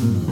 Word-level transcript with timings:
Bienvenidos 0.00 0.24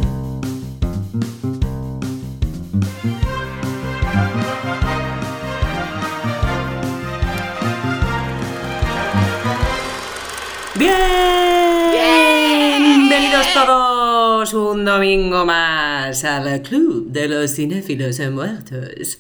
todos 13.52 14.54
un 14.54 14.86
domingo 14.86 15.44
más 15.44 16.24
al 16.24 16.62
Club 16.62 17.10
de 17.10 17.28
los 17.28 17.54
Cinéfilos 17.54 18.18
Muertos. 18.30 19.18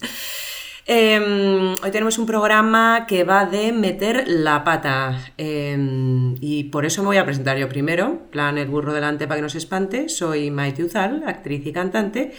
Em, 0.90 1.74
hoy 1.82 1.90
tenemos 1.90 2.16
un 2.16 2.24
programa 2.24 3.04
que 3.06 3.22
va 3.22 3.44
de 3.44 3.72
meter 3.72 4.26
la 4.26 4.64
pata. 4.64 5.32
Em, 5.36 6.34
y 6.40 6.64
por 6.64 6.86
eso 6.86 7.02
me 7.02 7.08
voy 7.08 7.18
a 7.18 7.26
presentar 7.26 7.58
yo 7.58 7.68
primero, 7.68 8.22
plan 8.30 8.56
el 8.56 8.68
burro 8.68 8.94
delante 8.94 9.26
para 9.26 9.36
que 9.36 9.42
no 9.42 9.50
se 9.50 9.58
espante, 9.58 10.08
soy 10.08 10.50
Maite 10.50 10.82
Uzal, 10.82 11.24
actriz 11.26 11.66
y 11.66 11.72
cantante. 11.72 12.32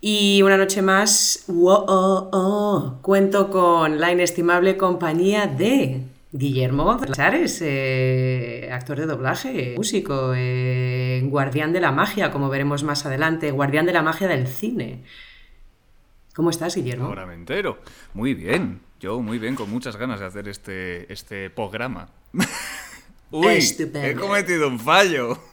Y 0.00 0.40
una 0.42 0.56
noche 0.56 0.82
más, 0.82 1.46
oh, 1.48 2.28
oh, 2.32 2.98
cuento 3.02 3.50
con 3.50 3.98
la 3.98 4.12
inestimable 4.12 4.76
compañía 4.76 5.48
de 5.48 6.02
Guillermo 6.30 6.84
González, 6.84 7.60
eh, 7.60 8.70
actor 8.72 9.00
de 9.00 9.06
doblaje, 9.06 9.74
músico, 9.76 10.32
eh, 10.36 11.22
guardián 11.24 11.72
de 11.72 11.80
la 11.80 11.90
magia, 11.90 12.30
como 12.30 12.48
veremos 12.50 12.84
más 12.84 13.04
adelante, 13.04 13.50
guardián 13.50 13.86
de 13.86 13.94
la 13.94 14.02
magia 14.02 14.28
del 14.28 14.46
cine. 14.46 15.02
¿Cómo 16.34 16.50
estás, 16.50 16.74
Guillermo? 16.74 17.06
Ahora 17.06 17.26
me 17.26 17.34
entero. 17.34 17.78
Muy 18.12 18.34
bien. 18.34 18.80
Yo 19.00 19.20
muy 19.20 19.38
bien, 19.38 19.54
con 19.54 19.70
muchas 19.70 19.96
ganas 19.96 20.20
de 20.20 20.26
hacer 20.26 20.48
este, 20.48 21.12
este 21.12 21.50
programa. 21.50 22.08
Uy, 23.30 23.58
he 23.94 24.14
cometido 24.14 24.68
un 24.68 24.80
fallo. 24.80 25.38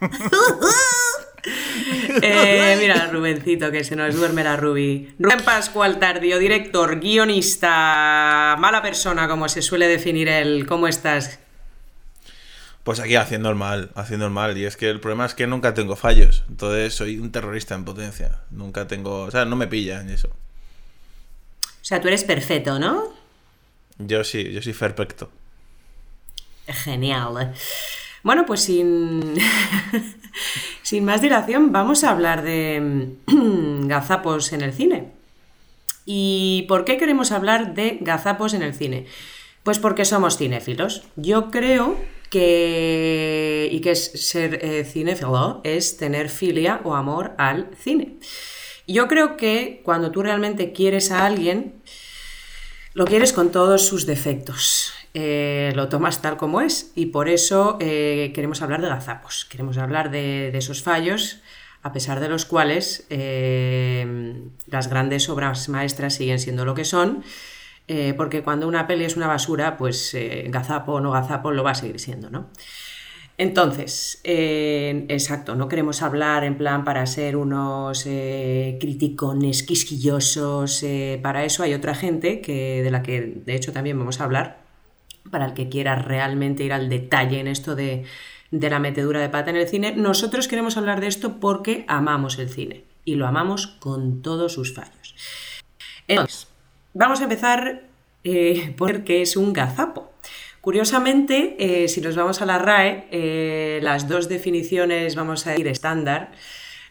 eh, 2.22 2.76
mira, 2.80 3.08
Rubencito, 3.08 3.70
que 3.70 3.84
se 3.84 3.96
nos 3.96 4.14
duerme 4.14 4.44
la 4.44 4.56
Ruby. 4.56 5.14
Rubén 5.18 5.44
Pascual 5.44 5.98
Tardío, 5.98 6.38
director, 6.38 7.00
guionista, 7.00 8.56
mala 8.58 8.82
persona, 8.82 9.28
como 9.28 9.48
se 9.48 9.62
suele 9.62 9.88
definir 9.88 10.28
él. 10.28 10.66
¿Cómo 10.66 10.86
estás? 10.86 11.40
Pues 12.84 13.00
aquí 13.00 13.16
haciendo 13.16 13.50
el 13.50 13.56
mal, 13.56 13.90
haciendo 13.94 14.26
el 14.26 14.32
mal. 14.32 14.56
Y 14.58 14.64
es 14.64 14.76
que 14.76 14.88
el 14.88 15.00
problema 15.00 15.26
es 15.26 15.34
que 15.34 15.46
nunca 15.46 15.74
tengo 15.74 15.96
fallos. 15.96 16.44
Entonces 16.48 16.94
soy 16.94 17.18
un 17.18 17.30
terrorista 17.30 17.74
en 17.74 17.84
potencia. 17.84 18.40
Nunca 18.50 18.86
tengo. 18.86 19.22
O 19.22 19.30
sea, 19.30 19.44
no 19.44 19.56
me 19.56 19.66
pillan 19.66 20.10
eso. 20.10 20.30
O 21.82 21.84
sea, 21.84 22.00
tú 22.00 22.08
eres 22.08 22.22
perfecto, 22.22 22.78
¿no? 22.78 23.12
Yo 23.98 24.22
sí, 24.22 24.52
yo 24.52 24.62
soy 24.62 24.72
perfecto. 24.72 25.30
Genial. 26.66 27.52
Bueno, 28.22 28.46
pues 28.46 28.60
sin, 28.60 29.34
sin 30.82 31.04
más 31.04 31.20
dilación, 31.20 31.72
vamos 31.72 32.04
a 32.04 32.10
hablar 32.10 32.42
de 32.42 33.16
gazapos 33.26 34.52
en 34.52 34.62
el 34.62 34.72
cine. 34.72 35.10
¿Y 36.04 36.64
por 36.68 36.84
qué 36.84 36.98
queremos 36.98 37.32
hablar 37.32 37.74
de 37.74 37.98
gazapos 38.00 38.54
en 38.54 38.62
el 38.62 38.74
cine? 38.74 39.06
Pues 39.64 39.78
porque 39.78 40.04
somos 40.04 40.36
cinéfilos. 40.36 41.02
Yo 41.16 41.50
creo 41.50 41.96
que. 42.30 43.68
y 43.70 43.80
que 43.80 43.94
ser 43.94 44.58
eh, 44.64 44.84
cinéfilo 44.84 45.60
es 45.64 45.96
tener 45.96 46.28
filia 46.28 46.80
o 46.84 46.94
amor 46.94 47.32
al 47.38 47.70
cine. 47.76 48.16
Yo 48.92 49.08
creo 49.08 49.38
que 49.38 49.80
cuando 49.84 50.10
tú 50.10 50.22
realmente 50.22 50.72
quieres 50.72 51.12
a 51.12 51.24
alguien, 51.24 51.80
lo 52.92 53.06
quieres 53.06 53.32
con 53.32 53.50
todos 53.50 53.86
sus 53.86 54.04
defectos. 54.04 54.92
Eh, 55.14 55.72
lo 55.74 55.88
tomas 55.88 56.20
tal 56.20 56.36
como 56.36 56.60
es 56.60 56.92
y 56.94 57.06
por 57.06 57.30
eso 57.30 57.78
eh, 57.80 58.32
queremos 58.34 58.60
hablar 58.60 58.82
de 58.82 58.88
gazapos, 58.88 59.46
queremos 59.46 59.78
hablar 59.78 60.10
de, 60.10 60.56
esos 60.56 60.82
fallos 60.82 61.40
a 61.82 61.92
pesar 61.92 62.20
de 62.20 62.28
los 62.28 62.44
cuales 62.44 63.06
eh, 63.08 64.42
las 64.66 64.88
grandes 64.88 65.30
obras 65.30 65.70
maestras 65.70 66.14
siguen 66.14 66.38
siendo 66.38 66.64
lo 66.64 66.74
que 66.74 66.84
son, 66.84 67.24
porque 68.16 68.42
cuando 68.42 68.68
una 68.68 68.86
peli 68.86 69.04
es 69.04 69.16
una 69.16 69.26
basura, 69.26 69.76
pues 69.76 70.16
gazapo 70.46 70.92
o 70.92 71.00
no 71.00 71.10
gazapo 71.10 71.50
lo 71.50 71.62
va 71.62 71.72
a 71.72 71.74
seguir 71.74 71.98
siendo, 71.98 72.30
¿no? 72.30 72.48
Entonces, 73.38 74.20
exacto, 74.24 75.54
no 75.54 75.66
queremos 75.66 76.02
hablar 76.02 76.44
en 76.44 76.56
plan 76.56 76.84
para 76.84 77.06
ser 77.06 77.36
unos 77.36 78.04
eh, 78.06 78.76
criticones 78.80 79.62
quisquillosos, 79.62 80.82
eh, 80.82 81.18
para 81.22 81.44
eso 81.44 81.62
hay 81.62 81.74
otra 81.74 81.94
gente 81.94 82.40
que, 82.40 82.82
de 82.82 82.90
la 82.90 83.02
que 83.02 83.20
de 83.44 83.54
hecho 83.56 83.72
también 83.72 83.98
vamos 83.98 84.20
a 84.20 84.24
hablar, 84.24 84.60
para 85.30 85.46
el 85.46 85.54
que 85.54 85.68
quiera 85.68 85.96
realmente 85.96 86.64
ir 86.64 86.72
al 86.72 86.88
detalle 86.88 87.40
en 87.40 87.48
esto 87.48 87.74
de, 87.74 88.04
de 88.50 88.70
la 88.70 88.78
metedura 88.78 89.20
de 89.20 89.30
pata 89.30 89.50
en 89.50 89.56
el 89.56 89.68
cine. 89.68 89.94
Nosotros 89.96 90.46
queremos 90.46 90.76
hablar 90.76 91.00
de 91.00 91.08
esto 91.08 91.40
porque 91.40 91.84
amamos 91.88 92.38
el 92.38 92.48
cine 92.48 92.84
y 93.04 93.14
lo 93.14 93.26
amamos 93.26 93.66
con 93.66 94.22
todos 94.22 94.52
sus 94.52 94.74
fallos. 94.74 95.14
Entonces, 96.06 96.48
vamos 96.92 97.20
a 97.20 97.24
empezar 97.24 97.84
eh, 98.24 98.74
por 98.76 99.04
qué 99.04 99.22
es 99.22 99.36
un 99.36 99.52
gazapo. 99.52 100.11
Curiosamente, 100.62 101.56
eh, 101.58 101.88
si 101.88 102.00
nos 102.00 102.14
vamos 102.14 102.40
a 102.40 102.46
la 102.46 102.56
RAE, 102.56 103.08
eh, 103.10 103.80
las 103.82 104.06
dos 104.06 104.28
definiciones, 104.28 105.16
vamos 105.16 105.48
a 105.48 105.58
ir 105.58 105.66
estándar, 105.66 106.30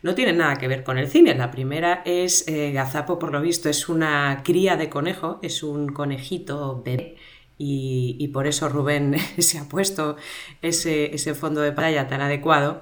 no 0.01 0.13
tienen 0.13 0.39
nada 0.39 0.57
que 0.57 0.67
ver 0.67 0.83
con 0.83 0.97
el 0.97 1.07
cine. 1.07 1.35
La 1.35 1.51
primera 1.51 2.01
es 2.03 2.45
eh, 2.49 2.73
gazapo, 2.73 3.17
por 3.17 3.31
lo 3.31 3.39
visto, 3.39 3.69
es 3.69 3.87
una 3.87 4.41
cría 4.43 4.75
de 4.75 4.89
conejo, 4.89 5.39
es 5.41 5.63
un 5.63 5.93
conejito 5.93 6.81
bebé. 6.83 7.15
Y, 7.57 8.27
por 8.33 8.45
eso 8.45 8.67
Rubén 8.67 9.15
se 9.37 9.57
ha 9.57 9.69
puesto 9.69 10.17
ese, 10.61 11.33
fondo 11.33 11.61
de 11.61 11.71
pantalla 11.71 12.09
tan 12.09 12.19
adecuado 12.19 12.81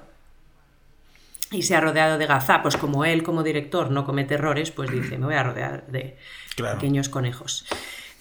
y 1.52 1.62
se 1.62 1.76
ha 1.76 1.80
rodeado 1.80 2.18
de 2.18 2.26
gazapos, 2.26 2.76
como 2.76 3.04
él 3.04 3.22
como 3.22 3.44
director 3.44 3.92
no 3.92 4.04
comete 4.04 4.34
errores, 4.34 4.72
pues 4.72 4.90
dice, 4.90 5.18
me 5.18 5.26
voy 5.26 5.34
a 5.36 5.44
rodear 5.44 5.86
de 5.86 6.16
pequeños 6.56 7.08
conejos. 7.08 7.64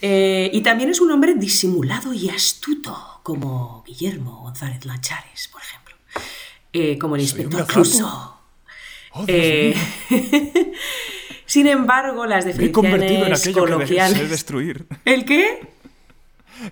Eh, 0.02 0.50
y 0.54 0.62
también 0.62 0.90
es 0.90 1.02
un 1.02 1.12
hombre 1.12 1.36
disimulado 1.36 2.14
y 2.14 2.30
astuto, 2.30 3.20
como 3.24 3.84
Guillermo 3.86 4.42
González 4.44 4.86
Lanchares, 4.86 5.50
por 5.50 5.62
ejemplo. 5.62 5.96
Eh, 6.72 6.98
como 6.98 7.16
el 7.16 7.22
inspector 7.22 7.66
Crusoe. 7.68 8.08
Oh, 9.12 9.26
eh, 9.28 9.76
sin 11.46 11.68
embargo, 11.68 12.26
las 12.26 12.46
definiciones 12.46 13.48
en 13.48 13.54
coloquiales... 13.54 14.20
Que 14.20 14.28
destruir. 14.28 14.86
¿El 15.04 15.26
qué? 15.26 15.68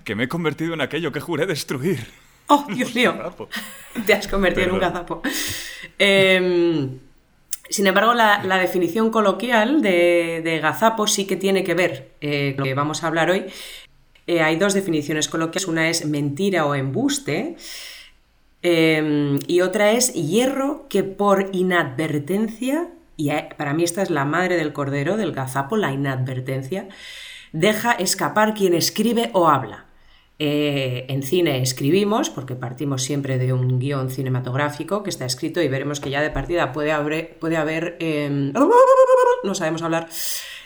Que 0.04 0.16
me 0.16 0.26
he 0.26 0.28
convertido 0.28 0.74
en 0.74 0.82
aquello 0.82 1.12
que 1.12 1.20
juré 1.20 1.46
destruir. 1.46 2.08
¡Oh, 2.48 2.66
Dios 2.74 2.96
mío! 2.96 3.16
Te 4.06 4.14
has 4.14 4.28
convertido 4.28 4.68
en 4.68 4.74
un 4.74 4.80
gazapo. 4.80 5.22
Eh, 6.00 6.90
sin 7.70 7.88
embargo, 7.88 8.14
la, 8.14 8.58
definición 8.60 9.10
coloquial 9.12 9.82
de, 9.82 10.60
gazapo 10.62 11.08
sí 11.08 11.26
que 11.26 11.36
tiene 11.36 11.64
que 11.64 11.74
ver 11.74 12.12
eh, 12.22 12.54
con 12.56 12.60
lo 12.60 12.64
que 12.66 12.74
vamos 12.74 13.04
a 13.04 13.08
hablar 13.08 13.30
hoy. 13.30 13.46
Eh, 14.28 14.42
hay 14.42 14.58
dos 14.58 14.74
definiciones 14.74 15.30
coloquiales, 15.30 15.68
una 15.68 15.90
es 15.90 16.06
mentira 16.06 16.66
o 16.66 16.76
embuste 16.76 17.56
em, 18.62 19.40
y 19.48 19.62
otra 19.62 19.92
es 19.92 20.14
hierro 20.14 20.88
que 20.90 21.04
por 21.04 21.50
inadvertencia, 21.54 22.90
y 23.16 23.30
eh, 23.30 23.50
para 23.58 23.74
mí 23.74 23.84
esta 23.84 24.02
es 24.02 24.10
la 24.10 24.26
madre 24.26 24.58
del 24.58 24.74
cordero, 24.74 25.16
del 25.16 25.32
gazapo, 25.32 25.78
la 25.78 25.94
inadvertencia, 25.94 26.90
deja 27.54 27.94
escapar 27.94 28.54
quien 28.54 28.74
escribe 28.74 29.30
o 29.34 29.48
habla. 29.48 29.87
Eh, 30.40 31.06
en 31.10 31.24
cine 31.24 31.64
escribimos, 31.64 32.30
porque 32.30 32.54
partimos 32.54 33.02
siempre 33.02 33.40
de 33.40 33.54
un 33.54 33.80
guion 33.80 34.12
cinematográfico 34.12 35.02
que 35.02 35.10
está 35.10 35.26
escrito 35.26 35.64
y 35.64 35.68
veremos 35.68 36.00
que 36.00 36.12
ya 36.12 36.22
de 36.22 36.30
partida 36.30 36.72
puede 36.74 36.92
haber, 36.92 37.38
puede 37.40 37.58
haber 37.58 37.98
em, 38.00 38.54
no 39.44 39.56
sabemos 39.56 39.82
hablar, 39.82 40.08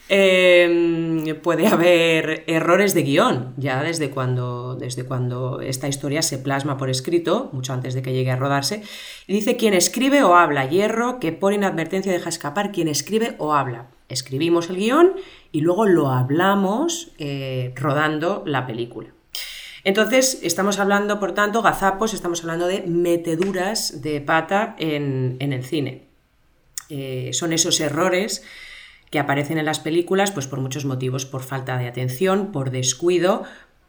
em, 0.09 1.23
puede 1.41 1.67
haber 1.67 2.43
errores 2.47 2.93
de 2.93 3.03
guion, 3.03 3.53
ya 3.55 3.81
desde 3.81 4.09
cuando, 4.09 4.75
desde 4.75 5.05
cuando 5.05 5.61
esta 5.61 5.87
historia 5.87 6.21
se 6.21 6.37
plasma 6.37 6.75
por 6.75 6.89
escrito, 6.89 7.49
mucho 7.53 7.71
antes 7.71 7.93
de 7.93 8.01
que 8.01 8.11
llegue 8.11 8.31
a 8.31 8.35
rodarse, 8.35 8.83
y 9.25 9.33
dice 9.33 9.55
quien 9.55 9.73
escribe 9.73 10.21
o 10.23 10.35
habla, 10.35 10.65
hierro 10.65 11.19
que 11.21 11.31
por 11.31 11.53
inadvertencia 11.53 12.11
deja 12.11 12.27
escapar 12.27 12.73
quien 12.73 12.89
escribe 12.89 13.35
o 13.37 13.53
habla. 13.53 13.87
Escribimos 14.09 14.69
el 14.69 14.75
guion 14.75 15.13
y 15.53 15.61
luego 15.61 15.85
lo 15.85 16.09
hablamos 16.09 17.13
eh, 17.17 17.73
rodando 17.77 18.43
la 18.45 18.67
película. 18.67 19.13
Entonces, 19.83 20.39
estamos 20.43 20.79
hablando, 20.79 21.19
por 21.19 21.33
tanto, 21.33 21.61
gazapos, 21.61 22.13
estamos 22.13 22.41
hablando 22.41 22.67
de 22.67 22.83
meteduras 22.83 24.01
de 24.01 24.21
pata 24.21 24.75
en, 24.77 25.37
el 25.39 25.63
cine. 25.63 26.03
Eh, 26.89 27.31
son 27.33 27.53
esos 27.53 27.79
errores 27.79 28.43
que 29.09 29.19
aparecen 29.19 29.57
en 29.57 29.65
las 29.65 29.79
películas, 29.79 30.31
pues 30.31 30.47
por 30.47 30.59
muchos 30.59 30.85
motivos, 30.85 31.25
por 31.25 31.41
falta 31.43 31.77
de 31.77 31.87
atención, 31.87 32.51
por 32.51 32.71
descuido, 32.71 33.43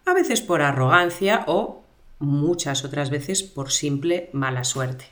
a 0.06 0.14
veces 0.14 0.40
por 0.40 0.62
arrogancia 0.62 1.44
o 1.46 1.82
muchas 2.18 2.84
otras 2.84 3.10
veces 3.10 3.42
por 3.42 3.70
simple 3.70 4.30
mala 4.32 4.64
suerte. 4.64 5.06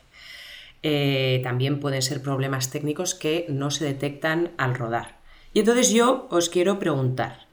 Eh, 0.83 1.41
también 1.43 1.79
pueden 1.79 2.01
ser 2.01 2.21
problemas 2.21 2.71
técnicos 2.71 3.13
que 3.13 3.45
no 3.49 3.69
se 3.71 3.85
detectan 3.85 4.51
al 4.57 4.75
rodar. 4.75 5.19
Y 5.53 5.59
entonces 5.59 5.91
yo 5.91 6.27
os 6.29 6.49
quiero 6.49 6.79
preguntar 6.79 7.45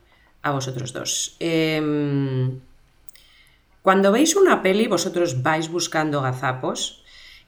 a 0.43 0.53
vosotros 0.53 0.93
dos. 0.93 1.37
Em, 1.41 2.61
cuando 3.89 4.13
veis 4.13 4.37
una 4.37 4.61
peli, 4.61 4.87
vosotros 4.87 5.43
vais 5.43 5.71
buscando 5.71 6.21
gazapos 6.21 7.03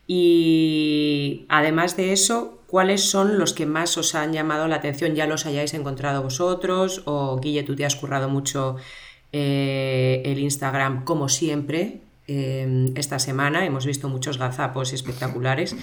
Y 0.07 1.45
además 1.51 1.99
de 1.99 2.15
eso, 2.15 2.63
¿cuáles 2.67 3.03
son 3.11 3.37
los 3.37 3.53
que 3.53 3.67
más 3.67 3.99
os 3.99 4.15
han 4.15 4.33
llamado 4.33 4.67
la 4.67 4.77
atención? 4.77 5.15
¿Ya 5.15 5.27
los 5.27 5.45
hayáis 5.45 5.75
encontrado 5.75 6.23
vosotros? 6.23 7.03
¿O 7.05 7.39
Guille, 7.41 7.63
tú 7.63 7.77
te 7.77 7.85
has 7.85 7.95
currado 7.95 8.31
mucho 8.31 8.77
eh, 9.35 10.23
el 10.25 10.39
Instagram 10.39 11.05
como 11.05 11.29
siempre? 11.29 12.01
Eh, 12.27 12.91
esta 12.95 13.19
semana 13.19 13.67
hemos 13.67 13.85
visto 13.85 14.09
muchos 14.09 14.39
gazapos 14.39 14.95
espectaculares. 14.95 15.77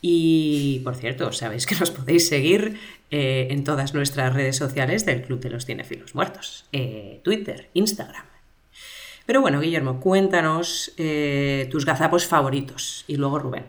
Y 0.00 0.80
por 0.82 0.96
cierto, 0.96 1.30
sabéis 1.30 1.64
que 1.64 1.76
nos 1.76 1.92
podéis 1.92 2.26
seguir 2.26 2.76
eh, 3.12 3.46
en 3.52 3.62
todas 3.62 3.94
nuestras 3.94 4.34
redes 4.34 4.56
sociales 4.56 5.06
del 5.06 5.22
Club 5.22 5.38
de 5.38 5.50
los 5.50 5.64
Cinefilos 5.64 6.16
Muertos, 6.16 6.64
Twitter, 7.22 7.70
Instagram. 7.74 8.31
Pero 9.32 9.40
bueno, 9.40 9.60
Guillermo, 9.60 9.98
cuéntanos 9.98 10.92
eh, 10.98 11.66
tus 11.70 11.86
gazapos 11.86 12.26
favoritos 12.26 13.06
y 13.08 13.16
luego 13.16 13.38
Rubén. 13.38 13.64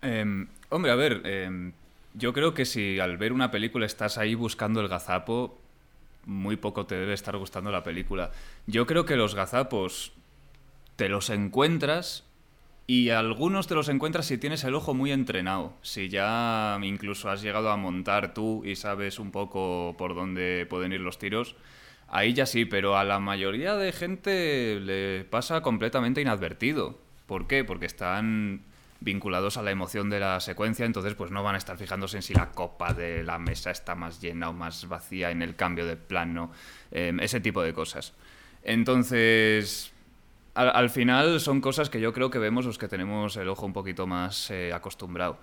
Em, 0.00 0.46
hombre, 0.68 0.92
a 0.92 0.94
ver, 0.94 1.22
em, 1.24 1.72
yo 2.14 2.32
creo 2.32 2.54
que 2.54 2.64
si 2.64 3.00
al 3.00 3.16
ver 3.16 3.32
una 3.32 3.50
película 3.50 3.84
estás 3.84 4.16
ahí 4.16 4.36
buscando 4.36 4.80
el 4.80 4.86
gazapo, 4.86 5.58
muy 6.24 6.54
poco 6.54 6.86
te 6.86 6.94
debe 6.94 7.14
estar 7.14 7.36
gustando 7.36 7.72
la 7.72 7.82
película. 7.82 8.30
Yo 8.68 8.86
creo 8.86 9.06
que 9.06 9.16
los 9.16 9.34
gazapos 9.34 10.12
te 10.94 11.08
los 11.08 11.30
encuentras 11.30 12.22
y 12.86 13.10
algunos 13.10 13.66
te 13.66 13.74
los 13.74 13.88
encuentras 13.88 14.26
si 14.26 14.38
tienes 14.38 14.62
el 14.62 14.76
ojo 14.76 14.94
muy 14.94 15.10
entrenado, 15.10 15.72
si 15.82 16.08
ya 16.08 16.78
incluso 16.80 17.28
has 17.28 17.42
llegado 17.42 17.72
a 17.72 17.76
montar 17.76 18.34
tú 18.34 18.64
y 18.64 18.76
sabes 18.76 19.18
un 19.18 19.32
poco 19.32 19.96
por 19.98 20.14
dónde 20.14 20.64
pueden 20.70 20.92
ir 20.92 21.00
los 21.00 21.18
tiros. 21.18 21.56
Ahí 22.08 22.32
ya 22.32 22.46
sí, 22.46 22.64
pero 22.64 22.96
a 22.96 23.04
la 23.04 23.20
mayoría 23.20 23.76
de 23.76 23.92
gente 23.92 24.80
le 24.80 25.24
pasa 25.24 25.60
completamente 25.60 26.20
inadvertido. 26.20 26.98
¿Por 27.26 27.46
qué? 27.46 27.64
Porque 27.64 27.86
están 27.86 28.62
vinculados 29.00 29.56
a 29.56 29.62
la 29.62 29.70
emoción 29.70 30.10
de 30.10 30.18
la 30.18 30.40
secuencia, 30.40 30.84
entonces 30.84 31.14
pues 31.14 31.30
no 31.30 31.42
van 31.42 31.54
a 31.54 31.58
estar 31.58 31.76
fijándose 31.76 32.16
en 32.16 32.22
si 32.22 32.34
la 32.34 32.50
copa 32.50 32.94
de 32.94 33.22
la 33.22 33.38
mesa 33.38 33.70
está 33.70 33.94
más 33.94 34.20
llena 34.20 34.48
o 34.48 34.52
más 34.52 34.88
vacía 34.88 35.30
en 35.30 35.42
el 35.42 35.54
cambio 35.54 35.86
de 35.86 35.96
plano, 35.96 36.50
em, 36.90 37.20
ese 37.20 37.40
tipo 37.40 37.62
de 37.62 37.72
cosas. 37.72 38.14
Entonces, 38.64 39.92
al, 40.54 40.90
final 40.90 41.40
son 41.40 41.60
cosas 41.60 41.90
que 41.90 42.00
yo 42.00 42.12
creo 42.12 42.30
que 42.30 42.38
vemos 42.38 42.64
los 42.64 42.78
que 42.78 42.88
tenemos 42.88 43.36
el 43.36 43.48
ojo 43.48 43.66
un 43.66 43.72
poquito 43.72 44.06
más 44.06 44.50
eh, 44.50 44.72
acostumbrado. 44.72 45.38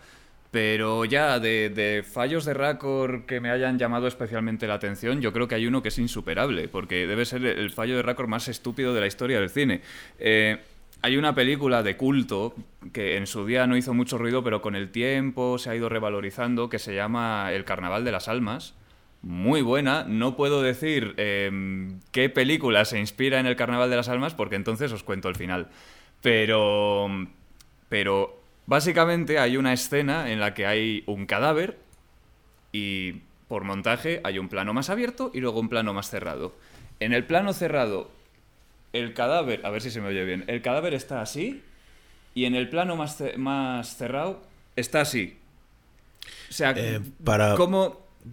Pero 0.55 1.03
ya 1.03 1.37
de, 1.41 2.01
fallos 2.09 2.45
de 2.45 2.53
Raccord 2.53 3.25
que 3.25 3.41
me 3.41 3.49
hayan 3.49 3.77
llamado 3.77 4.07
especialmente 4.07 4.67
la 4.67 4.75
atención, 4.75 5.19
yo 5.19 5.33
creo 5.33 5.49
que 5.49 5.55
hay 5.55 5.67
uno 5.67 5.81
que 5.81 5.89
es 5.89 5.99
insuperable, 5.99 6.69
porque 6.69 7.07
debe 7.07 7.25
ser 7.25 7.45
el 7.45 7.71
fallo 7.71 7.97
de 7.97 8.01
Raccord 8.01 8.29
más 8.29 8.47
estúpido 8.47 8.93
de 8.93 9.01
la 9.01 9.07
historia 9.07 9.37
del 9.41 9.49
cine. 9.49 9.81
Eh, 10.17 10.57
hay 11.01 11.17
una 11.17 11.35
película 11.35 11.83
de 11.83 11.97
culto 11.97 12.55
que 12.93 13.17
en 13.17 13.27
su 13.27 13.45
día 13.45 13.67
no 13.67 13.75
hizo 13.75 13.93
mucho 13.93 14.17
ruido, 14.17 14.45
pero 14.45 14.61
con 14.61 14.77
el 14.77 14.91
tiempo 14.91 15.57
se 15.57 15.71
ha 15.71 15.75
ido 15.75 15.89
revalorizando, 15.89 16.69
que 16.69 16.79
se 16.79 16.95
llama 16.95 17.51
El 17.51 17.65
Carnaval 17.65 18.05
de 18.05 18.13
las 18.13 18.29
Almas. 18.29 18.75
Muy 19.23 19.61
buena. 19.61 20.05
No 20.07 20.37
puedo 20.37 20.61
decir 20.61 21.15
em, 21.17 21.99
qué 22.13 22.29
película 22.29 22.85
se 22.85 22.97
inspira 22.97 23.41
en 23.41 23.45
El 23.45 23.57
Carnaval 23.57 23.89
de 23.89 23.97
las 23.97 24.07
Almas, 24.07 24.33
porque 24.33 24.55
entonces 24.55 24.93
os 24.93 25.03
cuento 25.03 25.27
el 25.27 25.35
final. 25.35 25.67
Pero. 26.21 27.09
Pero 27.89 28.44
Básicamente 28.67 29.39
hay 29.39 29.57
una 29.57 29.73
escena 29.73 30.31
en 30.31 30.39
la 30.39 30.53
que 30.53 30.65
hay 30.65 31.03
un 31.05 31.25
cadáver 31.25 31.77
y 32.71 33.21
por 33.47 33.63
montaje 33.63 34.21
hay 34.23 34.39
un 34.39 34.49
plano 34.49 34.73
más 34.73 34.89
abierto 34.89 35.31
y 35.33 35.39
luego 35.39 35.59
un 35.59 35.69
plano 35.69 35.93
más 35.93 36.09
cerrado. 36.09 36.53
En 36.99 37.13
el 37.13 37.25
plano 37.25 37.53
cerrado, 37.53 38.09
el 38.93 39.13
cadáver, 39.13 39.65
a 39.65 39.69
ver 39.69 39.81
si 39.81 39.91
se 39.91 40.01
me 40.01 40.07
oye 40.07 40.23
bien, 40.25 40.45
el 40.47 40.61
cadáver 40.61 40.93
está 40.93 41.21
así 41.21 41.61
y 42.33 42.45
en 42.45 42.55
el 42.55 42.69
plano 42.69 42.95
más, 42.95 43.21
más 43.37 43.97
cerrado 43.97 44.41
está 44.75 45.01
así. 45.01 45.37
O 46.49 46.53
sea, 46.53 46.73
eh, 46.75 47.01
para, 47.23 47.55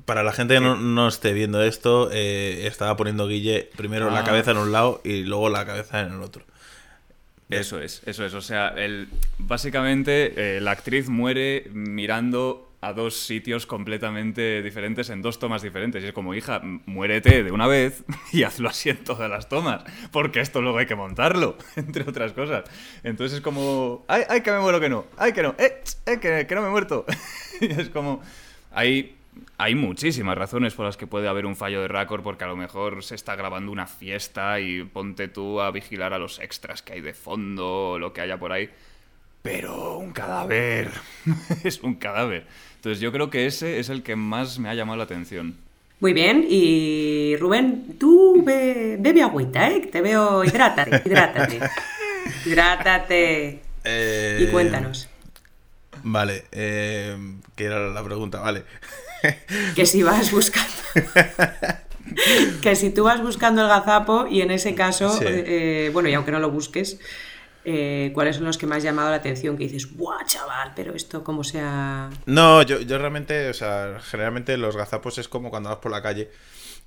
Para 0.07 0.23
la 0.23 0.33
gente 0.33 0.55
que 0.55 0.61
no, 0.61 1.09
esté 1.09 1.35
viendo 1.35 1.63
esto, 1.63 2.11
eh, 2.11 2.67
estaba 2.67 2.97
poniendo 2.97 3.29
Guille 3.29 3.69
primero 3.77 4.11
la 4.11 4.21
ah. 4.21 4.25
cabeza 4.25 4.53
en 4.53 4.59
un 4.59 4.73
lado 4.73 5.01
y 5.05 5.25
luego 5.25 5.51
la 5.51 5.67
cabeza 5.67 6.01
en 6.01 6.13
el 6.13 6.23
otro. 6.23 6.45
Eso 7.59 7.81
es, 7.81 8.03
eso 8.07 8.25
es. 8.25 8.35
O 8.35 8.41
sea, 8.41 8.69
el, 8.69 9.09
básicamente 9.39 10.57
eh, 10.57 10.61
la 10.61 10.73
actriz 10.73 11.09
muere 11.09 11.69
mirando 11.73 12.73
a 12.83 12.93
dos 12.93 13.17
sitios 13.17 13.65
completamente 13.65 14.61
diferentes 14.61 15.09
en 15.09 15.23
dos 15.23 15.39
tomas 15.39 15.63
diferentes. 15.63 16.03
Y 16.03 16.09
es 16.09 16.13
como, 16.13 16.35
hija, 16.35 16.61
muérete 16.85 17.45
de 17.45 17.53
una 17.53 17.69
vez 17.69 18.03
y 18.33 18.43
hazlo 18.43 18.69
así 18.69 18.91
en 18.91 19.05
todas 19.05 19.31
las 19.31 19.49
tomas, 19.49 19.85
porque 20.11 20.41
esto 20.41 20.61
luego 20.61 20.79
hay 20.79 20.87
que 20.87 20.97
montarlo, 20.97 21.57
entre 21.77 22.03
otras 22.03 22.33
cosas. 22.33 22.65
Entonces 23.05 23.39
es 23.39 23.41
como, 23.41 24.05
ay, 24.09 24.25
ay, 24.29 24.41
que 24.41 24.51
me 24.51 24.59
muero 24.59 24.81
que 24.81 24.89
no, 24.89 25.07
ay, 25.17 25.33
que 25.33 25.43
no, 25.43 25.55
eh, 25.59 25.81
eh 26.07 26.19
que, 26.21 26.47
que 26.47 26.55
no 26.55 26.61
me 26.61 26.67
he 26.67 26.71
muerto. 26.71 27.07
es 27.61 27.89
como, 27.91 28.21
hay 28.73 29.17
hay 29.59 29.75
muchísimas 29.75 30.37
razones 30.37 30.75
por 30.75 30.87
las 30.87 30.97
que 30.97 31.07
puede 31.07 31.29
haber 31.29 31.47
un 31.47 31.57
fallo 31.57 31.81
de 31.81 31.89
récord, 31.89 32.23
porque 32.23 32.45
a 32.45 32.49
lo 32.49 32.57
mejor 32.57 33.03
se 33.03 33.15
está 33.15 33.37
grabando 33.37 33.73
una 33.73 33.87
fiesta 33.87 34.61
y 34.61 34.85
ponte 34.85 35.29
tú 35.29 35.61
a 35.61 35.71
vigilar 35.71 36.13
a 36.13 36.19
los 36.19 36.39
extras 36.41 36.83
que 36.83 36.95
hay 36.95 37.01
de 37.01 37.15
fondo 37.15 37.91
o 37.91 37.99
lo 37.99 38.13
que 38.13 38.21
haya 38.21 38.39
por 38.39 38.53
ahí. 38.53 38.71
Pero 39.43 39.99
un 39.99 40.13
cadáver 40.13 40.91
es 41.65 41.83
un 41.83 41.95
cadáver. 41.95 42.47
Entonces 42.77 43.01
yo 43.01 43.13
creo 43.13 43.31
que 43.31 43.47
ese 43.47 43.79
es 43.79 43.89
el 43.89 44.03
que 44.03 44.17
más 44.17 44.59
me 44.59 44.69
ha 44.69 44.75
llamado 44.75 44.99
la 44.99 45.05
atención. 45.05 45.57
Muy 46.01 46.13
bien, 46.13 46.45
y 46.49 47.37
Rubén, 47.37 47.97
tú 47.99 48.43
bebe 48.45 49.23
agüita, 49.23 49.71
¿eh? 49.71 49.89
Te 49.91 50.01
veo, 50.01 50.43
hidrátate, 50.43 51.01
hidrátate. 51.05 51.61
hidrátate. 52.45 53.63
Eh, 53.85 54.39
y 54.43 54.51
cuéntanos. 54.51 55.09
Vale, 56.03 56.45
eh, 56.51 57.17
¿qué 57.55 57.65
era 57.65 57.89
la 57.89 58.03
pregunta? 58.03 58.41
Vale. 58.41 58.65
que 59.75 59.87
si 59.87 60.03
vas 60.03 60.31
buscando. 60.31 60.71
que 62.63 62.77
si 62.77 62.91
tú 62.91 63.05
vas 63.05 63.23
buscando 63.23 63.63
el 63.63 63.69
gazapo 63.69 64.27
y 64.29 64.41
en 64.41 64.51
ese 64.51 64.75
caso, 64.75 65.19
eh, 65.23 65.91
bueno, 65.93 66.09
y 66.09 66.15
aunque 66.15 66.33
no 66.33 66.41
lo 66.41 66.51
busques, 66.51 66.99
eh, 67.65 68.11
¿cuáles 68.15 68.37
son 68.37 68.45
los 68.45 68.59
que 68.59 68.67
más 68.67 68.79
has 68.79 68.85
llamado 68.85 69.11
la 69.11 69.17
atención? 69.17 69.57
Que 69.57 69.65
dices, 69.65 69.95
¡guau, 69.95 70.19
chaval! 70.27 70.73
Pero 70.75 70.95
esto, 70.95 71.23
¿cómo 71.23 71.45
sea.? 71.45 72.11
No, 72.27 72.63
yo, 72.63 72.81
yo 72.81 72.99
realmente, 72.99 73.49
o 73.49 73.55
sea, 73.55 74.01
generalmente 74.03 74.57
los 74.57 74.77
gazapos 74.77 75.19
es 75.19 75.29
como 75.29 75.51
cuando 75.51 75.69
vas 75.69 75.79
por 75.79 75.93
la 75.93 76.03
calle 76.03 76.31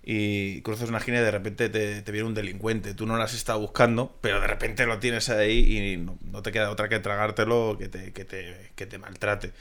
y 0.07 0.61
cruzas 0.61 0.89
una 0.89 0.99
esquina 0.99 1.17
y 1.17 1.21
de 1.21 1.31
repente 1.31 1.69
te, 1.69 2.11
viene 2.11 2.27
un 2.27 2.35
delincuente. 2.35 2.93
Tú 2.93 3.07
no 3.07 3.17
lo 3.17 3.23
has 3.23 3.33
estado 3.33 3.59
buscando, 3.59 4.15
pero 4.21 4.39
de 4.39 4.47
repente 4.47 4.85
lo 4.85 4.99
tienes 4.99 5.29
ahí 5.29 5.77
y 5.77 5.97
no, 5.97 6.41
te 6.43 6.51
queda 6.51 6.69
otra 6.69 6.87
que 6.89 6.99
tragártelo 6.99 7.75
que 7.79 7.87
te, 7.87 8.13
que 8.13 8.23
te, 8.23 8.71
que 8.75 8.85
te 8.85 8.99
maltrate. 8.99 9.51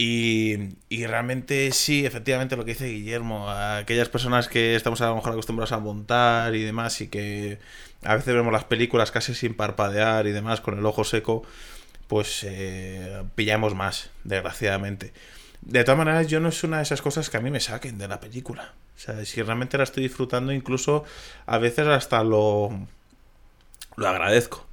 Y, 0.00 0.76
y, 0.88 1.06
realmente 1.06 1.72
sí, 1.72 2.06
efectivamente 2.06 2.54
lo 2.54 2.64
que 2.64 2.70
dice 2.70 2.86
Guillermo, 2.86 3.50
aquellas 3.50 4.08
personas 4.08 4.46
que 4.46 4.76
estamos 4.76 5.00
a 5.00 5.08
lo 5.08 5.16
mejor 5.16 5.32
acostumbrados 5.32 5.72
a 5.72 5.80
montar 5.80 6.54
y 6.54 6.62
demás 6.62 7.00
y 7.00 7.08
que 7.08 7.58
a 8.04 8.14
veces 8.14 8.32
vemos 8.32 8.52
las 8.52 8.62
películas 8.62 9.10
casi 9.10 9.34
sin 9.34 9.54
parpadear 9.54 10.28
y 10.28 10.30
demás 10.30 10.60
con 10.60 10.78
el 10.78 10.86
ojo 10.86 11.02
seco, 11.02 11.42
pues 12.06 12.44
eh, 12.44 13.24
pillamos 13.34 13.74
más, 13.74 14.10
desgraciadamente. 14.22 15.12
De 15.62 15.82
todas 15.82 15.98
maneras, 15.98 16.28
yo 16.28 16.38
no 16.38 16.50
es 16.50 16.62
una 16.62 16.76
de 16.76 16.84
esas 16.84 17.02
cosas 17.02 17.28
que 17.28 17.38
a 17.38 17.40
mí 17.40 17.50
me 17.50 17.58
saquen 17.58 17.98
de 17.98 18.06
la 18.06 18.20
película. 18.20 18.74
O 18.96 19.00
sea, 19.00 19.24
si 19.24 19.42
realmente 19.42 19.78
la 19.78 19.82
estoy 19.82 20.04
disfrutando, 20.04 20.52
incluso 20.52 21.04
a 21.44 21.58
veces 21.58 21.88
hasta 21.88 22.22
lo, 22.22 22.70
lo 23.96 24.08
agradezco. 24.08 24.64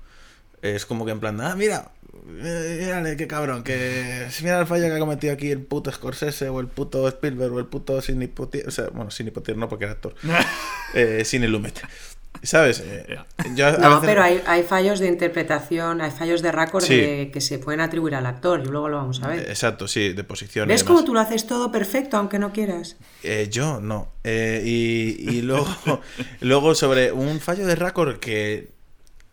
Es 0.62 0.86
como 0.86 1.03
que 1.03 1.13
en 1.13 1.20
plan, 1.20 1.41
ah, 1.41 1.55
mira, 1.55 1.91
mírale 2.25 3.15
qué 3.17 3.27
cabrón, 3.27 3.63
que 3.63 4.27
si 4.32 4.44
mira 4.44 4.60
el 4.60 4.67
fallo 4.67 4.88
que 4.88 4.94
ha 4.94 5.00
cometido 5.00 5.34
aquí 5.34 5.51
el 5.51 5.62
puto 5.62 5.91
Scorsese 5.91 6.50
o 6.50 6.60
el 6.60 6.67
puto 6.67 7.08
Spielberg 7.08 7.53
o 7.53 7.60
el 7.60 7.65
puto 7.65 8.01
Sidney 8.01 8.34
o 8.38 8.72
sea, 8.72 8.88
bueno, 8.89 9.12
Sidney 9.12 9.34
no 9.55 9.70
porque 9.70 9.86
era 9.86 9.94
actor, 9.94 10.15
eh, 10.94 11.24
Sidney 11.25 11.50
Lumet. 11.50 11.82
¿Sabes? 12.44 12.84
Eh, 12.86 13.17
no, 13.79 14.01
pero 14.01 14.22
hay, 14.22 14.41
hay, 14.46 14.63
fallos 14.63 15.00
de 15.00 15.08
interpretación, 15.08 16.01
hay 16.01 16.12
fallos 16.12 16.41
de 16.41 16.51
récord 16.51 16.84
que 16.84 17.38
se 17.39 17.60
pueden 17.60 17.82
atribuir 17.82 18.15
al 18.15 18.25
actor 18.25 18.62
y 18.63 18.67
luego 18.67 18.89
lo 18.89 18.98
vamos 18.98 19.22
a 19.24 19.29
ver. 19.29 19.39
Exacto, 19.50 19.88
sí, 19.88 20.13
de 20.13 20.24
posición. 20.24 20.67
¿Ves 20.67 20.84
cómo 20.84 21.03
tú 21.03 21.13
lo 21.13 21.20
haces 21.20 21.48
todo 21.48 21.72
perfecto 21.72 22.17
aunque 22.17 22.39
no 22.39 22.51
quieras? 22.51 22.98
Eh, 23.24 23.48
yo 23.50 23.79
no. 23.79 24.10
Eh, 24.24 24.62
y, 24.63 25.38
y 25.38 25.41
luego, 25.41 25.67
luego 26.41 26.75
sobre 26.75 27.12
un 27.12 27.39
fallo 27.39 27.65
de 27.65 27.75
récord 27.75 28.17
que 28.17 28.75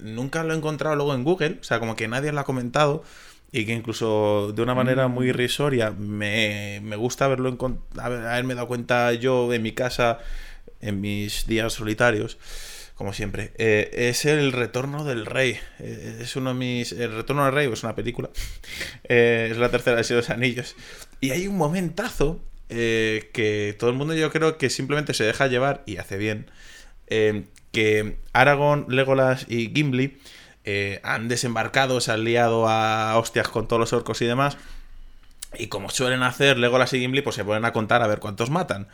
nunca 0.02 0.44
lo 0.44 0.52
he 0.52 0.56
encontrado 0.56 0.96
luego 0.96 1.14
en 1.14 1.24
Google, 1.24 1.58
o 1.60 1.64
sea, 1.64 1.78
como 1.80 1.96
que 1.96 2.08
nadie 2.08 2.32
lo 2.32 2.40
ha 2.40 2.44
comentado 2.44 3.02
y 3.52 3.66
que 3.66 3.72
incluso 3.72 4.52
de 4.54 4.62
una 4.62 4.74
manera 4.74 5.08
muy 5.08 5.26
mm. 5.26 5.28
irrisoria 5.28 5.90
me, 5.90 6.80
me 6.82 6.96
gusta 6.96 7.26
haberlo 7.26 7.56
haberme 7.98 8.54
dado 8.54 8.66
cuenta 8.66 9.12
yo 9.12 9.52
en 9.52 9.62
mi 9.62 9.72
casa 9.72 10.18
en 10.80 11.00
mis 11.00 11.46
días 11.46 11.72
solitarios 11.74 12.38
como 13.02 13.12
siempre. 13.12 13.52
Eh, 13.58 13.90
es 13.92 14.26
el 14.26 14.52
retorno 14.52 15.04
del 15.04 15.26
rey. 15.26 15.58
Eh, 15.80 16.18
es 16.20 16.36
uno 16.36 16.50
de 16.50 16.54
mis 16.54 16.92
el 16.92 17.12
retorno 17.12 17.44
del 17.44 17.52
rey 17.52 17.68
es 17.72 17.82
una 17.82 17.96
película. 17.96 18.30
Eh, 19.08 19.48
es 19.50 19.58
la 19.58 19.68
tercera 19.68 20.00
de 20.00 20.14
los 20.14 20.30
anillos. 20.30 20.76
Y 21.20 21.30
hay 21.32 21.48
un 21.48 21.56
momentazo 21.56 22.40
que 22.68 23.76
todo 23.78 23.90
el 23.90 23.96
mundo 23.96 24.14
yo 24.14 24.30
creo 24.30 24.56
que 24.56 24.70
simplemente 24.70 25.12
se 25.12 25.24
deja 25.24 25.48
llevar 25.48 25.82
y 25.84 25.98
hace 25.98 26.16
bien 26.16 26.50
que 27.72 28.18
Aragorn, 28.32 28.86
Legolas 28.88 29.46
y 29.48 29.72
Gimli 29.74 30.18
eh, 30.64 31.00
han 31.02 31.28
desembarcado, 31.28 32.00
se 32.00 32.12
han 32.12 32.24
liado 32.24 32.68
a 32.68 33.18
hostias 33.18 33.48
con 33.48 33.66
todos 33.66 33.80
los 33.80 33.92
orcos 33.92 34.22
y 34.22 34.26
demás. 34.26 34.56
Y 35.58 35.66
como 35.66 35.90
suelen 35.90 36.22
hacer 36.22 36.58
Legolas 36.58 36.92
y 36.92 37.00
Gimli, 37.00 37.22
pues 37.22 37.36
se 37.36 37.44
ponen 37.44 37.64
a 37.64 37.72
contar 37.72 38.02
a 38.02 38.06
ver 38.06 38.20
cuántos 38.20 38.50
matan. 38.50 38.88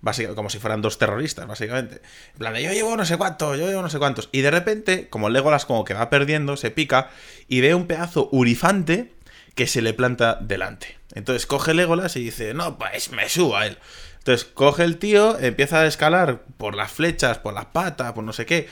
Básicamente, 0.00 0.36
como 0.36 0.50
si 0.50 0.58
fueran 0.58 0.82
dos 0.82 0.98
terroristas, 0.98 1.46
básicamente. 1.46 2.02
En 2.32 2.38
plan 2.38 2.52
de 2.52 2.62
yo 2.62 2.72
llevo 2.72 2.94
no 2.94 3.06
sé 3.06 3.16
cuántos, 3.16 3.58
yo 3.58 3.66
llevo 3.66 3.80
no 3.80 3.88
sé 3.88 3.98
cuántos. 3.98 4.28
Y 4.32 4.42
de 4.42 4.50
repente, 4.50 5.08
como 5.08 5.30
Legolas 5.30 5.64
como 5.64 5.84
que 5.84 5.94
va 5.94 6.10
perdiendo, 6.10 6.56
se 6.58 6.70
pica 6.70 7.08
y 7.48 7.62
ve 7.62 7.74
un 7.74 7.86
pedazo 7.86 8.28
urifante 8.30 9.12
que 9.54 9.66
se 9.66 9.80
le 9.80 9.94
planta 9.94 10.38
delante. 10.40 10.98
Entonces 11.14 11.46
coge 11.46 11.72
Legolas 11.74 12.16
y 12.16 12.24
dice, 12.24 12.54
no, 12.54 12.76
pues 12.76 13.12
me 13.12 13.28
subo 13.28 13.56
a 13.56 13.66
él. 13.66 13.78
Entonces 14.24 14.46
coge 14.46 14.84
el 14.84 14.96
tío, 14.96 15.38
empieza 15.38 15.80
a 15.80 15.86
escalar 15.86 16.44
por 16.56 16.74
las 16.74 16.90
flechas, 16.90 17.38
por 17.38 17.52
las 17.52 17.66
patas, 17.66 18.14
por 18.14 18.24
no 18.24 18.32
sé 18.32 18.46
qué. 18.46 18.68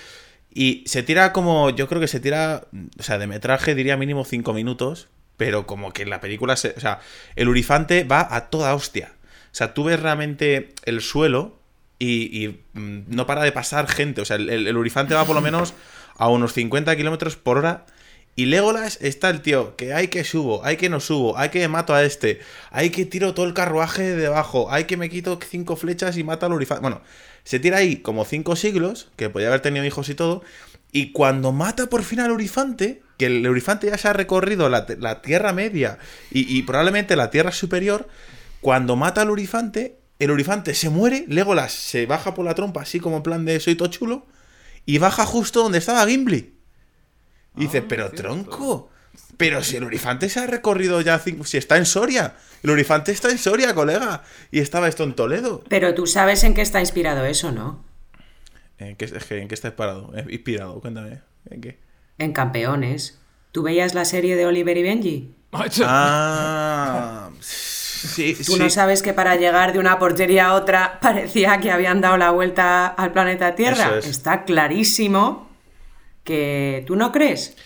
Y 0.50 0.82
se 0.86 1.02
tira 1.02 1.34
como, 1.34 1.68
yo 1.68 1.88
creo 1.88 2.00
que 2.00 2.08
se 2.08 2.20
tira, 2.20 2.64
o 2.98 3.02
sea, 3.02 3.18
de 3.18 3.26
metraje 3.26 3.74
diría 3.74 3.98
mínimo 3.98 4.24
5 4.24 4.54
minutos, 4.54 5.08
pero 5.36 5.66
como 5.66 5.92
que 5.92 6.04
en 6.04 6.08
la 6.08 6.22
película, 6.22 6.56
se, 6.56 6.70
o 6.74 6.80
sea, 6.80 7.00
el 7.36 7.50
urifante 7.50 8.04
va 8.04 8.26
a 8.30 8.48
toda 8.48 8.74
hostia. 8.74 9.12
O 9.52 9.54
sea, 9.54 9.74
tú 9.74 9.84
ves 9.84 10.00
realmente 10.00 10.72
el 10.86 11.02
suelo 11.02 11.58
y, 11.98 12.44
y 12.44 12.64
mm, 12.72 13.14
no 13.14 13.26
para 13.26 13.42
de 13.42 13.52
pasar 13.52 13.88
gente. 13.88 14.22
O 14.22 14.24
sea, 14.24 14.36
el, 14.36 14.48
el 14.48 14.76
urifante 14.78 15.12
va 15.12 15.26
por 15.26 15.34
lo 15.34 15.42
menos 15.42 15.74
a 16.16 16.28
unos 16.28 16.54
50 16.54 16.96
kilómetros 16.96 17.36
por 17.36 17.58
hora. 17.58 17.84
Y 18.34 18.46
Legolas 18.46 18.98
está 19.02 19.28
el 19.28 19.42
tío, 19.42 19.76
que 19.76 19.92
hay 19.92 20.08
que 20.08 20.24
subo, 20.24 20.64
hay 20.64 20.78
que 20.78 20.88
no 20.88 21.00
subo, 21.00 21.36
hay 21.36 21.50
que 21.50 21.68
mato 21.68 21.94
a 21.94 22.02
este, 22.02 22.40
hay 22.70 22.88
que 22.88 23.04
tiro 23.04 23.34
todo 23.34 23.44
el 23.44 23.52
carruaje 23.52 24.02
de 24.02 24.16
debajo, 24.16 24.72
hay 24.72 24.84
que 24.84 24.96
me 24.96 25.10
quito 25.10 25.38
cinco 25.46 25.76
flechas 25.76 26.16
y 26.16 26.24
mato 26.24 26.46
al 26.46 26.54
urifante. 26.54 26.80
Bueno, 26.80 27.02
se 27.44 27.58
tira 27.58 27.78
ahí 27.78 27.96
como 27.96 28.24
cinco 28.24 28.56
siglos, 28.56 29.10
que 29.16 29.28
podía 29.28 29.48
haber 29.48 29.60
tenido 29.60 29.84
hijos 29.84 30.08
y 30.08 30.14
todo, 30.14 30.42
y 30.92 31.12
cuando 31.12 31.52
mata 31.52 31.86
por 31.88 32.04
fin 32.04 32.20
al 32.20 32.30
Urifante, 32.30 33.02
que 33.16 33.26
el 33.26 33.48
Urifante 33.48 33.88
ya 33.88 33.96
se 33.96 34.08
ha 34.08 34.12
recorrido 34.12 34.68
la, 34.68 34.86
la 34.98 35.22
Tierra 35.22 35.54
Media 35.54 35.98
y, 36.30 36.62
probablemente 36.62 37.16
la 37.16 37.30
Tierra 37.30 37.50
Superior, 37.50 38.08
cuando 38.60 38.94
mata 38.94 39.22
al 39.22 39.30
Urifante, 39.30 39.98
el 40.18 40.30
Urifante 40.30 40.74
se 40.74 40.90
muere, 40.90 41.24
Legolas 41.28 41.72
se 41.72 42.04
baja 42.04 42.34
por 42.34 42.44
la 42.44 42.54
trompa, 42.54 42.82
así 42.82 43.00
como 43.00 43.16
en 43.16 43.22
plan 43.22 43.44
de 43.46 43.58
soy 43.58 43.74
todo 43.74 43.88
chulo, 43.88 44.26
y 44.84 44.98
baja 44.98 45.24
justo 45.24 45.62
donde 45.62 45.78
estaba 45.78 46.06
Gimli. 46.06 46.51
Y 47.56 47.62
dice, 47.62 47.78
Ah, 47.78 47.84
pero 47.88 48.10
tronco, 48.10 48.90
pero 49.36 49.62
si 49.62 49.76
el 49.76 49.84
Urifante 49.84 50.28
se 50.28 50.40
ha 50.40 50.46
recorrido 50.46 51.00
ya 51.00 51.18
cinco, 51.18 51.44
si 51.44 51.58
está 51.58 51.76
en 51.76 51.86
Soria, 51.86 52.34
el 52.62 52.70
Urifante 52.70 53.12
está 53.12 53.30
en 53.30 53.38
Soria, 53.38 53.74
colega, 53.74 54.22
y 54.50 54.60
estaba 54.60 54.88
esto 54.88 55.04
en 55.04 55.14
Toledo. 55.14 55.62
Pero 55.68 55.94
tú 55.94 56.06
sabes 56.06 56.44
en 56.44 56.54
qué 56.54 56.62
está 56.62 56.80
inspirado 56.80 57.24
eso, 57.26 57.52
¿no? 57.52 57.84
¿En 58.78 58.96
qué, 58.96 59.04
es 59.04 59.24
que- 59.24 59.38
¿en 59.40 59.48
qué 59.48 59.54
estás 59.54 59.72
parado? 59.72 60.12
Eh, 60.16 60.24
Inspirado, 60.30 60.80
cuéntame. 60.80 61.20
¿En 61.50 61.60
qué? 61.60 61.78
En 62.18 62.32
Campeones. 62.32 63.18
¿Tú 63.52 63.62
veías 63.62 63.94
la 63.94 64.04
serie 64.04 64.34
de 64.34 64.46
Oliver 64.46 64.76
y 64.78 64.82
Benji? 64.82 65.34
Ah, 65.84 67.30
sí, 67.40 68.34
Tú 68.34 68.52
sí. 68.54 68.58
no 68.58 68.70
sabes 68.70 69.02
que 69.02 69.12
para 69.12 69.36
llegar 69.36 69.72
de 69.72 69.78
una 69.78 69.98
portería 69.98 70.46
a 70.48 70.54
otra 70.54 70.98
parecía 71.02 71.58
que 71.60 71.70
habían 71.70 72.00
dado 72.00 72.16
la 72.16 72.30
vuelta 72.30 72.86
al 72.86 73.12
planeta 73.12 73.54
Tierra. 73.54 73.88
Eso 73.88 73.96
es. 73.98 74.06
Está 74.06 74.44
clarísimo 74.44 75.48
que 76.24 76.84
tú 76.86 76.96
no 76.96 77.12
crees. 77.12 77.56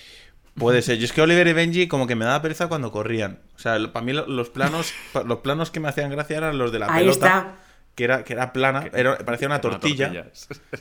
Puede 0.55 0.81
ser. 0.83 0.97
Yo 0.99 1.05
es 1.05 1.13
que 1.13 1.21
Oliver 1.21 1.47
y 1.47 1.53
Benji 1.53 1.87
como 1.89 2.07
que 2.07 2.15
me 2.15 2.25
daba 2.25 2.41
pereza 2.41 2.69
cuando 2.69 2.91
corrían. 2.91 3.41
O 3.57 3.59
sea, 3.59 3.77
para 3.93 4.05
mí 4.05 4.13
lo- 4.13 4.27
los 4.27 4.49
planos, 4.51 4.93
los 5.27 5.39
planos 5.41 5.71
que 5.71 5.81
me 5.81 5.89
hacían 5.89 6.11
gracia 6.11 6.39
eran 6.39 6.57
los 6.59 6.73
de 6.73 6.79
la 6.79 6.87
Ahí 6.87 7.01
pelota. 7.05 7.27
está. 7.27 7.57
Que 7.95 8.05
era, 8.05 8.25
que 8.25 8.33
era 8.35 8.53
plana, 8.53 8.89
era- 8.95 9.19
parecía 9.19 9.49
una 9.49 9.57
Una 9.57 9.61
tortilla. 9.63 10.09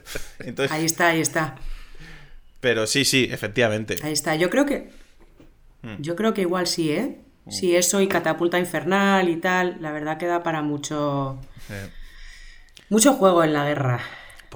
Entonces, 0.39 0.71
Ahí 0.71 0.85
está, 0.85 1.07
ahí 1.07 1.21
está. 1.21 1.55
pero 2.61 2.87
sí, 2.87 3.03
sí, 3.05 3.27
efectivamente. 3.31 3.97
Ahí 4.03 4.13
está. 4.13 4.35
Yo 4.35 4.49
creo 4.49 4.65
que. 4.65 4.89
Hmm. 5.81 5.95
Yo 5.99 6.15
creo 6.15 6.33
que 6.33 6.41
igual 6.41 6.67
sí, 6.67 6.91
¿eh? 6.91 7.19
Sí, 7.47 7.75
eso 7.75 8.01
y 8.01 8.07
catapulta 8.07 8.57
infernal 8.57 9.29
y 9.29 9.35
tal. 9.35 9.77
La 9.79 9.91
verdad 9.91 10.17
que 10.17 10.25
da 10.25 10.41
para 10.41 10.61
mucho. 10.63 11.39
Eh, 11.69 11.89
Mucho 12.89 13.13
juego 13.13 13.43
en 13.43 13.53
la 13.53 13.65
guerra. 13.65 13.99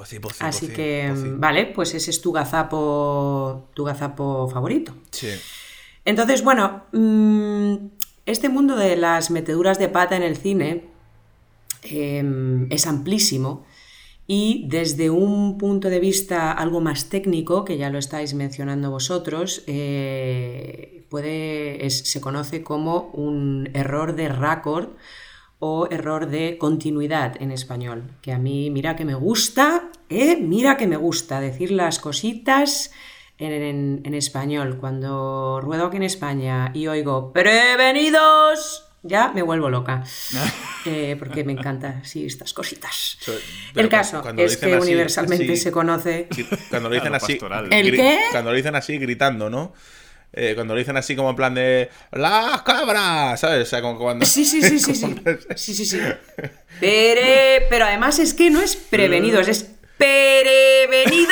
Pues 0.06 0.20
pues 0.22 0.36
sí, 0.38 0.44
Así 0.46 0.66
pues 0.68 0.78
que, 0.78 1.14
vale, 1.38 1.66
pues 1.68 1.94
ese 1.94 2.12
es 2.12 2.22
tu 2.22 2.32
gazapo. 2.32 3.70
Tu 3.74 3.84
gazapo 3.84 4.48
favorito. 4.50 4.94
Sí. 5.12 5.30
Entonces, 6.06 6.44
bueno, 6.44 6.84
mm, 6.92 7.76
este 8.26 8.50
mundo 8.50 8.76
de 8.76 8.96
las 8.96 9.32
meteduras 9.32 9.78
de 9.80 9.90
pata 9.90 10.16
en 10.16 10.24
el 10.24 10.38
cine 10.38 10.86
eh, 11.84 12.68
es 12.70 12.88
amplísimo 12.88 13.66
y 14.28 14.66
desde 14.70 15.10
un 15.10 15.58
punto 15.58 15.90
de 15.90 16.00
vista 16.00 16.52
algo 16.52 16.82
más 16.82 17.10
técnico, 17.10 17.66
que 17.66 17.78
ya 17.78 17.90
lo 17.90 17.98
estáis 17.98 18.34
mencionando 18.36 18.92
vosotros, 18.92 19.64
eh, 19.66 21.04
puede, 21.10 21.86
es- 21.86 22.00
se 22.10 22.22
conoce 22.22 22.62
como 22.64 23.10
un 23.14 23.70
error 23.74 24.16
de 24.16 24.30
raccord 24.30 24.90
o 25.60 25.88
error 25.92 26.28
de 26.28 26.58
continuidad 26.58 27.36
en 27.42 27.52
español, 27.52 28.04
que 28.22 28.32
a 28.32 28.38
mí 28.38 28.70
mira 28.70 28.96
que 28.96 29.04
me 29.06 29.14
gusta, 29.16 29.90
¿eh? 30.10 30.38
mira 30.42 30.78
que 30.78 30.88
me 30.88 30.96
gusta 30.98 31.42
decir 31.42 31.72
las 31.72 32.00
cositas 32.00 32.92
en, 33.38 33.52
en- 33.52 34.02
en 34.06 34.14
español. 34.14 34.78
Cuando 34.80 35.60
ruedo 35.62 35.86
aquí 35.88 35.98
en 35.98 36.04
España 36.04 36.72
y 36.74 36.88
oigo 36.88 37.32
¡Prevenidos! 37.34 38.86
Ya 39.02 39.32
me 39.34 39.42
vuelvo 39.42 39.70
loca. 39.70 40.04
Eh, 40.86 41.18
porque 41.20 41.44
me 41.44 41.52
encantan 41.52 42.06
sí, 42.06 42.26
estas 42.26 42.54
cositas. 42.54 43.18
El 43.76 43.90
caso 43.90 44.24
es 44.38 44.52
dicen 44.54 44.70
que 44.70 44.76
así- 44.78 44.88
universalmente 44.88 45.52
así- 45.52 45.58
se 45.62 45.72
conoce. 45.74 46.30
Cuando 46.70 46.88
lo 46.88 46.96
dicen 47.00 47.14
así. 47.14 47.34
pastoral. 47.34 47.68
¿El 47.74 47.92
qué? 47.92 48.18
Cuando 48.32 48.52
lo 48.52 48.56
dicen 48.56 48.76
así 48.78 48.98
gritando, 48.98 49.50
¿no? 49.50 49.74
Eh, 50.34 50.54
cuando 50.56 50.74
lo 50.76 50.80
dicen 50.80 50.96
así 50.96 51.16
como 51.16 51.32
en 51.32 51.36
plan 51.36 51.54
de 51.56 51.90
¡Las 52.12 52.62
cabras! 52.62 53.40
¿Sabes? 53.40 53.64
O 53.64 53.66
sea, 53.70 53.82
como 53.82 53.98
cuando. 53.98 54.26
Sí, 54.26 54.46
sí, 54.46 54.62
sí, 54.62 54.80
sí, 54.80 54.94
sí. 54.96 55.16
Sí, 55.56 55.74
sí, 55.74 55.86
sí. 55.86 56.00
Pere- 56.80 57.66
Pero 57.70 57.86
además 57.86 58.20
es 58.20 58.34
que 58.34 58.50
no 58.52 58.62
es 58.62 58.76
prevenidos, 58.76 59.48
es 59.48 59.72
prevenidos 59.98 61.30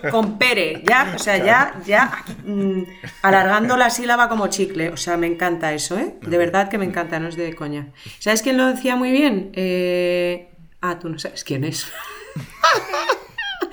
con 0.10 0.38
pere. 0.38 0.82
Ya, 0.84 1.12
o 1.14 1.18
sea, 1.18 1.36
ya, 1.44 1.80
ya 1.86 2.24
mm, 2.44 2.82
alargando 3.22 3.76
la 3.76 3.90
sílaba 3.90 4.28
como 4.28 4.48
chicle. 4.48 4.88
O 4.90 4.96
sea, 4.96 5.16
me 5.16 5.26
encanta 5.26 5.72
eso, 5.72 5.98
¿eh? 5.98 6.14
De 6.22 6.38
verdad 6.38 6.68
que 6.68 6.78
me 6.78 6.84
encanta, 6.86 7.20
no 7.20 7.28
es 7.28 7.36
de 7.36 7.54
coña. 7.54 7.88
¿Sabes 8.18 8.42
quién 8.42 8.56
lo 8.56 8.66
decía 8.66 8.96
muy 8.96 9.10
bien? 9.12 9.52
Eh, 9.54 10.46
Ah, 10.82 10.98
tú 10.98 11.10
no 11.10 11.18
sabes 11.18 11.44
quién 11.44 11.64
es. 11.64 11.86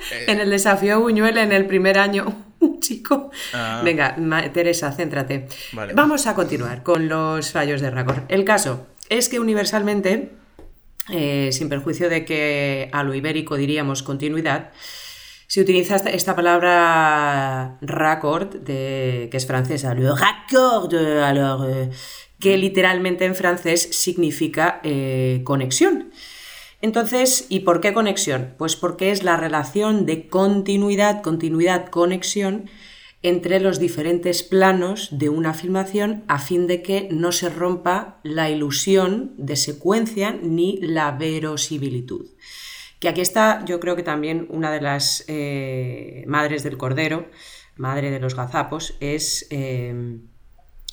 en 0.26 0.40
el 0.40 0.50
desafío 0.50 1.00
Buñuel 1.00 1.38
en 1.38 1.52
el 1.52 1.66
primer 1.66 1.98
año. 1.98 2.44
Un 2.60 2.80
chico. 2.80 3.30
Ah. 3.54 3.82
Venga, 3.84 4.16
Teresa, 4.52 4.92
céntrate. 4.92 5.46
Vale. 5.72 5.94
Vamos 5.94 6.26
a 6.26 6.34
continuar 6.34 6.82
con 6.82 7.08
los 7.08 7.52
fallos 7.52 7.80
de 7.80 7.90
Raccord. 7.90 8.22
El 8.28 8.44
caso 8.44 8.86
es 9.08 9.28
que 9.28 9.38
universalmente, 9.38 10.32
eh, 11.10 11.50
sin 11.52 11.68
perjuicio 11.68 12.08
de 12.08 12.24
que 12.24 12.88
a 12.92 13.02
lo 13.04 13.14
ibérico 13.14 13.56
diríamos 13.56 14.02
continuidad, 14.02 14.72
se 15.46 15.62
utiliza 15.62 15.96
esta, 15.96 16.10
esta 16.10 16.36
palabra 16.36 17.78
raccord, 17.80 18.56
de, 18.56 19.28
que 19.30 19.36
es 19.38 19.46
francesa, 19.46 19.94
le 19.94 20.10
raccord, 20.10 20.94
alors, 20.94 21.66
eh, 21.66 21.90
que 22.38 22.58
literalmente 22.58 23.24
en 23.24 23.34
francés 23.34 23.88
significa 23.92 24.80
eh, 24.84 25.40
conexión. 25.44 26.10
Entonces, 26.80 27.46
¿y 27.48 27.60
por 27.60 27.80
qué 27.80 27.92
conexión? 27.92 28.54
Pues 28.56 28.76
porque 28.76 29.10
es 29.10 29.24
la 29.24 29.36
relación 29.36 30.06
de 30.06 30.28
continuidad, 30.28 31.22
continuidad, 31.22 31.88
conexión 31.88 32.70
entre 33.22 33.58
los 33.58 33.80
diferentes 33.80 34.44
planos 34.44 35.08
de 35.10 35.28
una 35.28 35.54
filmación 35.54 36.22
a 36.28 36.38
fin 36.38 36.68
de 36.68 36.82
que 36.82 37.08
no 37.10 37.32
se 37.32 37.48
rompa 37.48 38.20
la 38.22 38.48
ilusión 38.48 39.34
de 39.36 39.56
secuencia 39.56 40.38
ni 40.40 40.78
la 40.80 41.10
verosimilitud. 41.10 42.26
Que 43.00 43.08
aquí 43.08 43.20
está, 43.20 43.64
yo 43.64 43.80
creo 43.80 43.96
que 43.96 44.04
también 44.04 44.46
una 44.50 44.70
de 44.70 44.80
las 44.80 45.24
eh, 45.26 46.24
madres 46.28 46.62
del 46.62 46.78
cordero, 46.78 47.28
madre 47.76 48.10
de 48.12 48.20
los 48.20 48.36
gazapos, 48.36 48.96
es 49.00 49.48
eh, 49.50 50.18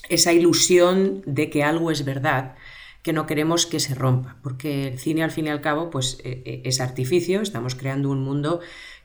esa 0.10 0.34
ilusión 0.34 1.22
de 1.27 1.50
que 1.51 1.63
algo 1.63 1.92
es 1.92 2.06
verdad, 2.06 2.56
que 3.05 3.13
no 3.13 3.27
queremos 3.27 3.67
que 3.67 3.79
se 3.79 3.93
rompa, 3.93 4.38
porque 4.41 4.88
el 4.88 4.97
cine 4.97 5.21
al 5.21 5.29
fin 5.29 5.45
y 5.45 5.50
al 5.50 5.62
cabo 5.62 5.91
pues 5.91 6.17
eh, 6.24 6.41
eh, 6.43 6.62
es 6.65 6.81
artificio, 6.81 7.41
estamos 7.41 7.75
creando 7.75 8.09
un 8.09 8.24
mundo 8.24 8.62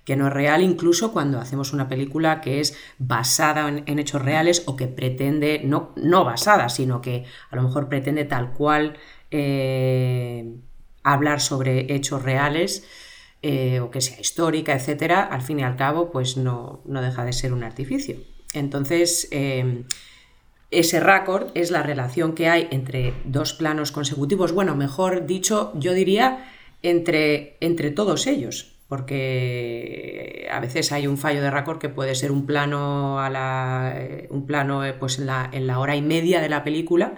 que 0.07 0.17
no 0.17 0.29
es 0.29 0.33
real, 0.33 0.63
incluso 0.63 1.13
cuando 1.13 1.39
hacemos 1.39 1.75
una 1.75 1.87
película 1.87 2.41
que 2.41 2.61
es 2.61 2.79
basada 2.97 3.69
en, 3.69 3.85
en 3.85 3.99
hechos 3.99 4.23
reales 4.23 4.63
o 4.65 4.75
que 4.75 4.87
pretende, 4.87 5.61
no, 5.63 5.93
no 5.97 6.25
basada, 6.25 6.71
sino 6.71 7.03
que 7.03 7.27
a 7.51 7.57
lo 7.57 7.63
mejor 7.63 7.91
pretende 7.91 8.25
tal 8.25 8.55
cual 8.55 8.97
eh, 9.31 10.51
hablar 11.03 11.43
sobre 11.43 11.95
hechos 11.95 12.23
reales 12.23 12.89
eh, 13.43 13.81
o 13.81 13.91
que 13.91 14.01
sea 14.01 14.19
histórica, 14.19 14.73
etcétera, 14.73 15.25
al 15.25 15.43
fin 15.43 15.61
y 15.61 15.63
al 15.63 15.77
cabo, 15.77 16.11
pues 16.11 16.39
no, 16.39 16.81
no 16.87 17.03
deja 17.03 17.27
de 17.27 17.35
ser 17.35 17.53
un 17.53 17.65
artificio. 17.65 18.17
Entonces, 18.55 19.29
eh, 19.31 19.85
ese 20.71 21.01
raccord 21.01 21.49
es 21.55 21.71
la 21.71 21.83
relación 21.83 22.35
que 22.35 22.49
hay 22.49 22.69
entre 22.71 23.15
dos 23.25 23.53
planos 23.55 23.93
consecutivos, 23.93 24.53
bueno, 24.53 24.77
mejor 24.77 25.27
dicho, 25.27 25.73
yo 25.75 25.93
diría 25.95 26.51
entre, 26.83 27.57
entre 27.61 27.91
todos 27.91 28.27
ellos. 28.27 28.73
porque 28.89 30.49
a 30.51 30.59
veces 30.59 30.91
hay 30.91 31.07
un 31.07 31.17
fallo 31.17 31.41
de 31.41 31.51
raccord 31.51 31.79
que 31.79 31.89
puede 31.89 32.17
ser 32.17 32.33
un 32.33 32.45
plano 32.45 33.21
a 33.21 33.31
la, 33.31 33.95
eh, 33.97 34.27
un 34.31 34.47
plano 34.47 34.85
eh, 34.85 34.95
pues 34.95 35.21
en 35.21 35.27
la, 35.27 35.49
en 35.53 35.69
la 35.69 35.79
hora 35.79 35.95
y 35.95 36.03
media 36.03 36.41
de 36.41 36.49
la 36.49 36.65
película 36.65 37.15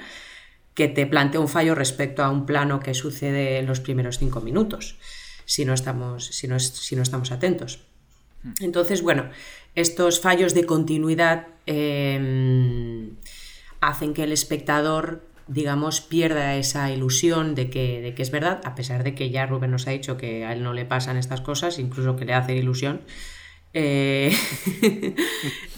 que 0.74 0.88
te 0.88 1.06
plantea 1.06 1.40
un 1.40 1.48
fallo 1.48 1.74
respecto 1.74 2.22
a 2.22 2.30
un 2.30 2.46
plano 2.46 2.80
que 2.80 2.94
sucede 2.94 3.58
en 3.58 3.66
los 3.66 3.80
primeros 3.80 4.18
cinco 4.18 4.40
minutos, 4.40 4.96
si 5.44 5.64
no 5.64 5.74
estamos, 5.74 6.26
si 6.26 6.48
no, 6.48 6.58
si 6.58 6.96
no 6.96 7.02
estamos 7.02 7.30
atentos. 7.30 7.80
Hmm. 8.42 8.52
Entonces, 8.60 9.02
bueno, 9.02 9.30
estos 9.74 10.20
fallos 10.20 10.54
de 10.54 10.64
continuidad 10.64 11.46
em, 11.66 13.10
hacen 13.82 14.14
que 14.14 14.22
el 14.22 14.32
espectador, 14.32 15.26
digamos, 15.48 16.00
pierda 16.00 16.54
esa 16.54 16.90
ilusión 16.90 17.54
de 17.54 17.68
que, 17.68 18.00
de 18.00 18.14
que, 18.14 18.22
es 18.22 18.30
verdad, 18.30 18.60
a 18.64 18.74
pesar 18.76 19.02
de 19.02 19.14
que 19.14 19.28
ya 19.30 19.44
Rubén 19.44 19.72
nos 19.72 19.86
ha 19.88 19.90
dicho 19.90 20.16
que 20.16 20.46
a 20.46 20.52
él 20.52 20.62
no 20.62 20.72
le 20.72 20.86
pasan 20.86 21.16
estas 21.16 21.40
cosas, 21.40 21.78
incluso 21.80 22.16
que 22.16 22.24
le 22.24 22.32
hace 22.32 22.54
ilusión. 22.56 23.02
Eh, 23.74 24.32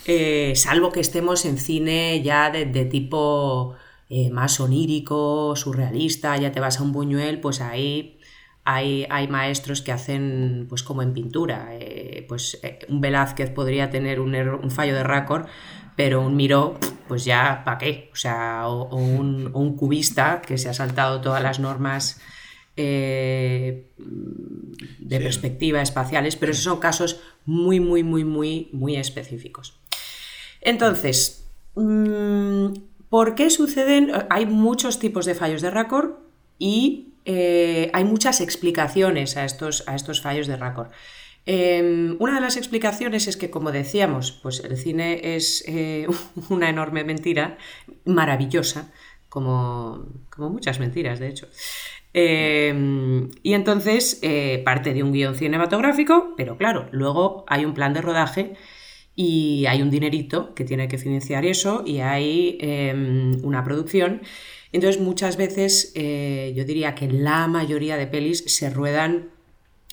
eh, 0.07 0.53
salvo 0.55 0.93
que 0.93 1.01
estemos 1.01 1.47
en 1.47 1.57
cine 1.57 2.21
ya 2.23 2.51
de, 2.51 2.85
tipo 2.85 3.75
eh, 4.11 4.31
más 4.31 4.61
onírico, 4.61 5.57
surrealista, 5.57 6.37
ya 6.37 6.53
te 6.53 6.61
vas 6.61 6.81
a 6.81 6.83
un 6.83 6.93
buñuel, 6.93 7.41
pues 7.41 7.63
ahí 7.63 8.21
hay, 8.65 9.07
hay, 9.09 9.29
maestros 9.29 9.81
que 9.81 9.93
hacen, 9.93 10.67
pues 10.69 10.83
como 10.83 11.01
en 11.01 11.15
pintura, 11.15 11.71
pues 12.29 12.61
un 12.89 13.01
Velázquez 13.01 13.51
podría 13.51 13.91
tener 13.91 14.21
un, 14.21 14.35
un 14.35 14.71
fallo 14.71 14.95
de 14.95 15.05
récord, 15.05 15.47
pero 15.97 16.21
un 16.21 16.37
Miró, 16.37 16.79
pues 17.09 17.25
ya, 17.25 17.63
¿para 17.65 17.79
qué? 17.79 18.11
O 18.13 18.17
sea, 18.17 18.67
o, 18.69 18.97
un, 18.97 19.77
cubista 19.77 20.43
que 20.43 20.59
se 20.59 20.69
ha 20.69 20.75
saltado 20.75 21.21
todas 21.21 21.43
las 21.43 21.59
normas 21.61 22.21
eh, 22.77 23.93
de 23.97 25.21
perspectiva 25.21 25.81
espaciales, 25.81 26.37
pero 26.37 26.53
esos 26.53 26.65
son 26.65 26.81
casos 26.81 27.21
muy, 27.45 27.81
muy, 27.81 28.03
muy, 28.03 28.25
muy, 28.25 28.69
muy 28.73 28.97
específicos. 28.97 29.79
Entonces, 30.61 31.47
mm, 31.75 32.73
¿por 33.09 33.35
qué 33.35 33.51
suceden? 33.51 34.11
Hay 34.31 34.47
muchos 34.47 34.99
tipos 34.99 35.27
de 35.27 35.35
fallos 35.35 35.63
de 35.63 35.71
Raccord 35.71 36.13
y 36.59 37.15
eh, 37.25 37.91
hay 37.93 38.05
muchas 38.05 38.41
explicaciones 38.41 39.37
a 39.37 39.45
estos, 39.45 39.85
a 39.87 39.95
estos 39.95 40.21
fallos 40.21 40.47
de 40.47 40.57
Raccord. 40.57 40.91
Em, 41.47 42.17
una 42.21 42.37
de 42.37 42.41
las 42.41 42.57
explicaciones 42.57 43.29
es 43.29 43.37
que, 43.37 43.51
como 43.51 43.71
decíamos, 43.71 44.33
pues 44.33 44.61
el 44.61 44.77
cine 44.77 45.37
es 45.37 45.63
eh, 45.67 46.07
una 46.49 46.71
enorme 46.71 47.05
mentira, 47.05 47.59
maravillosa, 48.05 48.93
como, 49.29 50.07
muchas 50.39 50.79
mentiras, 50.81 51.19
de 51.19 51.29
hecho. 51.29 51.49
Em, 52.13 53.31
y 53.43 53.55
entonces 53.55 54.21
eh, 54.23 54.63
parte 54.65 54.95
de 54.95 55.03
un 55.03 55.13
guion 55.13 55.35
cinematográfico, 55.35 56.35
pero 56.37 56.57
claro, 56.57 56.89
luego 56.93 57.45
hay 57.49 57.65
un 57.65 57.75
plan 57.75 57.93
de 57.93 58.03
rodaje 58.03 58.55
y 59.17 59.67
hay 59.67 59.83
un 59.83 59.91
dinerito 59.91 60.55
que 60.55 60.65
tiene 60.65 60.87
que 60.89 60.99
financiar 60.99 61.45
eso 61.45 61.83
y 61.85 61.99
hay 61.99 62.59
em, 62.61 63.45
una 63.45 63.65
producción. 63.65 64.23
Entonces 64.73 65.01
muchas 65.01 65.37
veces 65.37 65.93
eh, 65.97 66.53
yo 66.57 66.65
diría 66.65 66.95
que 66.95 67.09
la 67.09 67.49
mayoría 67.49 67.97
de 67.97 68.07
pelis 68.07 68.45
se 68.47 68.71
ruedan 68.71 69.34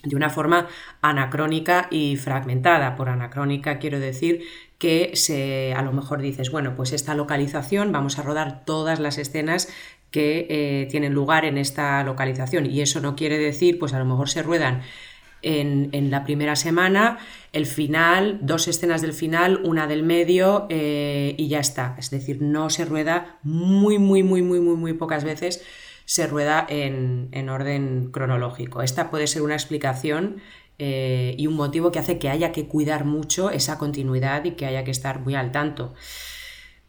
de 0.04 0.16
una 0.16 0.30
forma 0.30 0.68
anacrónica 1.02 1.88
y 1.92 2.16
fragmentada. 2.18 2.96
Por 2.96 3.10
anacrónica 3.10 3.80
quiero 3.80 4.00
decir 4.00 4.44
que 4.78 5.12
se, 5.14 5.74
a 5.76 5.82
lo 5.84 5.94
mejor 5.94 6.22
dices, 6.22 6.52
bueno, 6.52 6.76
pues 6.76 6.92
esta 6.92 7.14
localización, 7.14 7.92
vamos 7.92 8.18
a 8.18 8.24
rodar 8.24 8.66
todas 8.66 9.00
las 9.00 9.18
escenas 9.18 9.70
que 10.10 10.48
eh, 10.50 10.88
tienen 10.90 11.14
lugar 11.14 11.46
en 11.46 11.58
esta 11.58 12.04
localización. 12.04 12.66
Y 12.66 12.82
eso 12.82 13.00
no 13.00 13.16
quiere 13.16 13.38
decir, 13.38 13.80
pues 13.80 13.94
a 13.94 14.00
lo 14.00 14.06
mejor 14.06 14.30
se 14.30 14.44
ruedan 14.44 14.82
en, 15.42 16.12
la 16.12 16.24
primera 16.24 16.56
semana, 16.56 17.18
el 17.54 17.66
final, 17.66 18.40
dos 18.42 18.68
escenas 18.68 19.02
del 19.02 19.14
final, 19.14 19.62
una 19.64 19.88
del 19.88 20.04
medio 20.04 20.68
eh, 20.70 21.36
y 21.38 21.48
ya 21.48 21.60
está. 21.60 21.96
Es 21.98 22.10
decir, 22.12 22.42
no 22.42 22.70
se 22.70 22.86
rueda 22.86 23.38
muy, 23.44 23.98
muy, 23.98 24.24
muy, 24.24 24.42
muy, 24.42 24.60
muy, 24.60 24.76
muy 24.76 24.94
pocas 24.94 25.24
veces 25.24 25.64
se 26.06 26.28
rueda 26.28 26.66
en, 26.68 27.50
orden 27.50 28.12
cronológico. 28.12 28.82
Esta 28.82 29.10
puede 29.10 29.28
ser 29.28 29.42
una 29.42 29.54
explicación 29.54 30.42
eh, 30.80 31.36
y 31.38 31.48
un 31.48 31.56
motivo 31.56 31.92
que 31.92 32.00
hace 32.00 32.18
que 32.18 32.30
haya 32.30 32.52
que 32.52 32.68
cuidar 32.68 33.06
mucho 33.06 33.50
esa 33.50 33.78
continuidad 33.78 34.44
y 34.46 34.52
que 34.52 34.66
haya 34.66 34.84
que 34.84 34.92
estar 34.92 35.20
muy 35.20 35.36
al 35.36 35.52
tanto. 35.52 35.94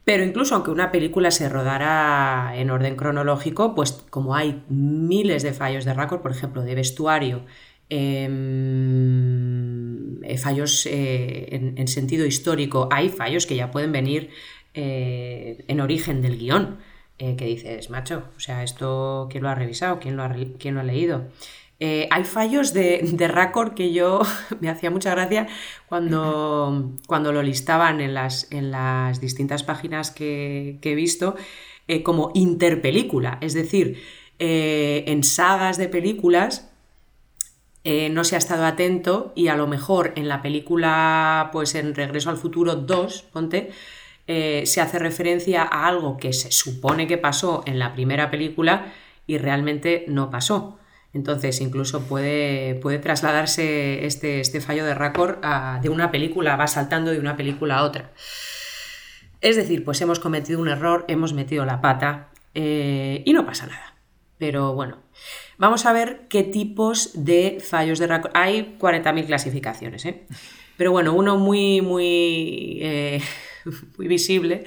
Pero 0.04 0.24
incluso 0.24 0.54
aunque 0.54 0.70
una 0.70 0.90
película 0.90 1.30
se 1.30 1.48
rodara 1.48 2.52
en 2.56 2.70
orden 2.70 2.96
cronológico, 2.96 3.74
pues 3.74 3.92
como 4.10 4.34
hay 4.34 4.64
miles 4.68 5.42
de 5.42 5.52
fallos 5.52 5.84
de 5.84 5.94
récord, 5.94 6.20
por 6.22 6.32
ejemplo, 6.32 6.62
de 6.62 6.74
vestuario, 6.74 7.44
em, 7.88 8.32
eh, 10.24 10.38
fallos 10.38 10.86
eh, 10.86 11.74
en, 11.76 11.88
sentido 11.88 12.26
histórico, 12.26 12.88
hay 12.90 13.08
fallos 13.10 13.46
que 13.46 13.54
ya 13.56 13.70
pueden 13.70 13.92
venir 13.92 14.30
en 14.74 15.80
origen 15.80 16.22
del 16.22 16.38
guion. 16.38 16.78
Eh, 17.18 17.36
que 17.36 17.44
dices, 17.44 17.90
macho, 17.90 18.24
o 18.36 18.40
sea, 18.40 18.64
esto, 18.64 19.28
¿quién 19.30 19.44
lo 19.44 19.50
ha 19.50 19.54
revisado? 19.54 20.00
¿Quién 20.00 20.16
lo 20.16 20.24
ha, 20.24 20.34
quién 20.58 20.74
lo 20.74 20.80
ha 20.80 20.84
leído? 20.84 21.28
Eh, 21.78 22.08
hay 22.10 22.24
fallos 22.24 22.72
de, 22.72 23.00
de 23.02 23.72
que 23.76 23.92
yo 23.92 24.22
me 24.60 24.68
hacía 24.68 24.90
mucha 24.90 25.12
gracia 25.12 25.46
cuando, 25.88 26.92
cuando 27.06 27.32
lo 27.32 27.42
listaban 27.42 28.00
en 28.00 28.14
las, 28.14 28.50
en 28.50 28.70
las 28.70 29.20
distintas 29.20 29.62
páginas 29.62 30.10
que, 30.10 30.78
he 30.82 30.94
visto 30.94 31.36
eh, 31.86 32.02
como 32.02 32.32
interpelícula. 32.34 33.38
Es 33.40 33.54
decir, 33.54 34.02
en 34.38 35.22
sagas 35.22 35.78
de 35.78 35.88
películas 35.88 36.68
no 37.84 38.24
se 38.24 38.34
ha 38.34 38.38
estado 38.38 38.64
atento 38.64 39.32
y 39.36 39.46
a 39.46 39.54
lo 39.54 39.68
mejor 39.68 40.12
en 40.16 40.26
la 40.26 40.42
película, 40.42 41.50
pues 41.52 41.76
en 41.76 41.94
Regreso 41.94 42.30
al 42.30 42.36
Futuro 42.36 42.74
2, 42.74 43.22
ponte, 43.32 43.70
eh, 44.26 44.62
se 44.66 44.80
hace 44.80 44.98
referencia 44.98 45.62
a 45.62 45.86
algo 45.86 46.16
que 46.16 46.32
se 46.32 46.52
supone 46.52 47.06
que 47.06 47.18
pasó 47.18 47.62
en 47.66 47.78
la 47.78 47.92
primera 47.92 48.30
película 48.30 48.92
y 49.26 49.38
realmente 49.38 50.04
no 50.08 50.30
pasó. 50.30 50.78
Entonces, 51.12 51.60
incluso 51.60 52.02
puede, 52.04 52.76
puede 52.76 52.98
trasladarse 52.98 54.06
este, 54.06 54.40
este, 54.40 54.60
fallo 54.60 54.84
de 54.84 54.94
récord 54.94 55.38
de 55.82 55.88
una 55.90 56.10
película, 56.10 56.56
va 56.56 56.66
saltando 56.66 57.10
de 57.10 57.18
una 57.18 57.36
película 57.36 57.78
a 57.78 57.84
otra. 57.84 58.12
Es 59.40 59.56
decir, 59.56 59.84
pues 59.84 60.00
hemos 60.00 60.20
cometido 60.20 60.60
un 60.60 60.68
error, 60.68 61.04
hemos 61.08 61.34
metido 61.34 61.66
la 61.66 61.80
pata 61.80 62.30
eh, 62.54 63.22
y 63.26 63.32
no 63.32 63.44
pasa 63.44 63.66
nada. 63.66 63.96
Pero 64.38 64.74
bueno, 64.74 64.98
vamos 65.58 65.84
a 65.84 65.92
ver 65.92 66.26
qué 66.28 66.44
tipos 66.44 67.10
de 67.24 67.58
fallos 67.60 67.98
de 67.98 68.06
récord. 68.06 68.32
Hay 68.34 68.76
40.000 68.80 69.26
clasificaciones, 69.26 70.06
¿eh? 70.06 70.26
Pero 70.78 70.92
bueno, 70.92 71.12
uno 71.12 71.36
muy, 71.36 71.82
muy 71.82 72.78
muy 73.98 74.08
visible, 74.08 74.64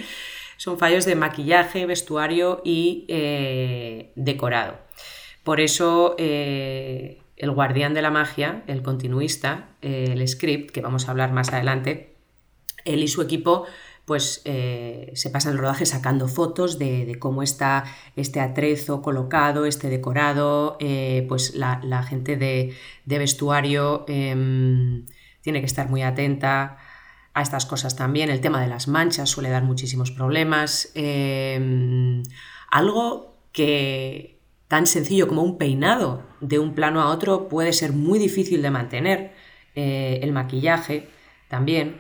son 0.58 0.77
fallos 0.77 1.05
de 1.05 1.15
maquillaje, 1.15 1.86
vestuario 1.86 2.62
y 2.63 3.05
eh, 3.08 4.12
decorado. 4.15 4.79
Por 5.43 5.60
eso 5.60 6.15
eh, 6.17 7.21
el 7.38 7.51
guardián 7.51 7.93
de 7.93 8.01
la 8.01 8.12
magia, 8.12 8.63
el 8.67 8.81
continuista, 8.81 9.69
eh, 9.81 10.10
el 10.12 10.27
script, 10.27 10.71
que 10.71 10.81
vamos 10.81 11.08
a 11.08 11.12
hablar 11.12 11.34
más 11.34 11.51
adelante, 11.51 12.15
él 12.86 13.03
y 13.03 13.08
su 13.08 13.21
equipo 13.21 13.65
pues 14.05 14.43
se 14.43 15.29
pasan 15.31 15.53
el 15.53 15.58
rodaje 15.58 15.88
sacando 15.88 16.27
fotos 16.27 16.77
de, 16.77 17.17
cómo 17.17 17.41
está 17.41 17.86
este 18.15 18.39
atrezo 18.39 19.01
colocado, 19.01 19.65
este 19.65 19.89
decorado, 19.89 20.77
pues 21.27 21.55
la, 21.55 22.03
gente 22.03 22.38
de, 22.38 22.75
de 23.05 23.17
vestuario 23.17 24.05
em, 24.08 25.08
tiene 25.41 25.60
que 25.60 25.65
estar 25.65 25.89
muy 25.89 26.03
atenta 26.03 26.77
a 27.35 27.41
estas 27.41 27.65
cosas 27.65 27.95
también. 27.95 28.29
El 28.29 28.41
tema 28.41 28.61
de 28.61 28.67
las 28.67 28.87
manchas 28.87 29.29
suele 29.29 29.49
dar 29.49 29.63
muchísimos 29.63 30.09
problemas. 30.09 30.91
Em, 30.95 32.23
algo 32.71 33.35
que 33.51 34.39
tan 34.69 34.87
sencillo 34.87 35.27
como 35.27 35.43
un 35.43 35.57
peinado 35.57 36.23
de 36.39 36.59
un 36.59 36.73
plano 36.73 37.01
a 37.01 37.09
otro 37.09 37.49
puede 37.49 37.73
ser 37.73 37.91
muy 37.91 38.19
difícil 38.19 38.61
de 38.61 38.71
mantener. 38.71 39.33
Eh, 39.75 40.21
el 40.23 40.31
maquillaje 40.31 41.09
también. 41.49 41.97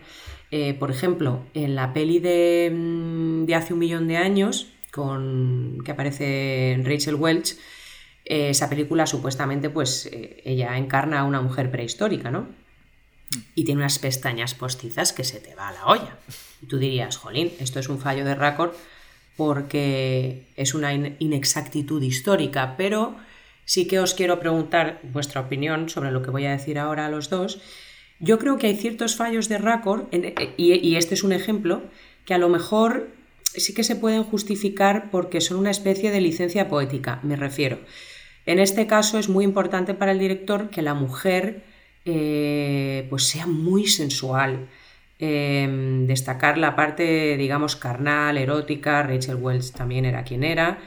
Eh, 0.51 0.73
por 0.73 0.89
ejemplo, 0.89 1.43
en 1.53 1.75
la 1.75 1.91
peli 1.93 2.19
de, 2.19 2.71
mm, 2.73 3.45
de, 3.45 3.55
hace 3.55 3.73
un 3.73 3.79
millón 3.79 4.07
de 4.07 4.15
años, 4.17 4.71
con, 4.91 5.79
que 5.83 5.91
aparece 5.91 6.79
Rachel 6.83 7.15
Welch, 7.15 7.57
eh, 8.23 8.49
esa 8.51 8.69
película 8.69 9.05
supuestamente 9.05 9.69
pues 9.69 10.09
ella 10.45 10.77
encarna 10.77 11.19
a 11.19 11.23
una 11.25 11.41
mujer 11.41 11.69
prehistórica, 11.71 12.31
¿no? 12.31 12.47
Y 13.55 13.63
tiene 13.63 13.81
unas 13.81 13.99
pestañas 13.99 14.53
postizas 14.53 15.13
que 15.13 15.23
se 15.23 15.39
te 15.39 15.55
va 15.55 15.69
a 15.69 15.73
la 15.73 15.85
olla. 15.85 16.17
Y 16.61 16.67
tú 16.67 16.77
dirías, 16.77 17.17
jolín, 17.17 17.51
esto 17.59 17.79
es 17.79 17.89
un 17.89 17.99
fallo 17.99 18.25
de 18.25 18.35
récord 18.35 18.71
porque 19.37 20.43
es 20.55 20.73
una 20.73 20.93
inexactitud 20.93 22.01
histórica, 22.01 22.75
pero 22.77 23.15
sí 23.65 23.87
que 23.87 23.99
os 23.99 24.13
quiero 24.13 24.39
preguntar 24.39 25.01
vuestra 25.03 25.41
opinión 25.41 25.89
sobre 25.89 26.11
lo 26.11 26.21
que 26.21 26.31
voy 26.31 26.45
a 26.45 26.51
decir 26.51 26.79
ahora 26.79 27.05
a 27.05 27.09
los 27.09 27.29
dos. 27.29 27.59
Yo 28.19 28.39
creo 28.39 28.57
que 28.57 28.67
hay 28.67 28.77
ciertos 28.77 29.17
fallos 29.17 29.49
de 29.49 29.57
récord, 29.57 30.05
y, 30.55 30.73
y 30.73 30.95
este 30.95 31.15
es 31.15 31.23
un 31.23 31.33
ejemplo, 31.33 31.83
que 32.25 32.33
a 32.33 32.37
lo 32.37 32.47
mejor 32.47 33.09
sí 33.43 33.73
que 33.73 33.83
se 33.83 33.97
pueden 33.97 34.23
justificar 34.23 35.11
porque 35.11 35.41
son 35.41 35.57
una 35.57 35.71
especie 35.71 36.11
de 36.11 36.21
licencia 36.21 36.69
poética, 36.69 37.19
me 37.23 37.35
refiero. 37.35 37.79
En 38.45 38.59
este 38.59 38.87
caso 38.87 39.17
es 39.17 39.27
muy 39.27 39.43
importante 39.43 39.93
para 39.93 40.11
el 40.11 40.19
director 40.19 40.69
que 40.69 40.81
la 40.81 40.93
mujer 40.93 41.63
eh, 42.05 43.07
pues 43.09 43.27
sea 43.27 43.47
muy 43.47 43.87
sensual. 43.87 44.67
Em, 45.17 46.07
destacar 46.07 46.57
la 46.57 46.75
parte, 46.75 47.37
digamos, 47.37 47.75
carnal, 47.75 48.37
erótica, 48.37 49.01
Rachel 49.03 49.35
Wells 49.35 49.71
también 49.71 50.05
era 50.05 50.23
quien 50.23 50.43
era. 50.43 50.79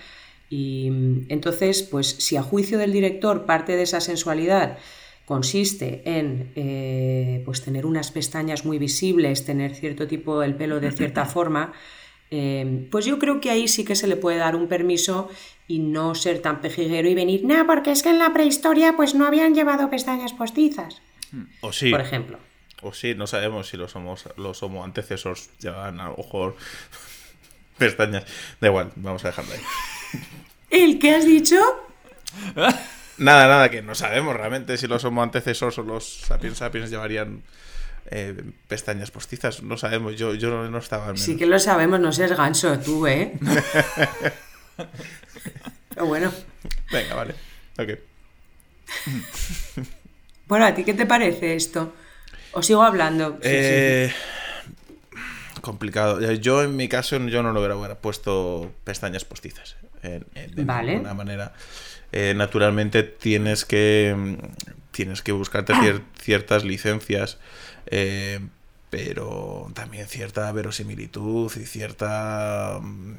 Y 0.50 0.86
entonces, 1.28 1.82
pues 1.82 2.08
si 2.08 2.36
a 2.36 2.42
juicio 2.42 2.78
del 2.78 2.92
director 2.92 3.46
parte 3.46 3.76
de 3.76 3.82
esa 3.82 4.00
sensualidad 4.00 4.78
consiste 5.26 6.02
en 6.06 6.52
eh, 6.56 7.42
pues 7.44 7.62
tener 7.62 7.84
unas 7.84 8.10
pestañas 8.10 8.64
muy 8.64 8.78
visibles, 8.78 9.44
tener 9.44 9.74
cierto 9.74 10.06
tipo 10.06 10.42
el 10.42 10.54
pelo 10.54 10.80
de 10.80 10.90
cierta 10.90 11.24
forma, 11.36 11.74
em, 12.30 12.88
pues 12.90 13.04
yo 13.04 13.18
creo 13.18 13.40
que 13.40 13.50
ahí 13.50 13.68
sí 13.68 13.84
que 13.84 13.94
se 13.94 14.06
le 14.06 14.16
puede 14.16 14.38
dar 14.38 14.56
un 14.56 14.68
permiso 14.68 15.28
y 15.66 15.80
no 15.80 16.14
ser 16.14 16.40
tan 16.40 16.62
pejiguero 16.62 17.08
y 17.10 17.14
venir, 17.14 17.44
no, 17.44 17.66
porque 17.66 17.92
es 17.92 18.02
que 18.02 18.08
en 18.08 18.18
la 18.18 18.32
prehistoria 18.32 18.96
pues 18.96 19.14
no 19.14 19.26
habían 19.26 19.54
llevado 19.54 19.90
pestañas 19.90 20.32
postizas. 20.32 21.02
O 21.60 21.72
sí. 21.72 21.90
Por 21.90 22.00
ejemplo. 22.00 22.38
O 22.82 22.92
sí, 22.92 23.14
no 23.14 23.26
sabemos 23.26 23.68
si 23.68 23.76
los 23.76 23.92
somos 23.92 24.28
los 24.36 24.62
homo 24.62 24.84
antecesores 24.84 25.50
llevan 25.58 26.00
a 26.00 26.10
lo 26.10 26.16
mejor 26.16 26.56
pestañas. 27.78 28.24
Da 28.60 28.68
igual, 28.68 28.92
vamos 28.96 29.24
a 29.24 29.28
dejarlo 29.28 29.52
ahí. 29.52 29.60
¿El 30.70 30.98
qué 30.98 31.14
has 31.14 31.24
dicho? 31.24 31.56
Nada, 33.18 33.48
nada, 33.48 33.68
que 33.68 33.82
no 33.82 33.96
sabemos 33.96 34.36
realmente 34.36 34.76
si 34.76 34.86
los 34.86 35.04
homo 35.04 35.24
antecesores 35.24 35.76
o 35.78 35.82
los 35.82 36.20
sapiens 36.20 36.58
sapiens 36.58 36.88
llevarían 36.88 37.42
eh, 38.10 38.40
pestañas 38.68 39.10
postizas. 39.10 39.60
No 39.62 39.76
sabemos, 39.76 40.16
yo, 40.16 40.34
yo 40.34 40.50
no, 40.50 40.70
no 40.70 40.78
estaba. 40.78 41.16
Sí 41.16 41.36
que 41.36 41.46
lo 41.46 41.58
sabemos, 41.58 41.98
no 41.98 42.12
seas 42.12 42.36
ganso 42.36 42.78
tú, 42.78 43.08
¿eh? 43.08 43.32
Pero 45.88 46.06
bueno. 46.06 46.32
Venga, 46.92 47.14
vale. 47.16 47.34
Ok. 47.76 47.98
Bueno, 50.48 50.64
¿a 50.66 50.74
ti 50.74 50.84
qué 50.84 50.94
te 50.94 51.06
parece 51.06 51.54
esto? 51.54 51.92
Os 52.52 52.66
sigo 52.66 52.82
hablando. 52.82 53.38
Sí, 53.42 53.48
sí. 53.48 53.48
Eh, 53.52 54.12
Complicado. 55.60 56.20
Yo 56.34 56.62
en 56.62 56.76
mi 56.76 56.88
caso 56.88 57.18
yo 57.26 57.42
no 57.42 57.52
lo 57.52 57.60
hubiera, 57.60 57.96
puesto 57.96 58.72
pestañas 58.84 59.24
postizas. 59.24 59.76
en- 60.02 60.24
en- 60.36 60.54
de 60.54 60.64
Vale. 60.64 60.92
ninguna 60.92 61.12
manera. 61.14 61.52
Eh, 62.12 62.32
naturalmente 62.36 63.02
tienes 63.02 63.64
que 63.64 64.14
mm, 64.16 64.34
tienes 64.92 65.22
que 65.22 65.32
buscarte 65.32 65.72
cier- 65.74 66.02
ciertas 66.22 66.64
licencias. 66.64 67.38
eh, 67.86 68.38
pero 68.90 69.70
también 69.74 70.06
cierta 70.06 70.50
verosimilitud 70.52 71.52
y 71.56 71.66
cierta 71.66 72.78
mm, 72.80 73.14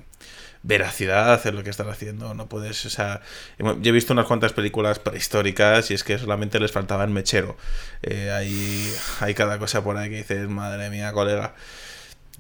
veracidad 0.63 1.45
en 1.47 1.55
lo 1.55 1.63
que 1.63 1.69
estás 1.69 1.87
haciendo. 1.87 2.33
No 2.33 2.47
puedes, 2.47 2.85
o 2.85 2.89
sea, 2.89 3.21
yo 3.57 3.75
he 3.83 3.91
visto 3.91 4.13
unas 4.13 4.25
cuantas 4.25 4.53
películas 4.53 4.99
prehistóricas 4.99 5.91
y 5.91 5.93
es 5.93 6.03
que 6.03 6.17
solamente 6.17 6.59
les 6.59 6.71
faltaba 6.71 7.03
el 7.03 7.09
mechero. 7.09 7.57
Eh, 8.03 8.31
hay, 8.31 8.93
hay 9.21 9.33
cada 9.33 9.57
cosa 9.59 9.83
por 9.83 9.97
ahí 9.97 10.09
que 10.09 10.17
dices, 10.17 10.47
madre 10.49 10.89
mía, 10.89 11.11
colega. 11.13 11.55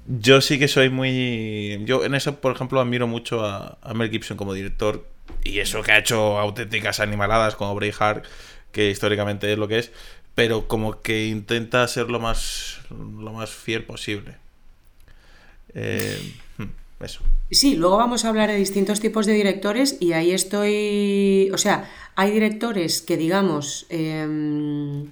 Yo 0.07 0.41
sí 0.41 0.57
que 0.57 0.67
soy 0.67 0.89
muy. 0.89 1.83
Yo 1.85 2.03
en 2.03 2.15
eso, 2.15 2.39
por 2.39 2.55
ejemplo, 2.55 2.81
admiro 2.81 3.07
mucho 3.07 3.45
a, 3.45 3.77
a 3.81 3.93
Mel 3.93 4.09
Gibson 4.09 4.37
como 4.37 4.53
director. 4.53 5.05
Y 5.43 5.59
eso 5.59 5.83
que 5.83 5.91
ha 5.91 5.99
hecho 5.99 6.39
auténticas 6.39 6.99
animaladas 6.99 7.55
como 7.55 7.75
Braveheart, 7.75 8.25
que 8.71 8.89
históricamente 8.89 9.51
es 9.51 9.59
lo 9.59 9.67
que 9.67 9.79
es. 9.79 9.91
Pero 10.33 10.67
como 10.67 11.01
que 11.01 11.27
intenta 11.27 11.87
ser 11.87 12.09
lo 12.09 12.19
más, 12.19 12.79
lo 12.89 13.33
más 13.33 13.51
fiel 13.51 13.83
posible. 13.83 14.35
Eh, 15.75 16.19
eso. 17.05 17.21
Sí, 17.51 17.75
luego 17.75 17.97
vamos 17.97 18.25
a 18.25 18.29
hablar 18.29 18.49
de 18.49 18.55
distintos 18.55 18.99
tipos 18.99 19.25
de 19.25 19.33
directores 19.33 19.97
y 19.99 20.13
ahí 20.13 20.31
estoy, 20.31 21.49
o 21.53 21.57
sea, 21.57 21.89
hay 22.15 22.31
directores 22.31 23.01
que 23.01 23.17
digamos 23.17 23.85
em, 23.89 25.07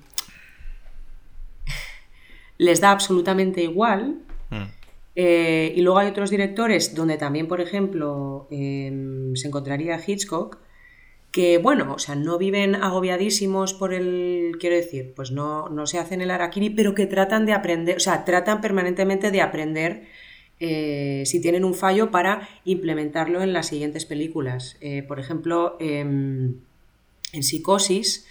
les 2.58 2.82
da 2.82 2.91
absolutamente 2.91 3.63
igual 3.63 4.21
Hmm. 4.50 4.63
eh, 5.15 5.73
y 5.76 5.82
luego 5.82 6.00
hay 6.00 6.08
otros 6.08 6.30
directores 6.30 6.95
donde 6.95 7.17
también, 7.17 7.47
por 7.47 7.60
ejemplo, 7.62 8.47
em, 8.52 9.36
se 9.36 9.47
encontraría 9.47 10.00
Hitchcock 10.06 10.60
que, 11.32 11.58
bueno, 11.58 11.93
o 11.93 12.00
sea, 12.00 12.15
no 12.15 12.38
viven 12.38 12.76
agobiadísimos 12.76 13.73
por 13.73 13.93
el, 13.93 14.54
quiero 14.60 14.76
decir, 14.76 15.13
pues 15.15 15.32
no, 15.32 15.69
no 15.69 15.86
se 15.86 16.00
hacen 16.00 16.21
el 16.21 16.32
harakiri, 16.32 16.69
pero 16.69 16.95
que 16.95 17.06
tratan 17.06 17.45
de 17.45 17.54
aprender, 17.54 17.97
o 17.97 18.00
sea, 18.00 18.23
tratan 18.26 18.62
permanentemente 18.62 19.30
de 19.32 19.41
aprender 19.41 20.08
eh, 20.60 21.24
si 21.26 21.41
tienen 21.41 21.63
un 21.63 21.74
fallo 21.74 22.12
para 22.12 22.48
implementarlo 22.65 23.41
en 23.41 23.54
las 23.54 23.67
siguientes 23.67 24.06
películas. 24.06 24.78
Eh, 24.82 25.04
por 25.04 25.20
ejemplo, 25.20 25.78
em, 25.80 26.56
en 27.34 27.43
Psicosis, 27.43 28.26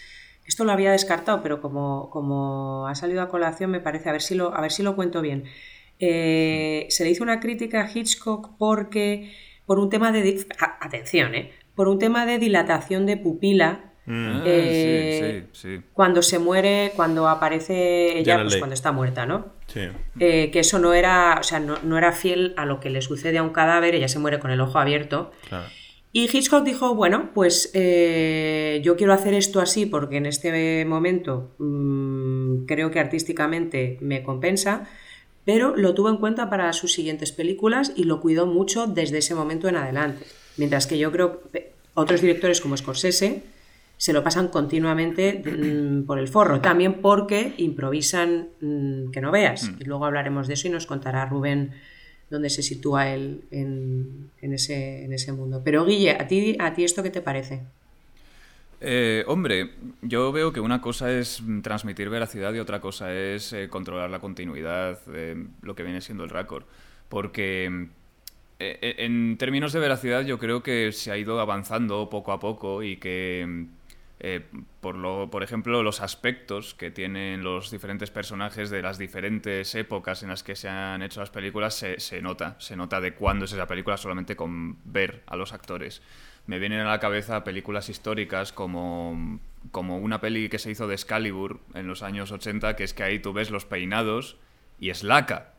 esto 0.47 0.65
lo 0.65 0.73
había 0.73 0.93
descartado, 0.93 1.43
pero 1.43 1.61
como, 1.61 2.09
como 2.11 2.87
ha 2.87 2.95
salido 2.95 3.23
a 3.23 3.29
colación, 3.29 3.71
me 3.71 3.81
parece, 3.81 4.09
a 4.09 4.12
ver 4.12 4.23
si 4.23 4.35
lo, 4.35 4.55
a 4.55 4.61
ver 4.61 4.71
si 4.71 4.83
lo 4.83 4.95
cuento 4.95 5.21
bien. 5.21 5.45
Eh, 5.99 6.87
se 6.91 7.05
le 7.05 7.11
hizo 7.11 7.23
una 7.23 7.41
crítica 7.41 7.83
a 7.83 7.91
Hitchcock 7.93 8.51
porque, 8.59 9.33
por 9.65 9.79
un 9.79 9.91
tema 9.91 10.12
de, 10.12 10.47
atención, 10.81 11.35
eh, 11.35 11.53
por 11.75 11.89
un 11.89 11.99
tema 11.99 12.27
de 12.27 12.39
dilatación 12.39 13.07
de 13.07 13.17
pupila, 13.17 13.93
Mm. 14.07 14.42
Eh, 14.45 15.47
sí, 15.53 15.61
sí, 15.61 15.77
sí. 15.77 15.83
cuando 15.92 16.23
se 16.23 16.38
muere, 16.38 16.92
cuando 16.95 17.29
aparece 17.29 18.19
ella, 18.19 18.40
pues 18.42 18.57
cuando 18.57 18.75
está 18.75 18.92
muerta, 18.92 19.27
¿no? 19.27 19.55
Eh, 20.21 20.51
que 20.53 20.61
eso 20.61 20.79
no 20.79 20.95
era, 20.95 21.38
o 21.40 21.42
sea, 21.42 21.59
no, 21.59 21.77
no 21.83 21.99
era 21.99 22.12
fiel 22.12 22.55
a 22.57 22.64
lo 22.64 22.79
que 22.79 22.88
le 22.88 23.03
sucede 23.03 23.38
a 23.38 23.42
un 23.42 23.51
cadáver, 23.51 23.95
ella 23.95 24.09
se 24.09 24.19
muere 24.19 24.38
con 24.38 24.51
el 24.51 24.61
ojo 24.61 24.79
abierto. 24.79 25.33
Claro. 25.49 25.66
Y 26.12 26.31
Hitchcock 26.35 26.64
dijo, 26.64 26.95
bueno, 26.95 27.31
pues 27.35 27.71
eh, 27.75 28.81
yo 28.83 28.97
quiero 28.97 29.12
hacer 29.12 29.35
esto 29.35 29.61
así 29.61 29.85
porque 29.85 30.16
en 30.16 30.25
este 30.25 30.85
momento 30.87 31.55
mm, 31.59 32.64
creo 32.64 32.90
que 32.90 33.01
artísticamente 33.01 33.99
me 34.01 34.23
compensa, 34.23 34.88
pero 35.45 35.77
lo 35.77 35.95
tuvo 35.95 36.09
en 36.09 36.16
cuenta 36.16 36.49
para 36.49 36.73
sus 36.73 36.95
siguientes 36.95 37.33
películas 37.33 37.92
y 37.97 38.05
lo 38.05 38.23
cuidó 38.23 38.47
mucho 38.47 38.87
desde 38.87 39.19
ese 39.19 39.35
momento 39.35 39.69
en 39.69 39.77
adelante. 39.77 40.25
Mientras 40.57 40.87
que 40.87 40.97
yo 40.97 41.12
creo 41.12 41.42
que 41.53 41.75
otros 41.92 42.23
directores 42.23 42.62
como 42.62 42.79
Scorsese 42.79 43.42
se 43.96 44.12
lo 44.12 44.22
pasan 44.22 44.48
continuamente 44.48 45.42
mm, 45.44 46.04
por 46.06 46.18
el 46.18 46.28
forro, 46.28 46.61
también 46.61 47.00
porque 47.00 47.54
improvisan 47.56 48.48
mm, 48.61 49.11
que 49.11 49.20
no 49.20 49.30
veas. 49.30 49.70
Y 49.78 49.85
luego 49.85 50.04
hablaremos 50.04 50.48
de 50.48 50.54
eso 50.54 50.68
y 50.68 50.70
nos 50.70 50.87
contará 50.87 51.26
Rubén 51.26 51.72
dónde 52.30 52.50
se 52.50 52.62
sitúa 52.62 53.09
él 53.09 53.42
en, 53.50 54.30
en 54.42 54.52
ese, 54.52 55.04
en 55.04 55.12
ese 55.12 55.32
mundo. 55.32 55.62
Pero 55.64 55.85
Guille, 55.85 56.12
¿a 56.12 56.26
ti, 56.26 56.56
¿a 56.59 56.74
ti 56.74 56.85
esto 56.85 57.02
qué 57.02 57.11
te 57.11 57.22
parece? 57.22 57.62
Eh, 58.80 59.24
hombre, 59.26 59.70
yo 60.02 60.30
veo 60.32 60.52
que 60.52 60.61
una 60.61 60.80
cosa 60.80 61.11
es 61.11 61.40
mm, 61.40 61.61
transmitir 61.62 62.11
veracidad 62.11 62.52
y 62.52 62.59
otra 62.59 62.80
cosa 62.80 63.14
es 63.14 63.52
eh, 63.52 63.68
controlar 63.68 64.11
la 64.11 64.18
continuidad 64.18 65.02
de 65.06 65.46
lo 65.62 65.74
que 65.74 65.82
viene 65.82 66.00
siendo 66.00 66.24
el 66.24 66.30
récord. 66.30 66.64
Porque 67.09 67.68
mm, 67.70 67.85
eh, 68.59 68.94
en 68.98 69.38
términos 69.38 69.72
de 69.72 69.80
veracidad 69.80 70.22
yo 70.24 70.38
creo 70.38 70.62
que 70.62 70.92
se 70.92 71.11
ha 71.11 71.16
ido 71.16 71.40
avanzando 71.40 72.11
poco 72.11 72.32
a 72.32 72.40
poco 72.40 72.82
y 72.82 72.96
que, 72.98 73.44
mm, 73.46 73.66
eh, 74.18 74.46
por, 74.81 74.96
lo, 74.96 75.31
por 75.31 75.42
ejemplo, 75.42 75.83
los 75.83 76.00
aspectos 76.00 76.74
que 76.74 76.90
tienen 76.90 77.42
los 77.42 77.70
diferentes 77.70 78.11
personajes 78.11 78.70
de 78.70 78.83
las 78.83 78.98
diferentes 78.98 79.74
épocas 79.74 80.22
en 80.22 80.31
las 80.31 80.42
que 80.42 80.57
se 80.57 80.68
han 80.68 81.02
hecho 81.02 81.20
las 81.20 81.31
películas 81.31 81.74
se, 81.74 82.00
se 82.00 82.22
nota. 82.22 82.57
Se 82.59 82.76
nota 82.76 83.00
de 83.00 83.14
cuándo 83.14 83.44
es 83.44 83.52
esa 83.52 83.66
película 83.66 83.96
solamente 83.96 84.37
con 84.37 84.79
ver 84.85 85.22
a 85.26 85.37
los 85.37 85.52
actores 85.52 86.02
me 86.46 86.59
vienen 86.59 86.81
a 86.81 86.85
la 86.85 87.00
cabeza 87.00 87.44
películas 87.44 87.88
históricas 87.88 88.52
como, 88.52 89.40
como 89.72 89.98
una 89.98 90.20
peli 90.20 90.48
que 90.48 90.59
se 90.59 90.70
hizo 90.70 90.87
de 90.87 90.94
Excalibur 90.94 91.61
en 91.74 91.87
los 91.87 92.02
años 92.02 92.31
80, 92.31 92.76
que 92.76 92.85
es 92.85 92.94
que 92.94 93.02
ahí 93.02 93.18
tú 93.18 93.33
ves 93.33 93.50
los 93.50 93.64
peinados 93.64 94.37
y 94.79 94.90
es 94.90 95.02
laca. 95.02 95.55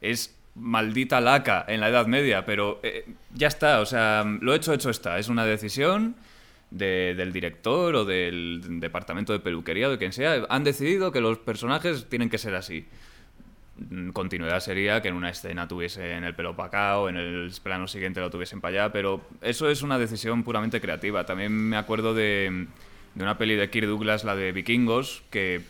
Es 0.00 0.36
maldita 0.54 1.20
laca 1.20 1.64
en 1.68 1.80
la 1.80 1.88
Edad 1.88 2.06
Media, 2.06 2.44
pero 2.44 2.80
eh, 2.82 3.14
ya 3.34 3.46
está, 3.46 3.80
o 3.80 3.86
sea, 3.86 4.24
lo 4.24 4.54
hecho, 4.54 4.72
hecho 4.72 4.90
está. 4.90 5.18
Es 5.18 5.28
una 5.28 5.44
decisión 5.44 6.16
de- 6.70 7.14
del 7.16 7.32
director 7.32 7.94
o 7.96 8.04
del 8.04 8.60
departamento 8.80 9.32
de 9.32 9.40
peluquería 9.40 9.88
o 9.88 9.90
de 9.92 9.98
quien 9.98 10.12
sea. 10.12 10.46
Han 10.48 10.64
decidido 10.64 11.10
que 11.12 11.20
los 11.20 11.38
personajes 11.38 12.06
tienen 12.08 12.30
que 12.30 12.38
ser 12.38 12.54
así. 12.54 12.86
Mm, 13.76 14.10
continuidad 14.10 14.60
sería 14.60 15.00
que 15.00 15.08
en 15.08 15.14
una 15.14 15.30
escena 15.30 15.66
tuviesen 15.66 16.22
el 16.24 16.34
pelo 16.34 16.54
para 16.54 16.98
o 16.98 17.08
en 17.08 17.16
el 17.16 17.50
plano 17.62 17.88
siguiente 17.88 18.20
lo 18.20 18.30
tuviesen 18.30 18.60
para 18.60 18.84
allá, 18.84 18.92
pero 18.92 19.22
eso 19.40 19.70
es 19.70 19.82
una 19.82 19.98
decisión 19.98 20.42
puramente 20.44 20.80
creativa. 20.80 21.24
También 21.24 21.52
me 21.52 21.76
acuerdo 21.76 22.12
de, 22.14 22.66
de 23.14 23.22
una 23.22 23.38
peli 23.38 23.54
de 23.56 23.70
Kirk 23.70 23.86
Douglas, 23.86 24.24
la 24.24 24.36
de 24.36 24.52
Vikingos, 24.52 25.22
que, 25.30 25.62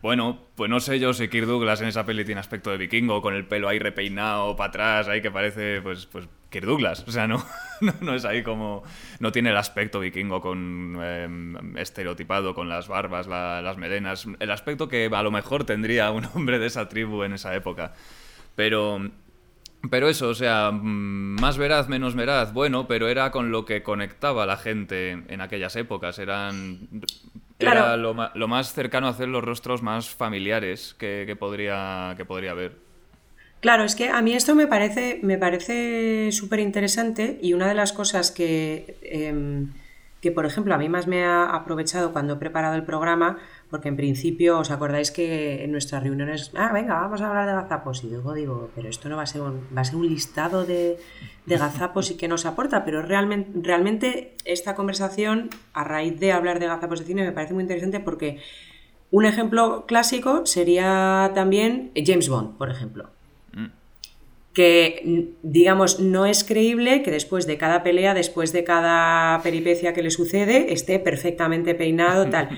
bueno, 0.00 0.38
pues 0.54 0.70
no 0.70 0.80
sé 0.80 0.98
yo 1.00 1.12
si 1.12 1.28
Kirk 1.28 1.46
Douglas 1.46 1.82
en 1.82 1.88
esa 1.88 2.06
peli 2.06 2.24
tiene 2.24 2.40
aspecto 2.40 2.70
de 2.70 2.78
vikingo, 2.78 3.20
con 3.20 3.34
el 3.34 3.44
pelo 3.44 3.68
ahí 3.68 3.78
repeinado 3.78 4.56
para 4.56 4.68
atrás, 4.68 5.08
ahí 5.08 5.20
que 5.20 5.30
parece, 5.30 5.82
pues, 5.82 6.06
pues 6.06 6.26
Kirk 6.50 6.66
Douglas. 6.66 7.04
O 7.06 7.10
sea, 7.12 7.26
no, 7.26 7.44
no, 7.80 7.94
no 8.00 8.14
es 8.14 8.24
ahí 8.24 8.42
como... 8.42 8.82
No 9.20 9.32
tiene 9.32 9.50
el 9.50 9.56
aspecto 9.56 10.00
vikingo 10.00 10.40
con 10.40 10.98
eh, 11.00 11.28
estereotipado, 11.76 12.54
con 12.54 12.68
las 12.68 12.88
barbas, 12.88 13.26
la- 13.26 13.62
las 13.62 13.76
melenas. 13.76 14.26
El 14.38 14.50
aspecto 14.50 14.88
que 14.88 15.10
a 15.12 15.22
lo 15.22 15.30
mejor 15.30 15.64
tendría 15.64 16.10
un 16.10 16.24
hombre 16.34 16.58
de 16.58 16.66
esa 16.66 16.88
tribu 16.88 17.22
en 17.22 17.32
esa 17.34 17.54
época. 17.54 17.94
Pero... 18.54 19.00
Pero 19.90 20.08
eso, 20.08 20.30
o 20.30 20.34
sea, 20.34 20.72
mm, 20.72 21.40
más 21.40 21.58
veraz, 21.58 21.88
menos 21.88 22.16
veraz, 22.16 22.52
bueno, 22.52 22.88
pero 22.88 23.08
era 23.08 23.30
con 23.30 23.52
lo 23.52 23.64
que 23.64 23.84
conectaba 23.84 24.42
a 24.42 24.46
la 24.46 24.56
gente 24.56 25.10
en 25.28 25.40
aquellas 25.40 25.76
épocas. 25.76 26.18
Eran 26.18 26.88
era 27.58 27.96
lo, 27.96 28.14
más 28.14 28.72
cercano 28.72 29.06
a 29.06 29.10
hacer 29.10 29.28
los 29.28 29.42
rostros 29.42 29.82
más 29.82 30.10
familiares 30.10 30.94
que, 30.98 31.36
podría, 31.38 32.14
que 32.16 32.24
podría 32.24 32.50
haber. 32.50 32.85
Claro, 33.60 33.84
es 33.84 33.96
que 33.96 34.10
a 34.10 34.20
mí 34.22 34.34
esto 34.34 34.54
me 34.54 34.66
parece, 34.66 35.18
me 35.22 35.38
parece 35.38 36.30
súper 36.32 36.60
interesante 36.60 37.38
y 37.42 37.54
una 37.54 37.66
de 37.68 37.74
las 37.74 37.92
cosas 37.92 38.30
que, 38.30 38.96
em, 39.02 39.72
que, 40.20 40.30
por 40.30 40.46
ejemplo, 40.46 40.74
a 40.74 40.78
mí 40.78 40.88
más 40.88 41.06
me 41.06 41.24
ha 41.24 41.44
aprovechado 41.44 42.12
cuando 42.12 42.34
he 42.34 42.36
preparado 42.36 42.74
el 42.74 42.84
programa 42.84 43.38
porque 43.70 43.88
en 43.88 43.96
principio 43.96 44.58
os 44.58 44.70
acordáis 44.70 45.10
que 45.10 45.64
en 45.64 45.72
nuestras 45.72 46.02
reuniones, 46.02 46.52
ah, 46.54 46.70
venga, 46.72 46.94
vamos 46.94 47.20
a 47.20 47.28
hablar 47.28 47.46
de 47.46 47.54
gazapos, 47.54 48.04
y 48.04 48.10
luego 48.10 48.34
digo, 48.34 48.70
pero 48.74 48.88
esto 48.88 49.08
no 49.08 49.16
va 49.16 49.22
a 49.22 49.26
ser 49.26 49.42
un, 49.42 49.66
va 49.76 49.80
a 49.80 49.84
ser 49.84 49.96
un 49.96 50.08
listado 50.08 50.64
de, 50.64 50.98
de 51.46 51.56
gazapos 51.56 52.10
y 52.10 52.16
qué 52.16 52.28
nos 52.28 52.46
aporta, 52.46 52.84
pero 52.84 53.02
realmente, 53.02 53.50
realmente 53.60 54.34
esta 54.44 54.74
conversación, 54.74 55.50
a 55.72 55.82
raíz 55.84 56.18
de 56.20 56.32
hablar 56.32 56.60
de 56.60 56.66
gazapos 56.66 57.00
de 57.00 57.06
cine, 57.06 57.24
me 57.24 57.32
parece 57.32 57.54
muy 57.54 57.62
interesante 57.62 58.00
porque 58.00 58.40
un 59.10 59.24
ejemplo 59.24 59.84
clásico 59.86 60.46
sería 60.46 61.32
también 61.34 61.92
James 61.96 62.28
Bond, 62.28 62.56
por 62.56 62.70
ejemplo 62.70 63.15
que, 64.56 65.34
digamos, 65.42 66.00
no 66.00 66.24
es 66.24 66.42
creíble 66.42 67.02
que 67.02 67.10
después 67.10 67.46
de 67.46 67.58
cada 67.58 67.82
pelea, 67.82 68.14
después 68.14 68.54
de 68.54 68.64
cada 68.64 69.42
peripecia 69.42 69.92
que 69.92 70.02
le 70.02 70.10
sucede, 70.10 70.72
esté 70.72 70.98
perfectamente 70.98 71.74
peinado, 71.74 72.26
tal. 72.30 72.48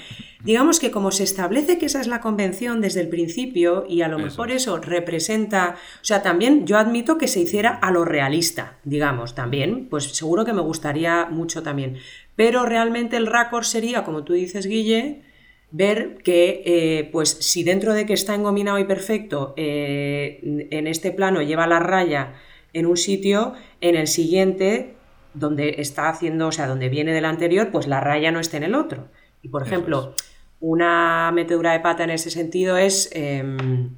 digamos 0.44 0.78
que 0.78 0.92
como 0.92 1.10
se 1.10 1.24
establece 1.24 1.76
que 1.76 1.86
esa 1.86 2.00
es 2.00 2.06
la 2.06 2.20
convención 2.20 2.80
desde 2.80 3.00
el 3.00 3.08
principio 3.08 3.84
y 3.88 4.02
a 4.02 4.08
lo 4.08 4.20
mejor 4.20 4.52
eso 4.52 4.78
representa, 4.78 5.74
o 6.00 6.04
sea, 6.04 6.22
también 6.22 6.68
yo 6.68 6.78
admito 6.78 7.18
que 7.18 7.26
se 7.26 7.40
hiciera 7.40 7.70
a 7.70 7.90
lo 7.90 8.04
realista, 8.04 8.78
digamos, 8.84 9.34
también, 9.34 9.88
pues 9.90 10.04
seguro 10.04 10.44
que 10.44 10.52
me 10.52 10.62
gustaría 10.62 11.26
mucho 11.26 11.64
también. 11.64 11.96
Pero 12.36 12.64
realmente 12.64 13.16
el 13.16 13.26
récord 13.26 13.64
sería, 13.64 14.04
como 14.04 14.22
tú 14.22 14.34
dices, 14.34 14.68
Guille, 14.68 15.24
ver 15.70 16.16
que, 16.22 16.62
eh, 16.64 17.08
pues 17.12 17.30
si 17.30 17.62
dentro 17.62 17.92
de 17.92 18.06
que 18.06 18.14
está 18.14 18.34
engominado 18.34 18.78
y 18.78 18.84
perfecto, 18.84 19.54
eh, 19.56 20.40
en 20.70 20.86
este 20.86 21.12
plano 21.12 21.42
lleva 21.42 21.66
la 21.66 21.78
raya 21.78 22.34
en 22.72 22.86
un 22.86 22.96
sitio, 22.96 23.54
en 23.80 23.96
el 23.96 24.06
siguiente, 24.06 24.94
donde 25.34 25.76
está 25.78 26.08
haciendo, 26.08 26.48
o 26.48 26.52
sea, 26.52 26.66
donde 26.66 26.88
viene 26.88 27.12
del 27.12 27.24
anterior, 27.24 27.70
pues 27.70 27.86
la 27.86 28.00
raya 28.00 28.30
no 28.30 28.40
esté 28.40 28.56
en 28.56 28.64
el 28.64 28.74
otro. 28.74 29.08
Y 29.42 29.48
por 29.48 29.62
ejemplo, 29.62 30.14
una 30.60 31.30
metedura 31.32 31.72
de 31.72 31.80
pata 31.80 32.04
en 32.04 32.10
ese 32.10 32.30
sentido 32.30 32.76
es, 32.76 33.10
em, 33.12 33.90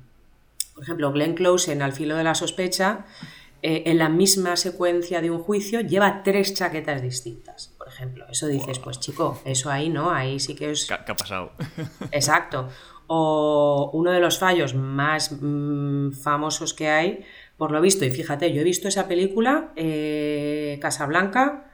por 0.75 0.83
ejemplo, 0.83 1.13
Glenn 1.13 1.35
Close 1.35 1.73
en 1.73 1.83
Al 1.83 1.93
filo 1.93 2.17
de 2.17 2.25
la 2.25 2.35
sospecha, 2.35 3.07
eh, 3.63 3.85
en 3.87 3.99
la 3.99 4.09
misma 4.09 4.57
secuencia 4.57 5.21
de 5.21 5.31
un 5.31 5.39
juicio, 5.39 5.81
lleva 5.81 6.23
tres 6.23 6.55
chaquetas 6.55 7.03
distintas 7.03 7.70
ejemplo. 8.01 8.25
Eso 8.31 8.47
dices, 8.47 8.79
pues 8.79 8.99
chico, 8.99 9.41
eso 9.45 9.71
ahí 9.71 9.91
no, 9.91 10.11
ahí 10.11 10.41
sí 10.41 10.55
que 10.55 10.71
es... 10.71 10.87
¿Qué, 10.87 10.95
ha 10.95 11.17
pasado? 11.17 11.53
Exacto. 12.13 12.69
O 13.07 13.91
uno 13.93 14.11
de 14.11 14.21
los 14.21 14.39
fallos 14.39 14.75
más 14.75 15.37
mm, 15.39 16.13
famosos 16.13 16.73
que 16.73 16.89
hay, 16.89 17.25
por 17.59 17.73
lo 17.73 17.81
visto, 17.81 18.05
y 18.05 18.11
fíjate, 18.11 18.53
yo 18.53 18.63
he 18.63 18.65
visto 18.65 18.89
esa 18.89 19.07
película, 19.07 19.73
eh, 19.77 20.79
Casablanca, 20.81 21.67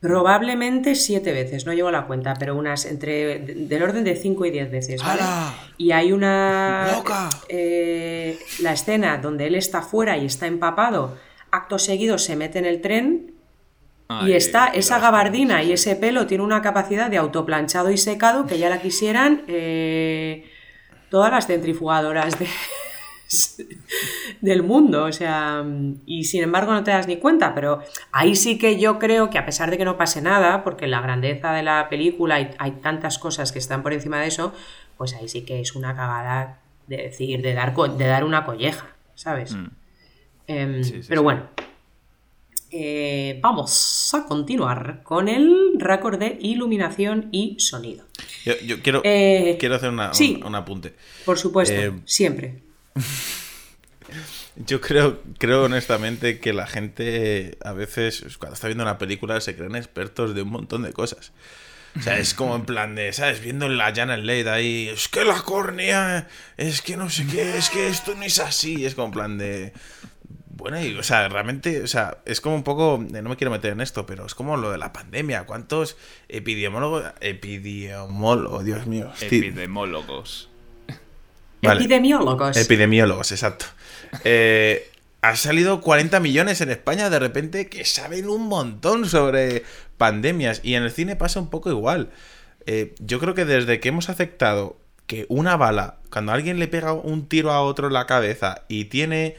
probablemente 0.00 0.94
siete 0.94 1.32
veces, 1.32 1.64
no 1.64 1.72
llevo 1.72 1.90
la 1.90 2.06
cuenta, 2.06 2.34
pero 2.38 2.56
unas 2.56 2.86
entre 2.86 3.38
del 3.38 3.82
orden 3.82 4.02
de 4.02 4.16
cinco 4.16 4.46
y 4.46 4.50
diez 4.50 4.70
veces. 4.70 5.00
Y 5.76 5.92
hay 5.92 6.12
una... 6.12 6.90
¡Loca! 6.96 7.28
Eh, 7.48 8.38
la 8.60 8.72
escena 8.72 9.18
donde 9.18 9.46
él 9.46 9.54
está 9.54 9.82
fuera 9.82 10.16
y 10.16 10.26
está 10.26 10.46
empapado, 10.46 11.16
acto 11.52 11.78
seguido 11.78 12.18
se 12.18 12.34
mete 12.34 12.58
en 12.58 12.64
el 12.64 12.80
tren 12.80 13.35
y 14.24 14.32
está 14.32 14.68
esa 14.68 15.00
gabardina 15.00 15.62
y 15.62 15.72
ese 15.72 15.96
pelo 15.96 16.26
tiene 16.26 16.44
una 16.44 16.62
capacidad 16.62 17.10
de 17.10 17.16
autoplanchado 17.16 17.90
y 17.90 17.98
secado 17.98 18.46
que 18.46 18.58
ya 18.58 18.70
la 18.70 18.80
quisieran 18.80 19.42
eh, 19.48 20.48
todas 21.10 21.32
las 21.32 21.46
centrifugadoras 21.46 22.36
del 24.40 24.62
mundo. 24.62 25.04
O 25.04 25.12
sea, 25.12 25.64
y 26.06 26.24
sin 26.24 26.44
embargo 26.44 26.72
no 26.72 26.84
te 26.84 26.92
das 26.92 27.08
ni 27.08 27.16
cuenta, 27.16 27.54
pero 27.54 27.82
ahí 28.12 28.36
sí 28.36 28.58
que 28.58 28.78
yo 28.78 28.98
creo 28.98 29.28
que 29.28 29.38
a 29.38 29.44
pesar 29.44 29.70
de 29.70 29.78
que 29.78 29.84
no 29.84 29.96
pase 29.96 30.22
nada, 30.22 30.62
porque 30.62 30.86
la 30.86 31.00
grandeza 31.00 31.52
de 31.52 31.64
la 31.64 31.88
película 31.88 32.36
hay, 32.36 32.50
hay 32.58 32.72
tantas 32.72 33.18
cosas 33.18 33.50
que 33.50 33.58
están 33.58 33.82
por 33.82 33.92
encima 33.92 34.20
de 34.20 34.28
eso, 34.28 34.52
pues 34.96 35.14
ahí 35.14 35.28
sí 35.28 35.44
que 35.44 35.60
es 35.60 35.74
una 35.74 35.96
cagada 35.96 36.60
de 36.86 36.98
decir, 36.98 37.42
de 37.42 37.54
dar, 37.54 37.74
de 37.74 38.06
dar 38.06 38.24
una 38.24 38.44
colleja, 38.44 38.86
¿sabes? 39.14 39.54
Mm. 39.54 39.66
Em, 40.46 40.82
pero 41.08 41.22
bueno, 41.22 41.48
eh, 42.78 43.38
vamos 43.40 44.12
a 44.12 44.26
continuar 44.26 45.02
con 45.02 45.28
el 45.28 45.72
récord 45.78 46.18
de 46.18 46.36
iluminación 46.40 47.28
y 47.32 47.58
sonido. 47.58 48.04
Yo, 48.44 48.82
quiero, 48.82 49.00
eh, 49.04 49.56
quiero 49.58 49.76
hacer 49.76 49.90
una, 49.90 50.12
un, 50.44 50.54
apunte. 50.54 50.94
Por 51.24 51.38
supuesto, 51.38 51.74
eh, 51.74 51.92
siempre. 52.04 52.60
Yo 54.56 54.80
creo, 54.80 55.22
creo 55.38 55.64
honestamente 55.64 56.38
que 56.38 56.52
la 56.52 56.66
gente 56.66 57.58
a 57.62 57.72
veces, 57.72 58.36
cuando 58.38 58.54
está 58.54 58.68
viendo 58.68 58.84
una 58.84 58.98
película, 58.98 59.40
se 59.40 59.56
creen 59.56 59.76
expertos 59.76 60.34
de 60.34 60.42
un 60.42 60.50
montón 60.50 60.82
de 60.82 60.92
cosas. 60.92 61.32
O 61.98 62.02
sea, 62.02 62.18
es 62.18 62.34
como 62.34 62.56
en 62.56 62.66
plan 62.66 62.94
de, 62.94 63.12
¿sabes? 63.12 63.40
Viendo 63.40 63.68
la 63.68 63.94
Janet 63.94 64.20
Leigh 64.20 64.48
ahí, 64.48 64.88
es 64.88 65.08
que 65.08 65.24
la 65.24 65.40
córnea, 65.40 66.28
es 66.58 66.82
que 66.82 66.96
no 66.96 67.08
sé 67.08 67.26
qué, 67.26 67.56
es 67.56 67.70
que 67.70 67.88
esto 67.88 68.14
no 68.14 68.22
es 68.22 68.38
así. 68.38 68.84
Es 68.84 68.94
como 68.94 69.06
en 69.06 69.12
plan 69.12 69.38
de, 69.38 69.72
bueno, 70.56 70.82
y, 70.82 70.96
o 70.96 71.02
sea, 71.02 71.28
realmente, 71.28 71.82
o 71.82 71.86
sea, 71.86 72.18
es 72.24 72.40
como 72.40 72.54
un 72.54 72.62
poco, 72.62 72.98
no 72.98 73.28
me 73.28 73.36
quiero 73.36 73.50
meter 73.50 73.72
en 73.72 73.80
esto, 73.80 74.06
pero 74.06 74.24
es 74.24 74.34
como 74.34 74.56
lo 74.56 74.72
de 74.72 74.78
la 74.78 74.92
pandemia. 74.92 75.44
¿Cuántos 75.44 75.96
epidemiólogos, 76.28 77.04
epidemiólogos, 77.20 78.64
Dios 78.64 78.86
mío? 78.86 79.12
Epidemiólogos. 79.20 80.48
Epidemiólogos. 81.60 82.56
Epidemiólogos, 82.56 83.32
exacto. 83.32 83.66
Eh, 84.24 84.90
ha 85.20 85.36
salido 85.36 85.80
40 85.80 86.20
millones 86.20 86.60
en 86.60 86.70
España 86.70 87.10
de 87.10 87.18
repente 87.18 87.68
que 87.68 87.84
saben 87.84 88.28
un 88.28 88.46
montón 88.48 89.06
sobre 89.06 89.64
pandemias 89.98 90.60
y 90.62 90.74
en 90.74 90.84
el 90.84 90.90
cine 90.90 91.16
pasa 91.16 91.40
un 91.40 91.50
poco 91.50 91.70
igual. 91.70 92.10
Eh, 92.66 92.94
yo 92.98 93.18
creo 93.18 93.34
que 93.34 93.44
desde 93.44 93.80
que 93.80 93.88
hemos 93.88 94.08
aceptado 94.08 94.78
que 95.06 95.26
una 95.28 95.56
bala, 95.56 95.98
cuando 96.10 96.32
alguien 96.32 96.58
le 96.58 96.68
pega 96.68 96.92
un 96.92 97.28
tiro 97.28 97.52
a 97.52 97.60
otro 97.60 97.88
en 97.88 97.92
la 97.92 98.06
cabeza 98.06 98.62
y 98.68 98.86
tiene 98.86 99.36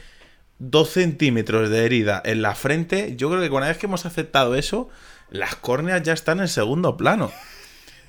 dos 0.58 0.90
centímetros 0.90 1.70
de 1.70 1.84
herida 1.84 2.20
en 2.24 2.42
la 2.42 2.54
frente, 2.54 3.14
yo 3.16 3.30
creo 3.30 3.40
que 3.40 3.48
una 3.48 3.68
vez 3.68 3.78
que 3.78 3.86
hemos 3.86 4.06
aceptado 4.06 4.54
eso, 4.54 4.88
las 5.30 5.56
córneas 5.56 6.02
ya 6.02 6.12
están 6.12 6.40
en 6.40 6.48
segundo 6.48 6.96
plano. 6.96 7.30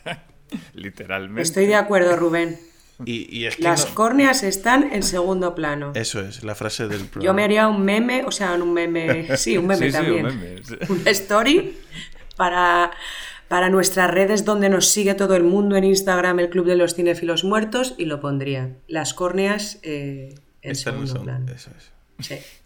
Literalmente. 0.74 1.42
Estoy 1.42 1.68
de 1.68 1.76
acuerdo, 1.76 2.16
Rubén. 2.16 2.60
Y, 3.06 3.48
Las 3.60 3.86
córneas 3.86 4.44
están 4.44 4.92
en 4.92 5.04
segundo 5.04 5.56
plano. 5.56 5.94
Eso 5.96 6.20
es, 6.20 6.44
la 6.44 6.54
frase 6.54 6.90
del 6.90 7.10
Yo 7.22 7.34
me 7.34 7.46
haría 7.46 7.70
un 7.70 7.84
meme, 7.84 8.26
o 8.26 8.32
sea, 8.32 8.54
un 8.56 8.74
meme, 8.74 9.26
sí, 9.38 9.58
un 9.58 9.68
meme 9.68 9.90
también. 9.90 10.26
Una 10.90 11.12
story 11.12 11.78
para, 12.36 12.92
para 13.48 13.70
nuestras 13.70 14.12
redes 14.12 14.44
donde 14.44 14.68
nos 14.68 14.90
sigue 14.90 15.14
todo 15.14 15.38
el 15.38 15.44
mundo 15.44 15.78
en 15.78 15.86
Instagram, 15.86 16.40
el 16.40 16.50
Club 16.50 16.66
de 16.66 16.76
los 16.76 16.94
Cinéfilos 16.94 17.46
Muertos, 17.46 17.96
y 17.98 18.04
lo 18.04 18.20
pondría. 18.20 18.76
Las 18.88 19.14
córneas 19.14 19.80
eh, 19.84 20.36
en 20.62 20.76
segundo 20.76 21.24
plano. 21.24 21.46
Eso 21.54 21.72
es. 21.78 21.99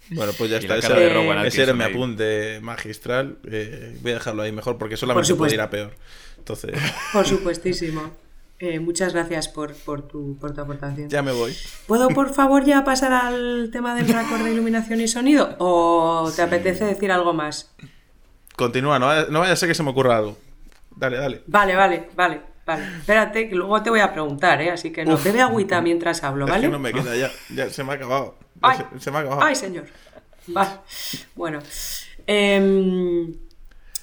Bueno, 0.10 0.34
pues 0.38 0.52
ya 0.52 0.58
está. 0.58 0.78
Ese, 0.78 1.63
era 1.63 1.74
mi 1.74 1.84
apunte 1.84 2.60
magistral. 2.62 3.38
Eh, 3.50 3.98
voy 4.02 4.12
a 4.12 4.16
dejarlo 4.16 4.44
ahí 4.44 4.52
mejor 4.52 4.78
porque 4.78 4.98
solamente 4.98 5.34
puede 5.36 5.54
ir 5.54 5.62
a 5.62 5.70
peor. 5.70 5.96
Entonces... 6.38 6.72
Por 7.13 7.26
supuestísimo. 7.26 8.12
Eh, 8.60 8.80
muchas 8.80 9.13
gracias 9.13 9.48
por, 9.50 9.74
tu, 10.08 10.38
por 10.39 10.54
tu 10.54 10.62
aportación. 10.62 11.10
Ya 11.10 11.22
me 11.22 11.32
voy. 11.32 11.56
¿Puedo, 11.88 12.10
por 12.10 12.34
favor, 12.34 12.63
ya 12.63 12.84
pasar 12.84 13.12
al 13.12 13.70
tema 13.72 13.96
del 13.96 14.08
récord 14.08 14.42
de 14.42 14.54
iluminación 14.54 15.02
y 15.02 15.08
sonido? 15.08 15.56
¿O 15.60 16.32
te 16.34 16.42
apetece 16.42 16.86
decir 16.86 17.12
algo 17.12 17.34
más? 17.34 17.74
Continúa, 18.56 19.00
no 19.00 19.08
vaya, 19.08 19.28
no 19.30 19.39
vaya 19.39 19.54
a 19.54 19.56
ser 19.56 19.68
que 19.68 19.76
se 19.76 19.84
me 19.84 19.89
ocurra 19.89 20.18
algo. 20.18 20.38
Dale, 20.96 21.18
dale. 21.18 21.42
Vale, 21.48 21.76
vale, 21.76 22.10
vale. 22.16 22.53
Vale, 22.65 22.84
espérate, 22.97 23.49
que 23.49 23.56
luego 23.56 23.84
te 23.84 23.89
voy 23.89 23.99
a 23.99 24.12
preguntar, 24.13 24.62
¿eh? 24.62 24.71
Así 24.71 24.91
que 24.91 25.04
no, 25.04 25.17
bebe 25.17 25.41
agüita 25.41 25.82
mientras 25.82 26.23
hablo, 26.23 26.45
¿vale? 26.45 26.60
Es 26.60 26.65
que 26.65 26.71
no 26.71 26.80
me 26.80 26.93
queda 26.93 27.15
ya, 27.15 27.30
ya 27.54 27.69
se 27.69 27.84
me 27.84 27.91
ha 27.91 27.95
acabado. 27.95 28.36
Ay, 29.45 29.56
señor. 29.56 29.86
Bueno. 31.36 31.62
Em, 32.26 33.34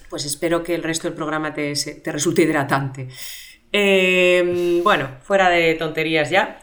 pues 0.09 0.25
espero 0.25 0.61
que 0.61 0.75
el 0.75 0.83
resto 0.83 1.07
del 1.07 1.15
programa 1.15 1.53
te, 1.53 1.73
resulte 2.05 2.43
hidratante. 2.43 3.07
Em, 3.71 4.83
bueno, 4.83 5.09
fuera 5.21 5.49
de 5.49 5.73
tonterías 5.75 6.29
ya. 6.29 6.59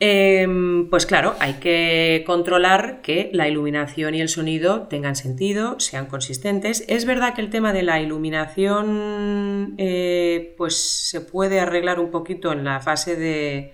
Em, 0.00 0.90
pues 0.90 1.06
claro, 1.06 1.34
hay 1.38 1.54
que 1.54 2.24
controlar 2.26 3.00
que 3.00 3.30
la 3.32 3.48
iluminación 3.48 4.14
y 4.14 4.20
el 4.20 4.28
sonido 4.28 4.82
tengan 4.88 5.16
sentido, 5.16 5.78
sean 5.78 6.06
consistentes. 6.06 6.84
Es 6.88 7.04
verdad 7.06 7.34
que 7.34 7.40
el 7.40 7.50
tema 7.50 7.72
de 7.72 7.82
la 7.82 8.00
iluminación 8.00 9.74
eh, 9.78 10.54
pues 10.58 11.08
se 11.08 11.20
puede 11.20 11.60
arreglar 11.60 12.00
un 12.00 12.10
poquito 12.10 12.52
en 12.52 12.64
la 12.64 12.80
fase 12.80 13.16
de, 13.16 13.72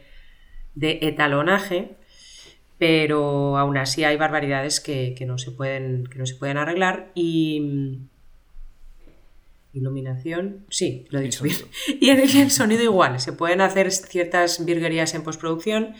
de 0.74 0.98
etalonaje, 1.02 1.96
pero 2.78 3.58
aún 3.58 3.76
así 3.78 4.04
hay 4.04 4.16
barbaridades 4.16 4.80
que, 4.80 5.16
no, 5.26 5.38
se 5.38 5.52
pueden, 5.52 6.06
que 6.06 6.18
no 6.18 6.26
se 6.26 6.36
pueden 6.36 6.58
arreglar 6.58 7.10
y, 7.14 8.00
Iluminación, 9.72 10.66
sí, 10.68 11.06
lo 11.10 11.20
he 11.20 11.22
dicho 11.22 11.44
bien. 11.44 11.56
Y 12.00 12.10
en 12.10 12.20
el 12.20 12.50
sonido 12.50 12.82
igual, 12.82 13.20
se 13.20 13.32
pueden 13.32 13.60
hacer 13.60 13.92
ciertas 13.92 14.64
virguerías 14.64 15.14
en 15.14 15.22
postproducción, 15.22 15.94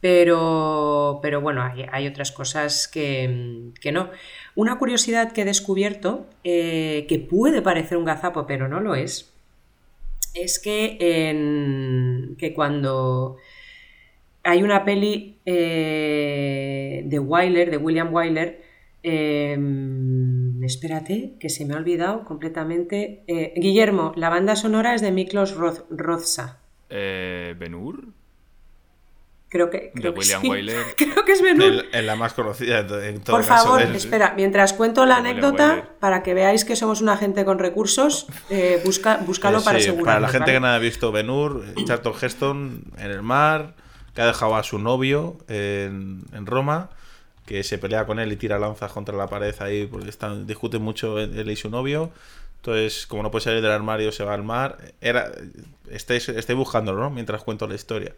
pero, 0.00 1.20
pero 1.22 1.40
bueno, 1.40 1.62
hay, 1.62 2.06
otras 2.06 2.32
cosas 2.32 2.88
que, 2.88 3.72
no. 3.92 4.10
Una 4.54 4.78
curiosidad 4.78 5.32
que 5.32 5.42
he 5.42 5.44
descubierto, 5.44 6.26
eh, 6.44 7.06
que 7.08 7.18
puede 7.18 7.62
parecer 7.62 7.98
un 7.98 8.04
gazapo, 8.04 8.46
pero 8.46 8.68
no 8.68 8.80
lo 8.80 8.94
es, 8.94 9.32
es 10.34 10.58
que, 10.58 10.96
en, 11.00 12.36
que 12.38 12.54
cuando 12.54 13.36
hay 14.44 14.62
una 14.62 14.84
peli 14.84 15.38
eh, 15.44 17.02
de 17.04 17.18
Wyler, 17.18 17.70
de 17.70 17.76
William 17.76 18.12
Wyler, 18.12 18.62
Em, 19.02 20.62
espérate, 20.62 21.34
que 21.40 21.48
se 21.48 21.64
me 21.64 21.74
ha 21.74 21.76
olvidado 21.76 22.24
completamente. 22.24 23.24
Eh, 23.26 23.52
Guillermo, 23.56 24.12
la 24.14 24.28
banda 24.28 24.54
sonora 24.54 24.94
es 24.94 25.00
de 25.00 25.10
Miklos 25.10 25.54
Roz, 25.54 25.84
Rozsa. 25.90 26.60
Eh, 26.88 27.54
¿Benur? 27.58 28.12
Creo 29.48 29.68
que, 29.68 29.90
creo 29.94 30.12
de 30.12 30.18
William 30.18 30.40
creo 30.96 31.24
que 31.26 31.32
es 31.32 31.42
Benur. 31.42 31.84
Es 31.92 32.04
la 32.04 32.16
más 32.16 32.32
conocida 32.32 32.78
en 32.78 33.20
todo 33.20 33.36
Por 33.36 33.44
favor, 33.44 33.82
espera, 33.82 34.32
mientras 34.34 34.72
cuento 34.72 35.04
la 35.04 35.16
anécdota, 35.16 35.90
para 36.00 36.22
que 36.22 36.32
veáis 36.32 36.64
que 36.64 36.74
somos 36.74 37.02
una 37.02 37.18
gente 37.18 37.44
con 37.44 37.58
recursos, 37.58 38.28
eh, 38.48 38.80
busca, 38.84 39.18
búscalo 39.18 39.62
para 39.62 39.78
asegurarnos. 39.78 40.06
Para 40.06 40.20
la 40.20 40.28
gente 40.28 40.52
que 40.52 40.60
no 40.60 40.68
ha 40.68 40.78
visto 40.78 41.12
Benur, 41.12 41.64
Charlton 41.84 42.14
Heston 42.22 42.84
en 42.96 43.10
el 43.10 43.22
mar, 43.22 43.74
que 44.14 44.22
ha 44.22 44.26
dejado 44.26 44.56
a 44.56 44.62
su 44.62 44.78
novio 44.78 45.38
en, 45.48 46.22
en 46.32 46.46
Roma 46.46 46.90
que 47.46 47.62
se 47.64 47.78
pelea 47.78 48.06
con 48.06 48.18
él 48.18 48.32
y 48.32 48.36
tira 48.36 48.58
lanzas 48.58 48.92
contra 48.92 49.16
la 49.16 49.26
pared 49.26 49.54
ahí, 49.60 49.86
porque 49.86 50.08
están, 50.08 50.46
discuten 50.46 50.82
mucho 50.82 51.18
él 51.18 51.50
y 51.50 51.56
su 51.56 51.70
novio. 51.70 52.10
Entonces, 52.56 53.06
como 53.08 53.24
no 53.24 53.30
puede 53.32 53.44
salir 53.44 53.60
del 53.60 53.72
armario, 53.72 54.12
se 54.12 54.22
va 54.22 54.34
al 54.34 54.44
mar. 54.44 54.78
Era, 55.00 55.32
estáis, 55.90 56.28
estoy 56.28 56.54
buscándolo, 56.54 57.00
¿no? 57.00 57.10
Mientras 57.10 57.42
cuento 57.42 57.66
la 57.66 57.74
historia. 57.74 58.12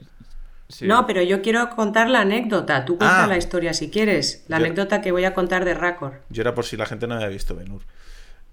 No, 0.81 1.07
pero 1.07 1.23
yo 1.23 1.41
quiero 1.41 1.71
contar 1.71 2.11
la 2.11 2.21
anécdota. 2.21 2.85
Tú 2.85 2.99
cuenta 2.99 3.25
ah. 3.25 3.27
la 3.27 3.39
historia 3.39 3.73
si 3.73 3.91
quieres. 3.91 4.45
La 4.49 4.57
anécdota 4.57 5.01
que 5.01 5.13
voy 5.13 5.25
a 5.25 5.33
contar 5.33 5.65
de 5.65 5.75
Raccord. 5.75 6.15
Yo 6.29 6.43
era 6.43 6.55
por 6.55 6.65
si 6.65 6.77
la 6.77 6.85
gente 6.85 7.07
no 7.07 7.15
había 7.15 7.29
visto 7.29 7.55
Benur. 7.55 7.83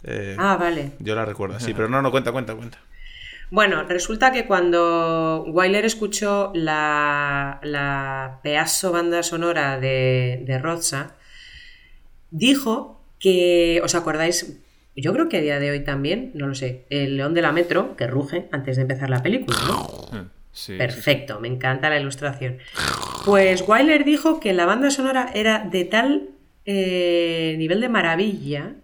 Eh, 0.04 0.36
ah, 0.40 0.58
vale. 0.58 0.94
Yo 1.00 1.14
la 1.14 1.26
recuerdo, 1.26 1.60
sí, 1.60 1.74
pero 1.76 1.90
no, 1.90 2.02
no, 2.02 2.10
cuenta, 2.12 2.32
cuenta, 2.32 2.56
cuenta. 2.56 2.80
Bueno, 3.52 3.84
resulta 3.84 4.32
que 4.32 4.46
cuando 4.46 5.44
Wyler 5.46 5.84
escuchó 5.84 6.54
la, 6.56 7.60
la 7.64 8.40
pedazo 8.42 8.94
banda 8.94 9.24
sonora 9.24 9.78
de, 9.78 10.42
de 10.46 11.08
dijo 12.32 13.04
que, 13.20 13.82
¿os 13.84 13.94
acordáis? 13.94 14.58
Yo 14.96 15.12
creo 15.12 15.28
que 15.28 15.38
a 15.38 15.42
día 15.42 15.60
de 15.60 15.70
hoy 15.70 15.84
también, 15.84 16.32
no 16.34 16.48
lo 16.48 16.56
sé, 16.56 16.86
el 16.90 17.18
león 17.18 17.34
de 17.34 17.42
la 17.42 17.52
metro, 17.52 17.98
que 17.98 18.08
ruge 18.08 18.48
antes 18.54 18.78
de 18.78 18.84
empezar 18.84 19.10
la 19.10 19.22
película, 19.22 19.58
¿no? 19.68 20.32
Sí, 20.54 20.78
Perfecto, 20.78 21.42
me 21.42 21.50
encanta 21.50 21.90
la 21.90 22.00
ilustración. 22.00 22.58
Pues 23.26 23.68
Wyler 23.68 24.06
dijo 24.06 24.40
que 24.40 24.54
la 24.54 24.66
banda 24.66 24.92
sonora 24.92 25.30
era 25.34 25.60
de 25.60 25.84
tal 25.84 26.30
eh, 26.66 27.56
nivel 27.58 27.82
de 27.82 27.90
maravilla 27.90 28.76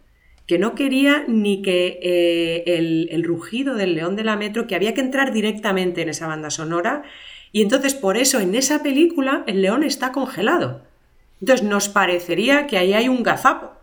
que 0.47 0.57
no 0.57 0.75
quería 0.75 1.25
ni 1.27 1.61
que 1.61 1.99
eh, 2.01 3.07
el, 3.11 3.23
rugido 3.25 3.75
del 3.75 3.95
león 3.95 4.15
de 4.15 4.23
la 4.23 4.37
metro, 4.37 4.65
que 4.65 4.75
había 4.75 4.93
que 4.93 5.01
entrar 5.01 5.33
directamente 5.33 6.01
en 6.01 6.09
esa 6.09 6.25
banda 6.25 6.49
sonora, 6.49 7.03
y 7.51 7.61
entonces 7.61 7.93
por 7.93 8.17
eso 8.17 8.39
en 8.39 8.55
esa 8.55 8.81
película 8.81 9.43
el 9.45 9.61
león 9.61 9.83
está 9.83 10.13
congelado. 10.13 10.83
Entonces 11.41 11.67
nos 11.67 11.89
parecería 11.89 12.65
que 12.65 12.77
ahí 12.77 12.93
hay 12.93 13.09
un 13.09 13.23
gazapo. 13.23 13.73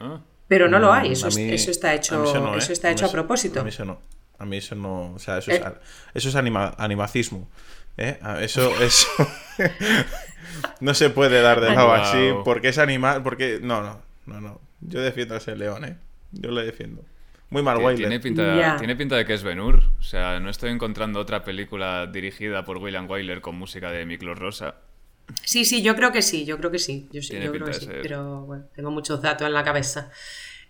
Ah. 0.00 0.20
Pero 0.48 0.68
no 0.68 0.78
lo 0.78 0.92
hay, 0.92 1.12
eso, 1.12 1.28
eso 1.28 1.70
está 1.70 1.94
hecho, 1.94 2.22
a 2.22 2.56
eso 2.56 2.70
¿eh? 2.70 2.72
está 2.72 2.90
hecho 2.90 3.06
a, 3.06 3.12
propósito. 3.12 3.60
A 3.60 3.62
mí 3.62 3.68
eso 3.68 3.84
no. 3.84 4.00
A 4.38 4.46
mí 4.46 4.56
eso 4.56 4.74
no. 4.74 5.12
O 5.12 5.18
sea, 5.18 5.38
eso 5.38 5.50
es, 5.50 5.60
eh. 5.60 5.72
eso 6.14 6.28
es 6.30 6.34
animacismo. 6.34 7.48
Eso, 7.96 8.72
eso. 8.80 9.08
no 10.80 10.94
se 10.94 11.10
puede 11.10 11.42
dar 11.42 11.60
de 11.60 11.74
lado 11.74 11.92
así 11.92 12.30
porque 12.44 12.68
es 12.68 12.78
animal. 12.78 13.22
Porque. 13.22 13.60
No, 13.62 13.82
no, 13.82 14.00
no, 14.26 14.40
no. 14.40 14.60
Yo 14.80 15.00
defiendo 15.00 15.34
a 15.34 15.38
ese 15.38 15.54
león, 15.54 15.84
¿eh? 15.84 15.96
Yo 16.32 16.50
le 16.50 16.64
defiendo. 16.64 17.04
Muy 17.50 17.62
mal, 17.62 17.78
Wilder. 17.78 17.96
Tiene 17.96 18.20
pinta, 18.20 18.76
tiene 18.76 18.94
pinta 18.94 19.16
de 19.16 19.24
que 19.24 19.34
es 19.34 19.42
Ben-Hur. 19.42 19.82
O 19.98 20.02
sea, 20.02 20.38
no 20.38 20.50
estoy 20.50 20.70
encontrando 20.70 21.18
otra 21.18 21.44
película 21.44 22.06
dirigida 22.06 22.64
por 22.64 22.76
William 22.76 23.08
Wyler 23.08 23.40
con 23.40 23.56
música 23.56 23.90
de 23.90 24.04
Miklos 24.04 24.38
Rosa. 24.38 24.76
Sí, 25.42 25.64
sí, 25.64 25.82
yo 25.82 25.94
creo 25.94 26.12
que 26.12 26.22
sí, 26.22 26.44
yo 26.44 26.58
creo 26.58 26.70
que 26.70 26.78
sí. 26.78 27.08
Yo, 27.10 27.22
sí, 27.22 27.38
yo 27.40 27.50
creo 27.52 27.66
que 27.66 27.72
sí. 27.72 27.88
Pero 28.02 28.42
bueno, 28.42 28.64
tengo 28.74 28.90
muchos 28.90 29.22
datos 29.22 29.46
en 29.46 29.54
la 29.54 29.64
cabeza. 29.64 30.10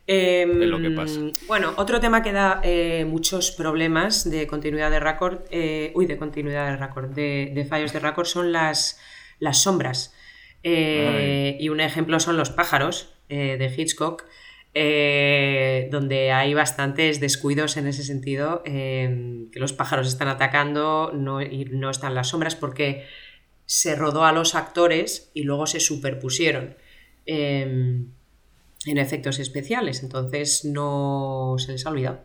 Em, 0.06 0.62
es 0.62 0.68
lo 0.68 0.80
que 0.80 0.90
pasa. 0.90 1.20
Bueno, 1.46 1.74
otro 1.76 2.00
tema 2.00 2.22
que 2.22 2.32
da 2.32 2.60
eh, 2.64 3.04
muchos 3.04 3.50
problemas 3.50 4.28
de 4.28 4.46
continuidad 4.46 4.90
de 4.90 5.00
record, 5.00 5.40
eh, 5.50 5.92
uy, 5.94 6.06
de 6.06 6.16
continuidad 6.16 6.70
de 6.70 6.76
record, 6.76 7.10
de, 7.10 7.66
fallos 7.68 7.92
de 7.92 8.00
record 8.00 8.26
son 8.26 8.52
las, 8.52 9.00
las 9.38 9.62
sombras. 9.62 10.14
Eh, 10.62 11.56
y 11.60 11.68
un 11.68 11.80
ejemplo 11.80 12.18
son 12.20 12.36
los 12.36 12.50
pájaros 12.50 13.14
de 13.28 13.74
Hitchcock. 13.76 14.24
Eh, 14.74 15.88
donde 15.90 16.30
hay 16.30 16.52
bastantes 16.54 17.20
descuidos 17.20 17.76
en 17.76 17.86
ese 17.86 18.04
sentido, 18.04 18.62
em, 18.64 19.50
que 19.50 19.58
los 19.60 19.72
pájaros 19.72 20.06
están 20.06 20.28
atacando 20.28 21.10
no, 21.14 21.40
y 21.40 21.64
no 21.64 21.90
están 21.90 22.14
las 22.14 22.28
sombras 22.28 22.54
porque 22.54 23.06
se 23.64 23.96
rodó 23.96 24.24
a 24.24 24.32
los 24.32 24.54
actores 24.54 25.30
y 25.34 25.42
luego 25.42 25.66
se 25.66 25.80
superpusieron 25.80 26.76
em, 27.26 28.12
en 28.86 28.98
efectos 28.98 29.38
especiales, 29.38 30.02
entonces 30.02 30.64
no 30.64 31.56
se 31.58 31.72
les 31.72 31.84
ha 31.84 31.90
olvidado 31.90 32.20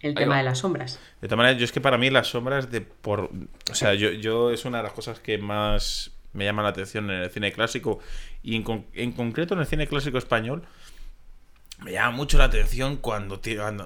el 0.00 0.14
tema 0.14 0.38
de 0.38 0.42
las 0.42 0.58
sombras. 0.58 0.98
De 1.20 1.28
todas 1.28 1.36
maneras, 1.36 1.58
yo 1.58 1.64
es 1.64 1.72
que 1.72 1.80
para 1.80 1.98
mí 1.98 2.10
las 2.10 2.28
sombras 2.28 2.70
de 2.70 2.80
por... 2.80 3.30
O 3.70 3.74
sea, 3.74 3.94
yo, 3.94 4.10
yo 4.10 4.50
es 4.50 4.64
una 4.64 4.78
de 4.78 4.84
las 4.84 4.92
cosas 4.92 5.20
que 5.20 5.38
más 5.38 6.12
me 6.32 6.44
llama 6.44 6.62
la 6.62 6.70
atención 6.70 7.10
en 7.10 7.20
el 7.20 7.30
cine 7.30 7.52
clásico 7.52 7.98
y 8.42 8.56
en, 8.56 8.64
en 8.94 9.12
concreto 9.12 9.54
en 9.54 9.60
el 9.60 9.66
cine 9.66 9.86
clásico 9.86 10.18
español 10.18 10.64
me 11.82 11.92
llama 11.92 12.10
mucho 12.10 12.36
la 12.38 12.44
atención 12.44 12.96
cuando, 12.96 13.40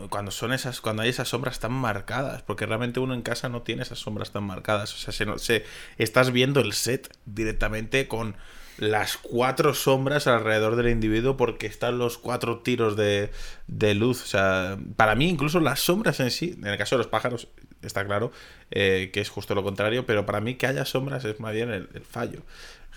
cuando, 0.09 0.31
son 0.31 0.53
esas 0.53 0.81
cuando 0.81 1.03
hay 1.03 1.11
esas 1.11 1.29
sombras 1.29 1.61
tan 1.61 1.73
marcadas 1.73 2.43
porque 2.43 2.67
realmente 2.67 3.01
uno 3.01 3.15
en 3.15 3.23
casa 3.23 3.49
no 3.49 3.63
tiene 3.63 3.83
esas 3.83 3.99
sombras 3.99 4.33
tan 4.33 4.45
marcadas. 4.45 4.93
O 4.95 4.97
sea 4.99 5.13
se, 5.13 5.39
se, 5.39 5.65
estás 5.99 6.33
viendo 6.33 6.61
el 6.61 6.73
set 6.73 7.17
directamente 7.25 8.09
con 8.09 8.37
las 8.79 9.17
cuatro 9.17 9.73
sombras 9.75 10.27
alrededor 10.27 10.75
del 10.75 10.89
individuo 10.89 11.37
porque 11.37 11.67
están 11.67 11.99
los 11.99 12.19
cuatro 12.19 12.59
tiros 12.59 12.97
de, 12.97 13.31
de 13.69 13.95
luz. 13.95 14.23
O 14.23 14.27
sea 14.27 14.77
para 14.97 15.15
mí 15.15 15.29
incluso 15.29 15.61
las 15.61 15.81
sombras 15.81 16.19
en 16.19 16.31
sí 16.33 16.57
en 16.59 16.67
el 16.67 16.79
caso 16.79 16.97
de 16.97 16.99
los 16.99 17.07
pájaros 17.07 17.49
está 17.83 18.05
claro 18.05 18.33
eh, 18.71 19.11
que 19.13 19.21
es 19.21 19.29
justo 19.29 19.55
lo 19.55 19.63
contrario 19.63 20.07
pero 20.07 20.27
para 20.27 20.41
mí 20.41 20.55
que 20.55 20.67
haya 20.67 20.85
sombras 20.85 21.25
es 21.25 21.39
más 21.39 21.53
bien 21.53 21.71
el, 21.71 21.89
el 21.95 22.03
fallo 22.03 22.41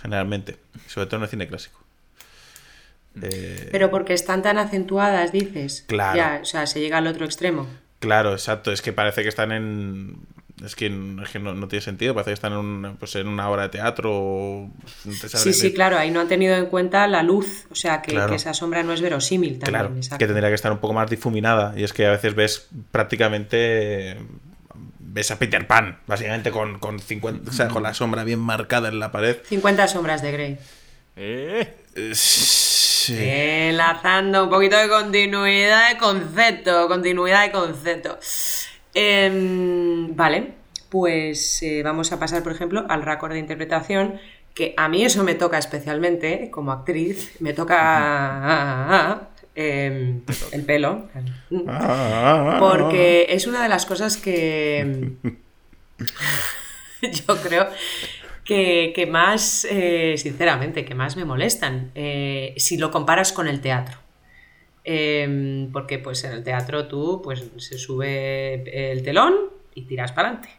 generalmente 0.01 0.57
sobre 0.87 1.07
todo 1.07 1.17
en 1.17 1.23
el 1.23 1.29
cine 1.29 1.47
clásico 1.47 1.86
eh, 3.21 3.69
Pero 3.71 3.89
porque 3.89 4.13
están 4.13 4.41
tan 4.41 4.57
acentuadas, 4.57 5.31
dices. 5.31 5.83
Claro. 5.87 6.41
o 6.41 6.45
sea, 6.45 6.65
se 6.67 6.79
llega 6.79 6.97
al 6.97 7.07
otro 7.07 7.25
extremo. 7.25 7.67
Claro, 7.99 8.33
exacto. 8.33 8.71
Es 8.71 8.81
que 8.81 8.93
parece 8.93 9.23
que 9.23 9.29
están 9.29 9.51
en. 9.51 10.17
Es 10.63 10.75
que, 10.75 10.89
no, 10.89 11.67
tiene 11.67 11.81
sentido, 11.81 12.15
parece 12.15 12.31
que 12.31 12.33
están 12.33 12.53
en, 12.53 12.97
pues 12.97 13.15
en 13.15 13.27
una 13.27 13.47
obra 13.47 13.63
de 13.63 13.69
teatro. 13.69 14.69
Sí, 15.03 15.53
sí, 15.53 15.71
claro, 15.71 15.97
ahí 15.97 16.09
no 16.09 16.19
han 16.19 16.27
tenido 16.27 16.55
en 16.55 16.65
cuenta 16.65 17.05
la 17.05 17.21
luz, 17.21 17.67
o 17.69 17.75
sea, 17.75 18.01
que, 18.01 18.17
esa 18.33 18.55
sombra 18.55 18.81
no 18.81 18.91
es 18.91 19.01
verosímil 19.01 19.59
también. 19.59 20.01
Claro, 20.01 20.17
que 20.17 20.25
tendría 20.25 20.49
que 20.49 20.55
estar 20.55 20.71
un 20.71 20.79
poco 20.79 20.93
más 20.93 21.11
difuminada, 21.11 21.75
y 21.77 21.83
es 21.83 21.93
que 21.93 22.07
a 22.07 22.11
veces 22.11 22.33
ves 22.33 22.67
prácticamente. 22.91 24.17
Ves 24.99 25.31
a 25.31 25.39
Peter 25.39 25.65
Pan, 25.65 25.99
básicamente 26.05 26.51
con, 26.51 26.79
con 26.79 26.99
50, 26.99 27.49
o 27.49 27.53
sea, 27.53 27.67
con 27.69 27.81
la 27.81 27.93
sombra 27.93 28.23
bien 28.23 28.39
marcada 28.39 28.89
en 28.89 28.99
la 28.99 29.11
pared. 29.11 29.37
50 29.45 29.87
sombras 29.87 30.21
de 30.21 30.31
Grey. 30.31 30.57
¿Eh? 31.15 31.73
Eh 33.09 33.69
Enlazando 33.69 34.43
un 34.45 34.49
poquito 34.49 34.77
de 34.77 34.89
continuidad 34.89 35.89
de 35.89 35.97
concepto, 35.97 36.87
continuidad 36.87 37.43
de 37.45 37.51
concepto. 37.51 38.17
Em, 38.93 40.15
vale, 40.15 40.53
pues 40.89 41.61
eh, 41.61 41.81
vamos 41.83 42.11
a 42.11 42.19
pasar, 42.19 42.43
por 42.43 42.51
ejemplo, 42.51 42.85
al 42.89 43.03
récord 43.03 43.33
de 43.33 43.39
interpretación, 43.39 44.19
que 44.53 44.73
a 44.75 44.89
mí 44.89 45.03
eso 45.05 45.23
me 45.23 45.35
toca 45.35 45.57
especialmente, 45.57 46.49
como 46.49 46.71
actriz, 46.71 47.39
me 47.39 47.53
toca 47.53 49.29
em, 49.53 50.21
el 50.51 50.65
pelo, 50.65 51.07
porque 52.59 53.27
es 53.29 53.45
una 53.45 53.61
de 53.61 53.69
las 53.69 53.85
cosas 53.85 54.17
que 54.17 55.13
yo 57.01 57.37
creo 57.43 57.67
que, 58.47 59.07
más, 59.09 59.67
eh, 59.69 60.15
sinceramente, 60.17 60.85
que 60.85 60.95
más 60.95 61.17
me 61.17 61.25
molestan, 61.25 61.91
eh, 61.95 62.53
si 62.57 62.77
lo 62.77 62.91
comparas 62.91 63.33
con 63.33 63.47
el 63.47 63.59
teatro. 63.61 63.97
Em, 64.83 65.69
porque 65.73 65.99
pues 65.99 66.23
en 66.23 66.31
el 66.31 66.43
teatro 66.45 66.87
tú 66.87 67.21
pues 67.21 67.43
se 67.57 67.77
sube 67.77 68.91
el 68.91 69.03
telón 69.03 69.35
y 69.75 69.81
tiras 69.81 70.13
para 70.13 70.29
adelante. 70.29 70.49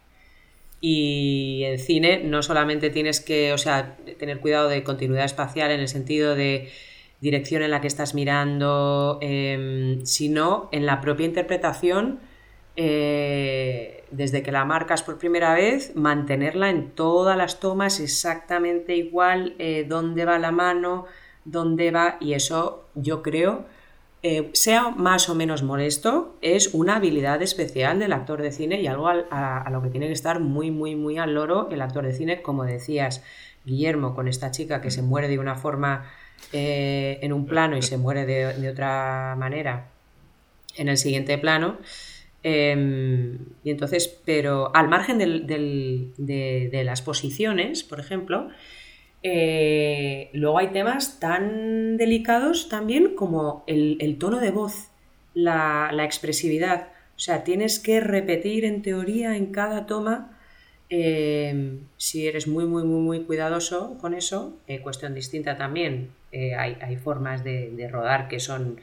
Y 0.80 1.62
en 1.64 1.78
cine 1.78 2.20
no 2.24 2.42
solamente 2.42 2.90
tienes 2.90 3.20
que, 3.20 3.52
o 3.54 3.58
sea, 3.58 3.96
tener 4.18 4.40
cuidado 4.40 4.68
de 4.68 4.84
continuidad 4.84 5.24
espacial 5.24 5.70
en 5.70 5.80
el 5.80 5.88
sentido 5.88 6.34
de 6.34 6.68
dirección 7.20 7.62
en 7.62 7.70
la 7.70 7.80
que 7.80 7.88
estás 7.88 8.14
mirando, 8.14 9.18
em, 9.22 10.04
sino 10.04 10.68
en 10.72 10.86
la 10.86 11.00
propia 11.00 11.26
interpretación. 11.26 12.20
Eh, 12.76 13.97
desde 14.10 14.42
que 14.42 14.52
la 14.52 14.64
marcas 14.64 15.02
por 15.02 15.18
primera 15.18 15.54
vez, 15.54 15.94
mantenerla 15.94 16.70
en 16.70 16.90
todas 16.90 17.36
las 17.36 17.60
tomas 17.60 18.00
exactamente 18.00 18.96
igual, 18.96 19.54
eh, 19.58 19.84
dónde 19.88 20.24
va 20.24 20.38
la 20.38 20.50
mano, 20.50 21.06
dónde 21.44 21.90
va, 21.90 22.16
y 22.20 22.34
eso 22.34 22.84
yo 22.94 23.22
creo, 23.22 23.66
eh, 24.22 24.50
sea 24.52 24.90
más 24.90 25.28
o 25.28 25.34
menos 25.34 25.62
molesto, 25.62 26.36
es 26.40 26.74
una 26.74 26.96
habilidad 26.96 27.40
especial 27.42 27.98
del 27.98 28.12
actor 28.12 28.42
de 28.42 28.52
cine 28.52 28.80
y 28.80 28.86
algo 28.86 29.08
a, 29.08 29.68
lo 29.70 29.82
que 29.82 29.90
tiene 29.90 30.08
que 30.08 30.12
estar 30.12 30.40
muy, 30.40 30.70
muy, 30.70 30.96
muy 30.96 31.18
al 31.18 31.34
loro 31.34 31.68
el 31.70 31.80
actor 31.80 32.04
de 32.04 32.12
cine, 32.12 32.42
como 32.42 32.64
decías, 32.64 33.22
Guillermo, 33.64 34.14
con 34.14 34.28
esta 34.28 34.50
chica 34.50 34.80
que 34.80 34.90
se 34.90 35.02
muere 35.02 35.28
de 35.28 35.38
una 35.38 35.54
forma 35.54 36.10
eh, 36.52 37.18
en 37.22 37.32
un 37.32 37.46
plano 37.46 37.76
y 37.76 37.82
se 37.82 37.98
muere 37.98 38.26
de 38.26 38.70
otra 38.70 39.34
manera 39.38 39.88
en 40.76 40.88
el 40.88 40.96
siguiente 40.96 41.36
plano. 41.38 41.76
Em, 42.42 43.38
y 43.64 43.70
entonces, 43.70 44.08
pero 44.24 44.74
al 44.74 44.88
margen 44.88 45.18
de, 45.18 46.82
las 46.84 47.02
posiciones, 47.02 47.82
por 47.82 48.00
ejemplo, 48.00 48.48
eh, 49.22 50.30
luego 50.32 50.58
hay 50.58 50.68
temas 50.68 51.18
tan 51.18 51.96
delicados 51.96 52.68
también 52.68 53.14
como 53.16 53.64
el, 53.66 54.16
tono 54.18 54.40
de 54.40 54.50
voz, 54.50 54.90
la, 55.34 55.90
expresividad. 56.04 56.88
O 57.16 57.20
sea, 57.20 57.42
tienes 57.44 57.80
que 57.80 58.00
repetir 58.00 58.64
en 58.64 58.82
teoría 58.82 59.36
en 59.36 59.46
cada 59.46 59.86
toma. 59.86 60.38
Em, 60.90 61.80
si 61.98 62.26
eres 62.26 62.46
muy, 62.48 62.64
muy, 62.64 62.84
muy, 62.84 63.00
muy 63.00 63.24
cuidadoso 63.24 63.98
con 64.00 64.14
eso, 64.14 64.58
eh, 64.68 64.80
cuestión 64.80 65.14
distinta 65.14 65.56
también, 65.58 66.10
eh, 66.32 66.54
hay, 66.54 66.78
hay, 66.80 66.96
formas 66.96 67.44
de 67.44 67.88
rodar 67.92 68.28
que 68.28 68.40
son 68.40 68.80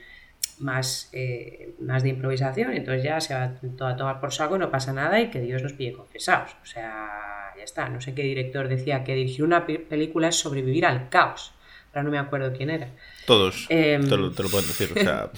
más, 0.59 1.09
eh, 1.11 1.75
más 1.79 2.03
de 2.03 2.09
improvisación, 2.09 2.73
entonces 2.73 3.03
ya 3.03 3.19
se 3.19 3.33
va 3.33 3.53
todo 3.77 3.87
a 3.87 3.95
tomar 3.95 4.19
por 4.19 4.33
saco, 4.33 4.57
no 4.57 4.71
pasa 4.71 4.93
nada 4.93 5.19
y 5.19 5.29
que 5.29 5.41
Dios 5.41 5.61
nos 5.61 5.73
pille 5.73 5.93
confesados. 5.93 6.55
O 6.61 6.65
sea, 6.65 7.53
ya 7.57 7.63
está. 7.63 7.89
No 7.89 8.01
sé 8.01 8.13
qué 8.13 8.23
director 8.23 8.67
decía 8.67 9.03
que 9.03 9.15
dirigir 9.15 9.43
una 9.43 9.65
película 9.65 10.29
es 10.29 10.35
sobrevivir 10.35 10.85
al 10.85 11.09
caos. 11.09 11.53
Ahora 11.89 12.03
no 12.03 12.11
me 12.11 12.17
acuerdo 12.17 12.51
quién 12.53 12.69
era. 12.69 12.89
Todos. 13.25 13.67
Em, 13.69 14.07
te, 14.07 14.17
lo, 14.17 14.31
pueden 14.31 14.67
decir. 14.67 14.91
O 14.95 14.99
sea, 14.99 15.29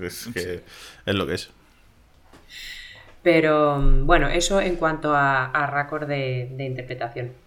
es, 0.00 0.28
que 0.34 0.62
es 1.06 1.14
lo 1.14 1.26
que 1.26 1.34
es. 1.34 1.50
Pero 3.22 3.80
bueno, 3.80 4.28
eso 4.28 4.60
en 4.60 4.76
cuanto 4.76 5.14
a, 5.14 5.46
a 5.46 5.66
récord 5.66 6.06
de, 6.06 6.50
de 6.52 6.64
interpretación. 6.64 7.43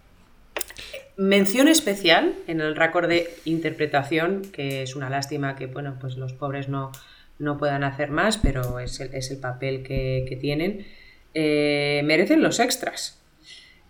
Mención 1.18 1.66
especial 1.66 2.36
en 2.46 2.60
el 2.60 2.76
récord 2.76 3.08
de 3.08 3.28
interpretación, 3.44 4.42
que 4.52 4.84
es 4.84 4.94
una 4.94 5.10
lástima 5.10 5.56
que 5.56 5.66
bueno, 5.66 5.96
pues 6.00 6.16
los 6.16 6.32
pobres 6.32 6.68
no, 6.68 6.92
no 7.40 7.58
puedan 7.58 7.82
hacer 7.82 8.12
más, 8.12 8.38
pero 8.38 8.78
es 8.78 9.00
el, 9.00 9.12
es 9.12 9.32
el 9.32 9.40
papel 9.40 9.82
que, 9.82 10.38
tienen. 10.40 10.86
Eh, 11.34 12.02
merecen 12.04 12.40
los 12.40 12.60
extras. 12.60 13.20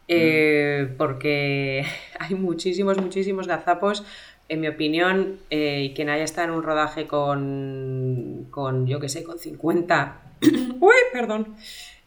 Eh, 0.09 0.89
porque 0.97 1.85
hay 2.18 2.35
muchísimos, 2.35 2.97
muchísimos 2.97 3.47
gazapos. 3.47 4.05
En 4.49 4.61
mi 4.61 4.68
opinión, 4.68 5.39
eh, 5.51 5.83
y 5.83 5.93
quien 5.93 6.09
haya 6.09 6.24
estado 6.24 6.49
en 6.49 6.55
un 6.55 6.62
rodaje 6.62 7.07
con, 7.07 8.47
con 8.51 8.87
yo 8.87 9.01
que 9.01 9.11
sé, 9.11 9.22
con 9.22 9.39
50. 9.39 10.37
¡Uy, 10.81 10.95
perdón! 11.12 11.57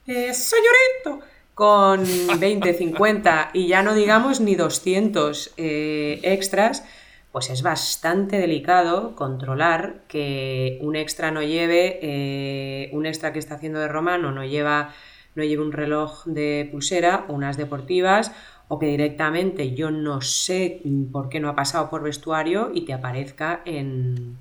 señorito, 0.04 1.24
con 1.54 2.04
20, 2.40 2.74
50 2.74 3.52
y 3.54 3.68
ya 3.68 3.84
no 3.84 3.94
digamos 3.94 4.40
ni 4.42 4.56
200 4.56 5.54
eh, 5.58 6.20
extras, 6.24 6.84
pues 7.32 7.50
es 7.50 7.62
bastante 7.62 8.38
delicado 8.38 9.16
controlar 9.16 10.02
que 10.08 10.78
un 10.82 10.96
extra 10.96 11.32
no 11.32 11.42
lleve, 11.42 12.00
eh, 12.02 12.90
un 12.94 13.06
extra 13.06 13.32
que 13.32 13.40
está 13.40 13.56
haciendo 13.56 13.80
de 13.80 13.88
romano 13.88 14.32
no 14.32 14.44
lleva, 14.44 14.94
no 15.36 15.44
lleve 15.44 15.64
un 15.64 15.72
reloj 15.72 16.26
de 16.26 16.68
pulsera, 16.72 17.26
unas 17.30 17.58
deportivas, 17.58 18.32
o 18.68 18.80
que 18.80 18.88
directamente 18.88 19.74
yo 19.74 19.92
no 19.92 20.22
sé 20.22 20.82
por 21.12 21.30
qué 21.30 21.40
no 21.40 21.50
ha 21.50 21.56
pasado 21.56 21.90
por 21.90 22.04
vestuario 22.04 22.72
y 22.74 22.86
te 22.86 22.94
aparezca 22.94 23.62
en, 23.66 24.38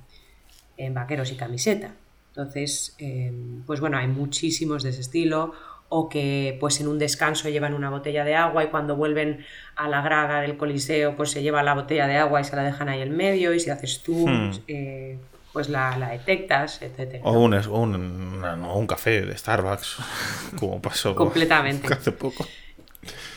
en 0.76 0.94
vaqueros 0.94 1.32
y 1.32 1.36
camiseta. 1.36 1.94
Entonces, 2.28 2.94
eh, 2.98 3.32
pues 3.66 3.80
bueno, 3.80 3.98
hay 3.98 4.06
muchísimos 4.06 4.82
de 4.84 4.90
ese 4.90 5.00
estilo 5.00 5.52
o 5.90 6.08
que 6.08 6.56
pues 6.60 6.80
en 6.80 6.86
un 6.88 6.98
descanso 6.98 7.48
llevan 7.48 7.74
una 7.74 7.90
botella 7.90 8.24
de 8.24 8.36
agua 8.36 8.64
y 8.64 8.68
cuando 8.68 8.94
vuelven 8.94 9.44
a 9.74 9.88
la 9.88 10.00
graga 10.02 10.40
del 10.40 10.56
coliseo 10.56 11.16
pues 11.16 11.32
se 11.32 11.42
lleva 11.42 11.64
la 11.64 11.74
botella 11.74 12.06
de 12.06 12.16
agua 12.16 12.40
y 12.40 12.44
se 12.44 12.54
la 12.54 12.62
dejan 12.62 12.88
ahí 12.88 13.02
en 13.02 13.14
medio 13.14 13.52
y 13.52 13.60
si 13.60 13.70
haces 13.70 14.00
tú 14.02 14.26
hmm. 14.26 14.52
eh, 14.68 15.18
pues 15.52 15.68
la, 15.68 15.98
detectas, 16.12 16.80
etc. 16.80 17.20
O, 17.24 17.32
un, 17.32 17.52
un, 17.52 18.86
café 18.86 19.22
de 19.22 19.36
Starbucks, 19.36 19.96
como 20.60 20.80
pasó 20.80 21.14
completamente 21.16 21.92
hace 21.92 22.12
poco. 22.12 22.46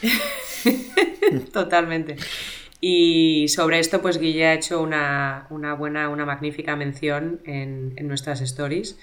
Totalmente. 1.53 2.17
Y 2.79 3.47
sobre 3.47 3.79
esto, 3.79 3.99
pues 3.99 4.19
Guille 4.19 4.45
ha 4.45 4.53
hecho 4.53 4.79
una, 4.79 5.47
buena, 5.49 6.09
una 6.09 6.25
magnífica 6.25 6.75
mención 6.75 7.41
en, 7.45 7.93
en 7.95 8.07
nuestras 8.07 8.41
stories 8.41 8.95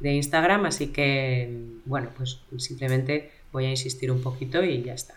de 0.00 0.14
Instagram, 0.14 0.66
así 0.66 0.88
que, 0.88 1.64
bueno, 1.84 2.10
pues 2.16 2.40
simplemente 2.58 3.30
voy 3.52 3.66
a 3.66 3.70
insistir 3.70 4.10
un 4.10 4.22
poquito 4.22 4.62
y 4.62 4.82
ya 4.82 4.94
está. 4.94 5.14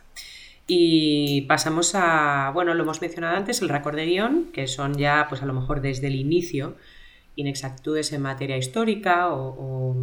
Y 0.67 1.41
pasamos 1.41 1.95
a, 1.95 2.51
bueno, 2.53 2.73
lo 2.73 2.83
hemos 2.83 3.01
mencionado 3.01 3.35
antes, 3.35 3.61
el 3.61 3.69
récord 3.69 3.95
de 3.95 4.05
guion, 4.05 4.51
que 4.53 4.67
son 4.67 4.95
ya, 4.97 5.25
pues 5.27 5.41
a 5.41 5.45
lo 5.45 5.53
mejor 5.53 5.81
desde 5.81 6.07
el 6.07 6.15
inicio, 6.15 6.75
inexactudes 7.35 8.13
en 8.13 8.21
materia 8.21 8.55
histórica 8.57 9.29
o, 9.31 9.95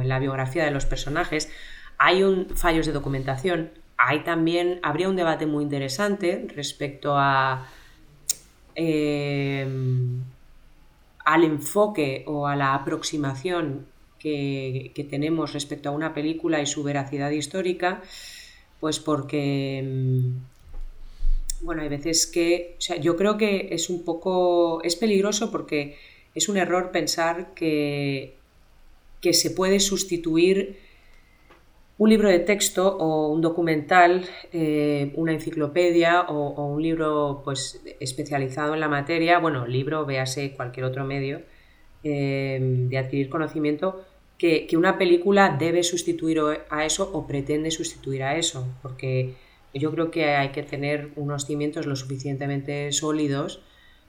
en 0.00 0.08
la 0.08 0.18
biografía 0.18 0.64
de 0.64 0.70
los 0.70 0.86
personajes. 0.86 1.50
Hay 1.98 2.22
un, 2.22 2.48
fallos 2.50 2.86
de 2.86 2.92
documentación. 2.92 3.70
Hay 3.96 4.24
también, 4.24 4.80
habría 4.82 5.08
un 5.08 5.16
debate 5.16 5.46
muy 5.46 5.64
interesante 5.64 6.46
respecto 6.54 7.16
a... 7.16 7.68
Eh, 8.74 9.66
al 11.28 11.44
enfoque 11.44 12.24
o 12.26 12.46
a 12.46 12.56
la 12.56 12.74
aproximación 12.74 13.84
que, 14.18 15.06
tenemos 15.10 15.52
respecto 15.52 15.90
a 15.90 15.92
una 15.92 16.14
película 16.14 16.62
y 16.62 16.66
su 16.66 16.82
veracidad 16.82 17.30
histórica, 17.30 18.02
pues 18.80 18.98
porque, 18.98 19.82
mm, 19.84 21.66
bueno, 21.66 21.82
hay 21.82 21.88
veces 21.90 22.26
que, 22.26 22.76
o 22.78 22.80
sea, 22.80 22.96
yo 22.96 23.14
creo 23.18 23.36
que 23.36 23.68
es 23.72 23.90
un 23.90 24.06
poco, 24.06 24.82
es 24.82 24.96
peligroso 24.96 25.50
porque 25.50 25.98
es 26.34 26.48
un 26.48 26.56
error 26.56 26.92
pensar 26.92 27.52
que, 27.52 28.34
que 29.20 29.34
se 29.34 29.50
puede 29.50 29.80
sustituir 29.80 30.78
un 31.98 32.10
libro 32.10 32.28
de 32.28 32.38
texto 32.38 32.96
o 32.96 33.28
un 33.28 33.40
documental, 33.40 34.24
eh, 34.52 35.12
una 35.16 35.32
enciclopedia 35.32 36.22
o, 36.22 36.66
un 36.66 36.80
libro 36.80 37.42
pues, 37.44 37.82
especializado 37.98 38.74
en 38.74 38.80
la 38.80 38.88
materia, 38.88 39.40
bueno, 39.40 39.66
libro, 39.66 40.06
véase 40.06 40.52
cualquier 40.52 40.86
otro 40.86 41.04
medio 41.04 41.42
eh, 42.04 42.58
de 42.88 42.98
adquirir 42.98 43.28
conocimiento, 43.28 44.04
que, 44.38 44.68
una 44.76 44.96
película 44.96 45.56
debe 45.58 45.82
sustituir 45.82 46.40
a 46.70 46.84
eso 46.84 47.10
o 47.12 47.26
pretende 47.26 47.72
sustituir 47.72 48.22
a 48.22 48.36
eso, 48.36 48.68
porque 48.80 49.34
yo 49.74 49.90
creo 49.90 50.12
que 50.12 50.26
hay 50.36 50.50
que 50.50 50.62
tener 50.62 51.10
unos 51.16 51.46
cimientos 51.46 51.86
lo 51.86 51.96
suficientemente 51.96 52.92
sólidos 52.92 53.60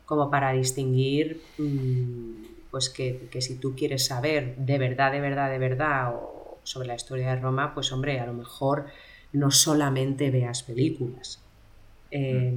como 0.05 0.29
para 0.29 0.53
distinguir 0.53 1.41
mm, 1.57 2.69
pues 2.69 2.89
que, 2.89 3.27
que 3.31 3.41
si 3.41 3.55
tú 3.59 3.75
quieres 3.75 4.05
saber 4.05 4.55
de 4.57 4.77
verdad, 4.77 5.11
de 5.11 5.21
verdad, 5.21 5.49
de 5.49 5.57
verdad, 5.57 6.13
sobre 6.69 6.87
la 6.87 6.95
historia 6.95 7.33
de 7.33 7.41
Roma, 7.41 7.73
pues 7.73 7.91
hombre, 7.91 8.19
a 8.19 8.27
lo 8.27 8.33
mejor 8.33 8.85
no 9.33 9.49
solamente 9.49 10.29
veas 10.29 10.61
películas. 10.61 11.41
Eh, 12.11 12.53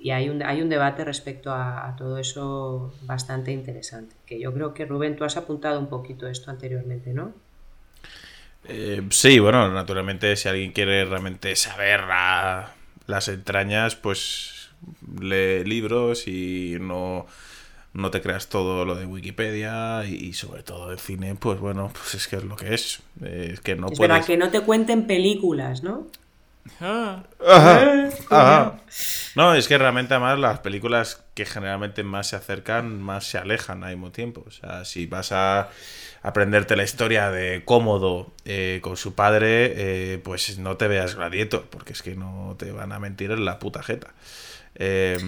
y 0.00 0.10
hay 0.10 0.30
un, 0.30 0.42
hay 0.42 0.62
un 0.62 0.70
debate 0.70 1.04
respecto 1.04 1.52
a, 1.52 1.94
todo 1.98 2.16
eso 2.16 2.94
bastante 3.02 3.52
interesante, 3.52 4.16
que 4.24 4.40
yo 4.40 4.54
creo 4.54 4.72
que 4.72 4.86
Rubén, 4.86 5.16
tú 5.16 5.24
has 5.24 5.36
apuntado 5.36 5.78
un 5.78 5.88
poquito 5.88 6.26
esto 6.28 6.50
anteriormente, 6.50 7.12
¿no? 7.12 7.34
Eh, 8.68 9.02
sí, 9.10 9.38
bueno, 9.38 9.70
naturalmente 9.70 10.34
si 10.36 10.48
alguien 10.48 10.72
quiere 10.72 11.04
realmente 11.04 11.54
saber 11.54 12.00
las 13.06 13.28
entrañas, 13.28 13.96
pues 13.96 14.70
lee 15.20 15.62
libros 15.64 16.26
y 16.26 16.78
no 16.80 17.26
no 17.94 18.10
te 18.10 18.22
creas 18.22 18.48
todo 18.48 18.84
lo 18.84 18.94
de 18.94 19.06
Wikipedia 19.06 20.04
y, 20.04 20.32
sobre 20.32 20.62
todo 20.62 20.92
el 20.92 20.98
cine, 20.98 21.34
pues 21.34 21.60
bueno, 21.60 21.90
pues 21.92 22.14
es 22.14 22.26
que 22.26 22.36
es 22.36 22.44
lo 22.44 22.56
que 22.56 22.74
es. 22.74 23.00
Es 23.22 23.60
que 23.60 23.76
no 23.76 23.88
es 23.88 23.98
puedes... 23.98 24.26
que 24.26 24.36
no 24.36 24.50
te 24.50 24.60
cuenten 24.60 25.06
películas, 25.06 25.82
¿no? 25.82 26.06
Ah. 26.80 27.24
Ajá, 27.44 28.08
ajá. 28.30 28.80
No, 29.34 29.54
es 29.54 29.66
que 29.68 29.78
realmente 29.78 30.14
además 30.14 30.38
las 30.38 30.60
películas 30.60 31.22
que 31.34 31.44
generalmente 31.44 32.02
más 32.02 32.28
se 32.28 32.36
acercan, 32.36 33.02
más 33.02 33.26
se 33.26 33.38
alejan 33.38 33.84
al 33.84 33.96
mismo 33.96 34.10
tiempo. 34.12 34.44
O 34.46 34.50
sea, 34.50 34.84
si 34.84 35.06
vas 35.06 35.32
a 35.32 35.68
aprenderte 36.22 36.76
la 36.76 36.84
historia 36.84 37.30
de 37.30 37.64
Cómodo 37.64 38.32
eh, 38.44 38.78
con 38.82 38.96
su 38.96 39.14
padre, 39.14 39.72
eh, 40.14 40.18
pues 40.22 40.58
no 40.58 40.76
te 40.76 40.88
veas 40.88 41.16
Gladiator, 41.16 41.66
porque 41.68 41.92
es 41.92 42.02
que 42.02 42.14
no 42.14 42.54
te 42.58 42.70
van 42.70 42.92
a 42.92 42.98
mentir 43.00 43.32
en 43.32 43.44
la 43.44 43.58
puta 43.58 43.82
jeta. 43.82 44.14
Eh, 44.76 45.18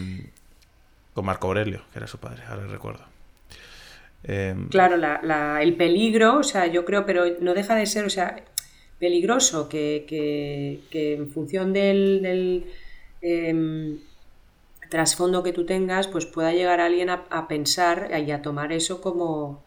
Con 1.14 1.24
Marco 1.24 1.46
Aurelio, 1.46 1.82
que 1.92 2.00
era 2.00 2.06
su 2.06 2.18
padre, 2.18 2.42
ahora 2.48 2.66
recuerdo. 2.66 3.04
Em, 4.24 4.68
claro, 4.68 4.96
el 5.60 5.76
peligro, 5.76 6.38
o 6.38 6.42
sea, 6.42 6.66
yo 6.66 6.84
creo, 6.84 7.06
pero 7.06 7.24
no 7.40 7.54
deja 7.54 7.74
de 7.74 7.86
ser, 7.86 8.04
o 8.04 8.10
sea, 8.10 8.42
peligroso 8.98 9.68
que, 9.68 10.80
en 10.90 11.30
función 11.30 11.72
del, 11.72 12.66
em, 13.20 13.98
trasfondo 14.88 15.42
que 15.42 15.52
tú 15.52 15.66
tengas, 15.66 16.08
pues 16.08 16.24
pueda 16.24 16.52
llegar 16.52 16.80
alguien 16.80 17.10
a, 17.10 17.48
pensar 17.48 18.10
y 18.26 18.30
a 18.30 18.42
tomar 18.42 18.72
eso 18.72 19.00
como, 19.00 19.62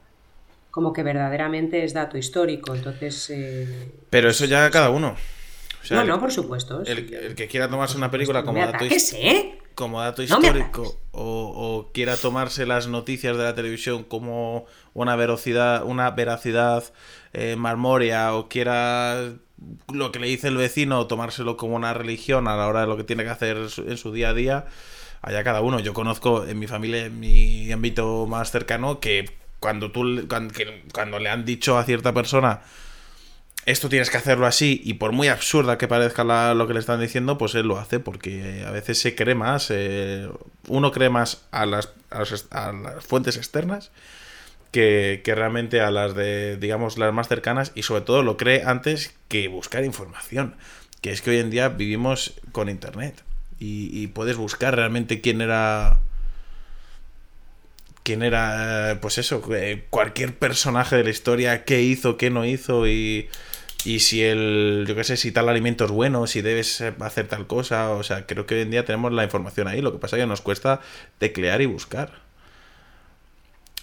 como 0.71 0.91
que 0.91 1.03
verdaderamente 1.03 1.83
es 1.83 1.93
dato 1.93 2.17
histórico. 2.17 2.73
Entonces. 2.73 3.29
Eh, 3.29 3.91
pero 4.09 4.29
eso 4.29 4.45
ya 4.45 4.69
cada 4.71 4.89
uno. 4.89 5.15
no, 5.91 6.03
no, 6.03 6.19
por 6.19 6.31
supuesto. 6.31 6.83
El, 6.83 7.35
que 7.35 7.47
quiera 7.47 7.69
tomarse 7.69 7.95
una 7.95 8.09
película 8.09 8.43
como 8.43 8.59
dato, 8.59 8.85
¿eh? 8.85 9.59
Como 9.77 10.01
dato 10.01 10.23
histórico 10.23 10.99
o, 11.11 11.91
quiera 11.93 12.17
tomarse 12.17 12.65
las 12.65 12.87
noticias 12.87 13.37
de 13.37 13.43
la 13.43 13.53
televisión 13.53 14.03
como 14.03 14.65
una 14.95 15.15
velocidad, 15.15 15.83
una 15.85 16.09
veracidad 16.09 16.83
eh, 17.33 17.55
marmórea 17.55 18.33
o 18.33 18.49
quiera 18.49 19.33
lo 19.93 20.11
que 20.11 20.17
le 20.17 20.27
dice 20.27 20.47
el 20.47 20.57
vecino 20.57 21.05
tomárselo 21.05 21.57
como 21.57 21.75
una 21.75 21.93
religión 21.93 22.47
a 22.47 22.57
la 22.57 22.67
hora 22.67 22.81
de 22.81 22.87
lo 22.87 22.97
que 22.97 23.03
tiene 23.03 23.23
que 23.23 23.29
hacer 23.29 23.57
en 23.77 23.97
su 23.97 24.11
día 24.11 24.29
a 24.29 24.33
día, 24.33 24.65
allá 25.21 25.43
cada 25.43 25.61
uno. 25.61 25.79
Yo 25.79 25.93
conozco 25.93 26.45
en 26.45 26.57
mi 26.57 26.65
familia, 26.65 27.05
en 27.05 27.19
mi 27.19 27.71
ámbito 27.71 28.25
más 28.25 28.49
cercano, 28.49 28.99
que 28.99 29.29
cuando 29.59 29.91
tú 29.91 30.27
cuando, 30.91 31.19
le 31.19 31.29
han 31.29 31.45
dicho 31.45 31.77
a 31.77 31.83
cierta 31.83 32.15
persona 32.15 32.61
esto 33.67 33.89
tienes 33.89 34.09
que 34.09 34.15
hacerlo 34.15 34.47
así 34.47 34.81
y 34.85 34.93
por 34.93 35.11
muy 35.11 35.27
absurda 35.27 35.77
que 35.77 35.89
parezca 35.89 36.23
lo 36.53 36.67
que 36.67 36.73
le 36.73 36.79
están 36.79 37.01
diciendo, 37.01 37.37
pues 37.37 37.53
él 37.53 37.67
lo 37.67 37.77
hace 37.77 37.99
porque 37.99 38.63
a 38.65 38.71
veces 38.71 38.97
se 38.97 39.13
cree 39.13 39.35
más, 39.35 39.67
eh, 39.71 40.29
uno 40.69 40.93
cree 40.93 41.09
más 41.09 41.45
a 41.51 41.65
las, 41.65 41.93
fuentes 43.05 43.35
externas 43.35 43.91
que, 44.71 45.21
realmente 45.25 45.81
a 45.81 45.91
las 45.91 46.15
de, 46.15 46.55
digamos, 46.55 46.97
las 46.97 47.13
más 47.13 47.27
cercanas 47.27 47.73
y 47.75 47.83
sobre 47.83 48.03
todo 48.03 48.23
lo 48.23 48.37
cree 48.37 48.63
antes 48.63 49.13
que 49.27 49.49
buscar 49.49 49.83
información, 49.83 50.55
que 51.01 51.11
es 51.11 51.21
que 51.21 51.31
hoy 51.31 51.39
en 51.39 51.49
día 51.49 51.67
vivimos 51.67 52.35
con 52.53 52.69
Internet 52.69 53.21
y, 53.59 54.07
puedes 54.07 54.37
buscar 54.37 54.77
realmente 54.77 55.19
quién 55.19 55.41
era 55.41 55.99
quién 58.03 58.23
era, 58.23 58.99
pues 59.01 59.17
eso, 59.17 59.43
eh, 59.53 59.87
cualquier 59.89 60.37
personaje 60.37 60.95
de 60.95 61.03
la 61.03 61.09
historia, 61.09 61.65
qué 61.65 61.81
hizo, 61.81 62.15
qué 62.15 62.29
no 62.29 62.45
hizo 62.45 62.87
y, 62.87 63.27
y 63.87 64.01
si 64.01 64.21
el, 64.21 64.83
yo 64.85 64.95
qué 64.95 65.05
sé, 65.05 65.15
si 65.15 65.31
tal 65.31 65.47
alimento 65.47 65.85
es 65.85 65.91
bueno, 65.91 66.27
si 66.27 66.41
debes 66.41 66.81
hacer 66.81 67.29
tal 67.29 67.47
cosa, 67.47 67.91
o 67.91 68.03
sea, 68.03 68.25
creo 68.25 68.45
que 68.45 68.55
hoy 68.55 68.61
en 68.63 68.69
día 68.69 68.83
tenemos 68.83 69.13
la 69.13 69.23
información 69.23 69.69
ahí, 69.69 69.81
lo 69.81 69.93
que 69.93 69.97
pasa 69.97 70.17
es 70.17 70.23
que 70.23 70.27
nos 70.27 70.41
cuesta 70.41 70.81
teclear 71.19 71.61
y 71.61 71.67
buscar. 71.67 72.11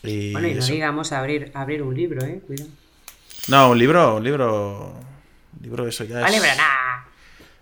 Y 0.03 0.33
bueno, 0.33 0.49
y 0.49 0.55
no 0.57 0.67
digamos 0.67 1.13
abrir, 1.13 1.51
abrir 1.55 1.83
un 1.83 1.95
libro, 1.95 2.23
eh, 2.23 2.43
cuidado. 2.47 2.69
No, 3.49 3.71
un 3.71 3.79
libro, 3.79 4.17
un 4.17 4.25
libro, 4.25 4.95
un 5.57 5.63
libro 5.63 5.89
eso 5.89 6.05
ya 6.05 6.21
es... 6.27 6.43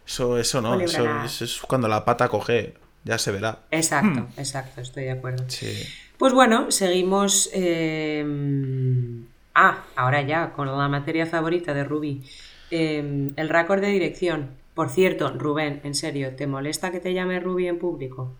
Eso, 0.05 0.36
eso 0.36 0.61
no, 0.61 0.80
eso, 0.80 1.45
es 1.45 1.61
cuando 1.61 1.86
la 1.86 2.05
pata 2.05 2.28
coge, 2.28 2.74
ya 3.05 3.18
se 3.18 3.30
verá. 3.30 3.61
Exacto, 3.70 4.22
hmm. 4.22 4.40
exacto, 4.40 4.80
estoy 4.80 5.05
de 5.05 5.12
acuerdo. 5.12 5.45
Pues 6.18 6.32
bueno, 6.32 6.72
seguimos. 6.72 7.49
Eh, 7.53 8.26
ah, 9.55 9.84
ahora 9.96 10.22
ya, 10.22 10.53
con 10.53 10.66
la 10.66 10.88
materia 10.88 11.26
favorita 11.26 11.74
de 11.74 11.84
Ruby. 11.84 12.22
Eh, 12.70 13.30
el 13.36 13.48
récord 13.48 13.80
de 13.80 13.88
dirección. 13.88 14.50
Por 14.74 14.88
cierto, 14.88 15.30
Rubén, 15.36 15.80
en 15.84 15.94
serio, 15.94 16.34
¿te 16.34 16.46
molesta 16.46 16.90
que 16.90 17.00
te 17.00 17.12
llame 17.12 17.38
Ruby 17.40 17.68
en 17.68 17.78
público? 17.78 18.34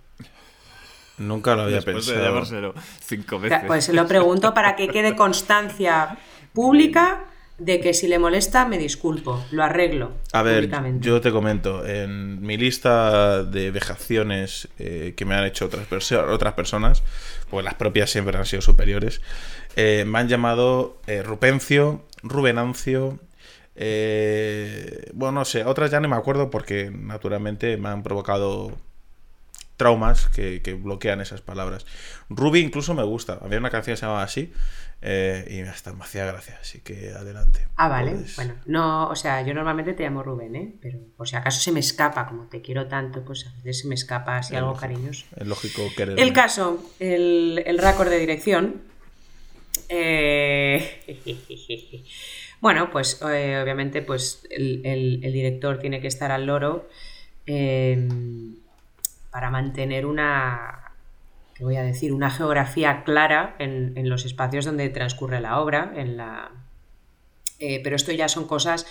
Nunca 1.18 1.54
lo 1.54 1.62
había 1.62 1.82
pensado. 1.82 2.18
De 2.18 2.24
llamárselo 2.24 2.74
cinco 3.04 3.38
veces. 3.38 3.60
Pues 3.66 3.84
se 3.84 3.92
lo 3.92 4.06
pregunto 4.06 4.54
para 4.54 4.76
que 4.76 4.88
quede 4.88 5.14
constancia 5.16 6.16
pública 6.54 7.26
de 7.58 7.80
que 7.80 7.94
si 7.94 8.08
le 8.08 8.18
molesta 8.18 8.66
me 8.66 8.78
disculpo, 8.78 9.44
lo 9.52 9.62
arreglo. 9.62 10.12
A 10.32 10.42
ver, 10.42 10.68
yo 10.98 11.20
te 11.20 11.30
comento, 11.30 11.86
en 11.86 12.40
mi 12.40 12.56
lista 12.56 13.44
de 13.44 13.70
vejaciones 13.70 14.68
eh, 14.78 15.14
que 15.16 15.24
me 15.24 15.34
han 15.34 15.44
hecho 15.44 15.66
otras, 15.66 15.86
otras 16.12 16.54
personas, 16.54 17.02
pues 17.50 17.64
las 17.64 17.74
propias 17.74 18.10
siempre 18.10 18.36
han 18.36 18.46
sido 18.46 18.62
superiores, 18.62 19.20
eh, 19.76 20.04
me 20.06 20.18
han 20.18 20.28
llamado 20.28 21.00
eh, 21.06 21.22
Rupencio, 21.22 22.04
Rubenancio, 22.22 23.18
bueno, 25.14 25.32
no 25.32 25.44
sé, 25.44 25.64
otras 25.64 25.90
ya 25.90 26.00
no 26.00 26.08
me 26.08 26.16
acuerdo 26.16 26.50
porque 26.50 26.90
naturalmente 26.90 27.76
me 27.76 27.88
han 27.88 28.02
provocado 28.02 28.72
traumas 29.82 30.28
que, 30.28 30.78
bloquean 30.80 31.20
esas 31.20 31.40
palabras. 31.40 31.86
Ruby 32.28 32.60
incluso 32.60 32.94
me 32.94 33.02
gusta. 33.02 33.38
Había 33.42 33.58
una 33.58 33.70
canción 33.70 33.94
que 33.94 33.96
se 33.98 34.06
llamaba 34.06 34.22
así 34.22 34.52
eh, 35.00 35.44
y 35.50 35.60
hasta 35.68 35.92
me 35.92 36.04
hacía 36.04 36.24
gracia, 36.24 36.56
así 36.60 36.80
que 36.80 37.10
adelante. 37.10 37.66
Ah, 37.74 37.88
vale. 37.88 38.16
Bueno, 38.36 38.54
no, 38.66 39.08
o 39.08 39.16
sea, 39.16 39.42
yo 39.42 39.54
normalmente 39.54 39.92
te 39.94 40.04
llamo 40.04 40.22
Rubén, 40.22 40.54
¿eh? 40.54 40.72
Pero 40.80 41.00
por 41.16 41.28
si 41.28 41.34
acaso 41.34 41.60
se 41.60 41.72
me 41.72 41.80
escapa, 41.80 42.28
como 42.28 42.46
te 42.46 42.62
quiero 42.62 42.86
tanto, 42.86 43.24
pues 43.24 43.46
a 43.48 43.50
veces 43.56 43.80
se 43.80 43.88
me 43.88 43.96
escapa 43.96 44.38
así 44.38 44.54
algo 44.54 44.74
cariñoso. 44.74 45.26
Es 45.36 45.46
lógico 45.48 45.82
querer. 45.96 46.20
El 46.20 46.32
caso, 46.32 46.80
el, 47.00 47.62
el 47.66 47.78
récord 47.78 48.08
de 48.08 48.18
dirección. 48.20 48.91
Eh... 49.95 51.03
bueno, 52.61 52.90
pues 52.90 53.20
eh, 53.22 53.61
obviamente 53.62 54.01
pues 54.01 54.47
el, 54.51 55.20
director 55.20 55.78
tiene 55.78 56.01
que 56.01 56.07
estar 56.09 56.32
al 56.32 56.47
loro. 56.47 56.88
Eh, 57.47 58.09
para 59.30 59.51
mantener 59.51 60.07
una, 60.07 60.93
¿qué 61.55 61.64
voy 61.64 61.76
a 61.76 61.82
decir? 61.82 62.12
Una 62.12 62.30
geografía 62.30 63.03
clara 63.05 63.57
en, 63.59 64.09
los 64.09 64.24
espacios 64.24 64.64
donde 64.64 64.88
transcurre 64.88 65.40
la 65.40 65.61
obra, 65.61 65.93
en 65.97 66.16
la... 66.16 66.51
Eh, 67.59 67.80
pero 67.82 67.97
esto 67.97 68.12
ya 68.12 68.28
son 68.28 68.47
cosas 68.47 68.86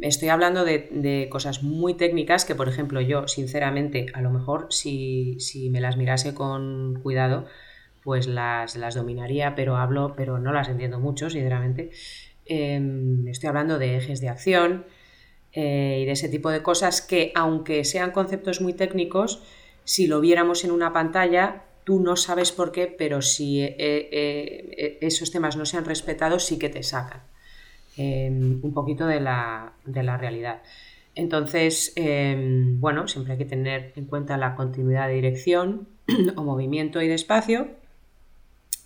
estoy 0.00 0.28
hablando 0.28 0.64
de, 0.64 1.28
cosas 1.30 1.62
muy 1.62 1.94
técnicas 1.94 2.44
que, 2.44 2.54
por 2.54 2.68
ejemplo, 2.68 3.00
yo, 3.00 3.28
sinceramente, 3.28 4.06
a 4.14 4.22
lo 4.22 4.30
mejor 4.30 4.66
si, 4.70 5.38
me 5.70 5.80
las 5.80 5.96
mirase 5.96 6.34
con 6.34 7.00
cuidado, 7.02 7.46
pues 8.04 8.26
las, 8.26 8.76
las, 8.76 8.94
dominaría, 8.94 9.54
pero 9.54 9.76
hablo, 9.76 10.14
pero 10.14 10.38
no 10.38 10.52
las 10.52 10.68
entiendo 10.68 11.00
mucho, 11.00 11.30
sinceramente. 11.30 11.90
Em, 12.44 13.26
estoy 13.26 13.48
hablando 13.48 13.78
de 13.78 13.96
ejes 13.96 14.20
de 14.20 14.28
acción 14.28 14.84
eh, 15.52 16.00
y 16.02 16.04
de 16.04 16.12
ese 16.12 16.28
tipo 16.28 16.50
de 16.50 16.62
cosas 16.62 17.00
que, 17.00 17.32
aunque 17.34 17.84
sean 17.84 18.10
conceptos 18.10 18.60
muy 18.60 18.74
técnicos, 18.74 19.42
si 19.84 20.06
lo 20.06 20.20
viéramos 20.20 20.64
en 20.64 20.70
una 20.70 20.92
pantalla, 20.92 21.64
tú 21.84 22.00
no 22.00 22.16
sabes 22.16 22.52
por 22.52 22.72
qué, 22.72 22.86
pero 22.86 23.22
si 23.22 23.62
eh, 23.62 23.76
eh, 23.78 24.98
esos 25.00 25.30
temas 25.30 25.56
no 25.56 25.64
se 25.64 25.78
han 25.78 25.86
respetado, 25.86 26.38
sí 26.38 26.58
que 26.58 26.68
te 26.68 26.82
sacan 26.82 27.22
em, 27.96 28.60
un 28.62 28.74
poquito 28.74 29.06
de 29.06 29.20
la, 29.20 29.72
realidad. 29.84 30.62
Entonces, 31.14 31.92
em, 31.96 32.80
bueno, 32.80 33.08
siempre 33.08 33.34
hay 33.34 33.38
que 33.38 33.44
tener 33.44 33.92
en 33.96 34.06
cuenta 34.06 34.36
la 34.36 34.56
continuidad 34.56 35.08
de 35.08 35.14
dirección 35.14 35.88
o 36.36 36.42
movimiento 36.42 37.00
y 37.00 37.08
de 37.08 37.14
espacio. 37.14 37.68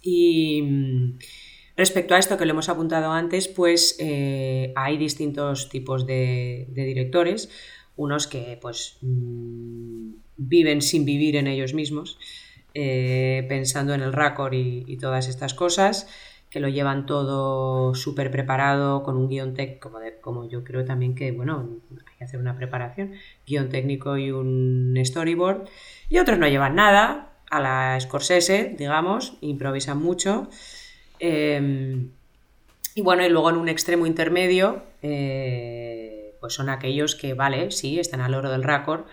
Y 0.03 0.63
mm, 0.63 1.19
respecto 1.77 2.15
a 2.15 2.19
esto 2.19 2.37
que 2.37 2.47
lo 2.47 2.53
hemos 2.53 2.69
apuntado 2.69 3.13
antes, 3.13 3.49
pues 3.49 3.99
hay 4.01 4.97
distintos 4.97 5.69
tipos 5.69 6.07
de, 6.07 6.67
de, 6.71 6.85
directores. 6.85 7.51
Unos 7.97 8.27
que, 8.29 8.59
pues, 8.61 8.99
mm, 9.03 10.11
viven 10.39 10.81
sin 10.81 11.05
vivir 11.05 11.37
en 11.37 11.47
ellos 11.47 11.75
mismos, 11.75 12.19
eh, 12.73 13.45
pensando 13.49 13.93
en 13.93 14.01
el 14.01 14.13
récord 14.13 14.53
y, 14.55 14.97
todas 14.99 15.29
estas 15.29 15.53
cosas, 15.53 16.09
que 16.49 16.61
lo 16.61 16.69
llevan 16.69 17.05
todo 17.05 17.95
súper 17.95 18.31
preparado, 18.31 19.03
con 19.03 19.17
un 19.17 19.29
guion 19.29 19.53
técnico, 19.55 19.91
como, 19.91 19.99
como, 20.23 20.49
yo 20.49 20.65
creo 20.65 20.85
también 20.85 21.15
que, 21.15 21.33
bueno, 21.33 21.69
hay 21.91 22.17
que 22.17 22.25
hacer 22.25 22.41
una 22.41 22.57
preparación, 22.57 23.13
guion 23.47 23.69
técnico 23.69 24.17
y 24.17 24.31
un 24.31 24.95
storyboard, 25.05 25.69
y 26.09 26.19
otros 26.19 26.39
no 26.39 26.49
llevan 26.49 26.77
nada, 26.77 27.28
a 27.51 27.61
la 27.61 28.01
Scorsese, 28.01 28.75
digamos, 28.79 29.35
improvisan 29.41 29.99
mucho. 29.99 30.49
Em, 31.19 32.11
y 32.95 33.03
bueno, 33.03 33.25
y 33.25 33.29
luego 33.29 33.51
en 33.51 33.57
un 33.57 33.69
extremo 33.69 34.07
intermedio, 34.07 34.83
eh, 35.03 36.35
pues 36.41 36.55
son 36.55 36.69
aquellos 36.69 37.15
que, 37.15 37.35
vale, 37.35 37.71
sí, 37.71 37.99
están 37.99 38.21
al 38.21 38.35
oro 38.35 38.51
del 38.51 38.65
récord, 38.65 39.05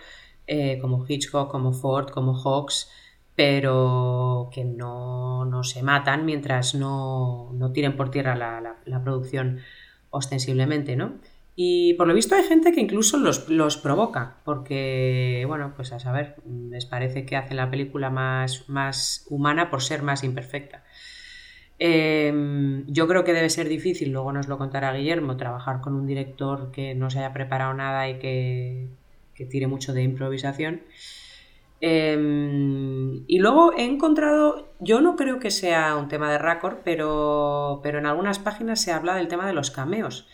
eh, 0.47 0.79
como 0.79 1.05
Hitchcock, 1.07 1.49
como 1.49 1.73
Ford, 1.73 2.09
como 2.09 2.33
Hawks, 2.35 2.89
pero 3.35 4.49
que 4.53 4.63
no, 4.63 5.61
se 5.63 5.83
matan 5.83 6.25
mientras 6.25 6.75
no, 6.75 7.51
tiren 7.73 7.95
por 7.95 8.09
tierra 8.11 8.35
la, 8.35 9.01
producción 9.03 9.59
ostensiblemente, 10.09 10.95
¿no? 10.95 11.15
Y 11.55 11.93
por 11.93 12.07
lo 12.07 12.13
visto 12.13 12.35
hay 12.35 12.43
gente 12.43 12.73
que 12.73 12.81
incluso 12.81 13.17
los, 13.17 13.77
provoca, 13.77 14.37
porque, 14.43 15.45
bueno, 15.47 15.73
pues 15.75 15.93
a 15.93 15.99
saber, 15.99 16.35
les 16.69 16.85
parece 16.85 17.25
que 17.25 17.37
hacen 17.37 17.57
la 17.57 17.71
película 17.71 18.09
más, 18.09 18.67
más 18.67 19.25
humana 19.29 19.69
por 19.69 19.81
ser 19.81 20.03
más 20.03 20.25
imperfecta. 20.25 20.83
Em, 21.79 22.85
yo 22.87 23.07
creo 23.07 23.23
que 23.23 23.33
debe 23.33 23.49
ser 23.49 23.69
difícil, 23.69 24.11
luego 24.11 24.33
nos 24.33 24.47
lo 24.47 24.57
contará 24.57 24.93
Guillermo, 24.93 25.37
trabajar 25.37 25.81
con 25.81 25.93
un 25.93 26.05
director 26.07 26.71
que 26.71 26.93
no 26.95 27.09
se 27.09 27.19
haya 27.19 27.33
preparado 27.33 27.73
nada 27.73 28.09
y 28.09 28.19
que, 28.19 28.89
que 29.33 29.45
tire 29.45 29.67
mucho 29.67 29.93
de 29.93 30.03
improvisación. 30.03 30.81
Em, 31.81 33.23
y 33.27 33.39
luego 33.39 33.73
he 33.77 33.83
encontrado, 33.85 34.73
yo 34.79 35.01
no 35.01 35.15
creo 35.15 35.39
que 35.39 35.51
sea 35.51 35.95
un 35.95 36.07
tema 36.07 36.31
de 36.31 36.37
Raccord, 36.37 36.79
pero, 36.83 37.79
pero 37.83 37.99
en 37.99 38.05
algunas 38.05 38.39
páginas 38.39 38.81
se 38.81 38.91
habla 38.91 39.15
del 39.15 39.27
tema 39.27 39.45
de 39.47 39.53
los 39.53 39.71
cameos. 39.71 40.27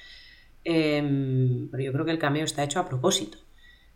Em, 0.64 1.70
pero 1.72 1.84
yo 1.84 1.94
creo 1.94 2.06
que 2.06 2.12
el 2.12 2.20
cameo 2.20 2.46
está 2.46 2.64
hecho 2.64 2.80
a 2.80 2.88
propósito. 2.88 3.38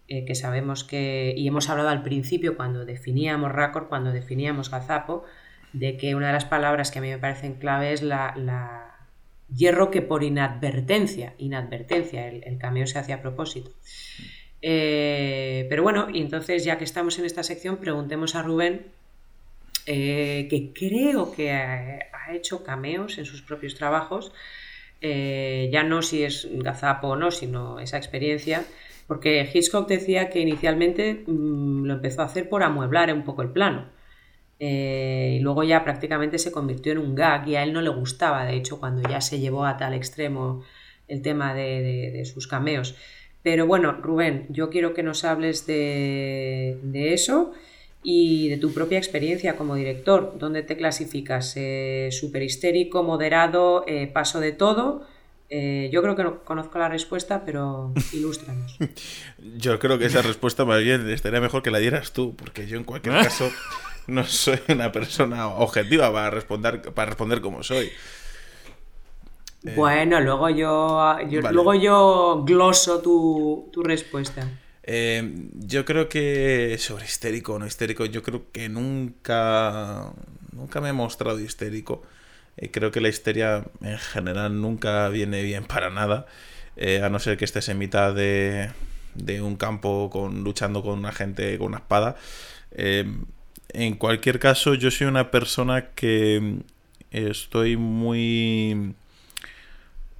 Eh, 0.08 0.24
que 0.26 0.36
sabemos 0.36 0.84
que, 0.84 1.34
y 1.36 1.48
hemos 1.48 1.68
hablado 1.70 1.90
al 1.90 2.04
principio 2.04 2.56
cuando 2.56 2.86
definíamos 2.86 3.52
Raccord, 3.52 3.88
cuando 3.88 4.12
definíamos 4.12 4.70
Gazapo, 4.70 5.24
de 5.74 5.98
que 5.98 6.14
una 6.14 6.28
de 6.28 6.34
las 6.34 6.46
palabras 6.46 6.92
que 6.92 7.00
a 7.00 7.02
mí 7.02 7.10
me 7.10 7.18
parecen 7.18 7.56
clave 7.56 7.92
es 7.92 8.04
la, 8.04 8.96
hierro 9.54 9.90
que 9.90 10.02
por 10.02 10.24
inadvertencia, 10.24 11.34
inadvertencia, 11.40 12.28
el, 12.28 12.58
cameo 12.60 12.86
se 12.86 13.00
hace 13.00 13.14
a 13.14 13.22
propósito. 13.22 13.72
Eh, 14.62 15.66
pero 15.70 15.84
bueno, 15.84 16.08
y 16.12 16.22
entonces 16.22 16.64
ya 16.64 16.78
que 16.78 16.84
estamos 16.84 17.18
en 17.20 17.26
esta 17.26 17.44
sección, 17.44 17.78
preguntemos 17.78 18.36
a 18.36 18.44
Rubén, 18.44 18.88
eh, 19.88 20.48
que 20.50 20.72
creo 20.74 21.32
que 21.32 21.52
ha, 21.52 22.00
hecho 22.34 22.64
cameos 22.64 23.20
en 23.20 23.26
sus 23.26 23.44
propios 23.44 23.76
trabajos, 23.76 24.32
ya 25.72 25.84
no 25.84 26.02
si 26.02 26.24
es 26.24 26.48
gazapo 26.52 27.10
o 27.10 27.16
no, 27.16 27.32
sino 27.32 27.80
esa 27.80 27.98
experiencia, 27.98 28.66
porque 29.08 29.50
Hitchcock 29.54 29.88
decía 29.88 30.30
que 30.30 30.40
inicialmente 30.40 31.24
mm, 31.28 31.86
lo 31.86 31.94
empezó 31.94 32.22
a 32.22 32.26
hacer 32.26 32.50
por 32.50 32.64
amueblar 32.64 33.14
un 33.14 33.24
poco 33.24 33.42
el 33.42 33.50
plano. 33.50 33.90
Eh, 34.60 35.36
y 35.38 35.40
luego 35.42 35.64
ya 35.64 35.84
prácticamente 35.84 36.40
se 36.40 36.52
convirtió 36.52 36.94
en 36.94 37.00
un 37.00 37.14
gag 37.14 37.48
y 37.48 37.56
a 37.56 37.64
él 37.64 37.74
no 37.74 37.82
le 37.82 37.90
gustaba, 37.90 38.46
de 38.46 38.56
hecho, 38.56 38.80
cuando 38.80 39.08
ya 39.08 39.20
se 39.22 39.40
llevó 39.40 39.66
a 39.66 39.78
tal 39.78 39.94
extremo 39.94 40.64
el 41.08 41.22
tema 41.22 41.54
de, 41.54 42.24
sus 42.26 42.48
cameos. 42.48 42.96
Pero 43.44 43.68
bueno, 43.68 43.94
Rubén, 43.94 44.48
yo 44.50 44.70
quiero 44.70 44.94
que 44.94 45.04
nos 45.04 45.24
hables 45.24 45.68
de, 45.68 46.80
eso 47.14 47.54
y 48.06 48.50
de 48.50 48.58
tu 48.58 48.74
propia 48.74 48.98
experiencia 48.98 49.58
como 49.58 49.76
director. 49.76 50.36
¿Dónde 50.38 50.64
te 50.64 50.78
clasificas? 50.78 51.54
Eh, 51.58 52.10
¿Super 52.12 52.44
histérico, 52.44 53.04
moderado, 53.04 53.84
eh, 53.88 54.08
paso 54.08 54.40
de 54.40 54.52
todo? 54.52 55.06
Eh, 55.50 55.90
yo 55.92 56.02
creo 56.02 56.16
que 56.16 56.24
no 56.24 56.44
conozco 56.44 56.80
la 56.80 56.88
respuesta, 56.88 57.44
pero 57.46 57.92
ilústranos. 58.14 58.78
yo 59.58 59.80
creo 59.80 60.00
que 60.00 60.06
esa 60.06 60.22
respuesta 60.22 60.66
más 60.66 60.82
bien 60.82 61.10
estaría 61.10 61.42
mejor 61.42 61.64
que 61.64 61.72
la 61.72 61.80
dieras 61.80 62.14
tú, 62.14 62.36
porque 62.36 62.68
yo 62.68 62.78
en 62.78 62.84
cualquier 62.84 63.16
caso 63.24 63.50
no 64.08 64.24
soy 64.24 64.60
una 64.70 64.92
persona 64.92 65.48
objetiva 65.48 66.12
para 66.14 66.30
responder, 66.30 66.82
para 66.94 67.08
responder 67.08 67.42
como 67.42 67.64
soy. 67.64 67.92
Eh, 69.66 69.74
bueno, 69.76 70.22
luego 70.22 70.50
yo, 70.50 71.18
luego 71.52 71.74
yo 71.74 72.44
gloso 72.46 73.02
tu, 73.02 73.82
respuesta. 73.84 74.48
Eh, 74.88 75.50
yo 75.54 75.84
creo 75.84 76.10
que 76.10 76.78
sobre 76.80 77.06
histérico 77.06 77.54
o 77.56 77.60
no 77.60 77.66
histérico, 77.66 78.06
yo 78.06 78.22
creo 78.24 78.52
que 78.52 78.70
nunca, 78.70 80.14
nunca 80.52 80.82
me 80.82 80.90
he 80.90 80.94
mostrado 80.94 81.40
histérico. 81.40 82.04
Eh, 82.58 82.72
creo 82.72 82.92
que 82.92 83.02
la 83.02 83.10
histeria 83.10 83.66
en 83.82 83.98
general 83.98 84.62
nunca 84.62 85.10
viene 85.10 85.44
bien 85.44 85.66
para 85.66 85.90
nada, 85.90 86.26
eh, 86.78 87.02
a 87.04 87.10
no 87.10 87.20
ser 87.20 87.38
que 87.38 87.46
estés 87.46 87.70
en 87.70 87.78
mitad 87.78 88.14
de, 88.14 88.70
de 89.16 89.42
un 89.42 89.56
campo 89.58 90.10
con, 90.12 90.44
luchando 90.44 90.84
con 90.84 91.00
una 91.00 91.12
gente 91.12 91.58
con 91.58 91.68
una 91.68 91.78
espada. 91.78 92.16
Eh, 92.72 93.06
en 93.70 93.96
cualquier 93.96 94.40
caso, 94.40 94.74
yo 94.76 94.92
soy 94.92 95.08
una 95.08 95.32
persona 95.32 95.88
que 95.96 96.60
estoy 97.12 97.78
muy 97.78 98.96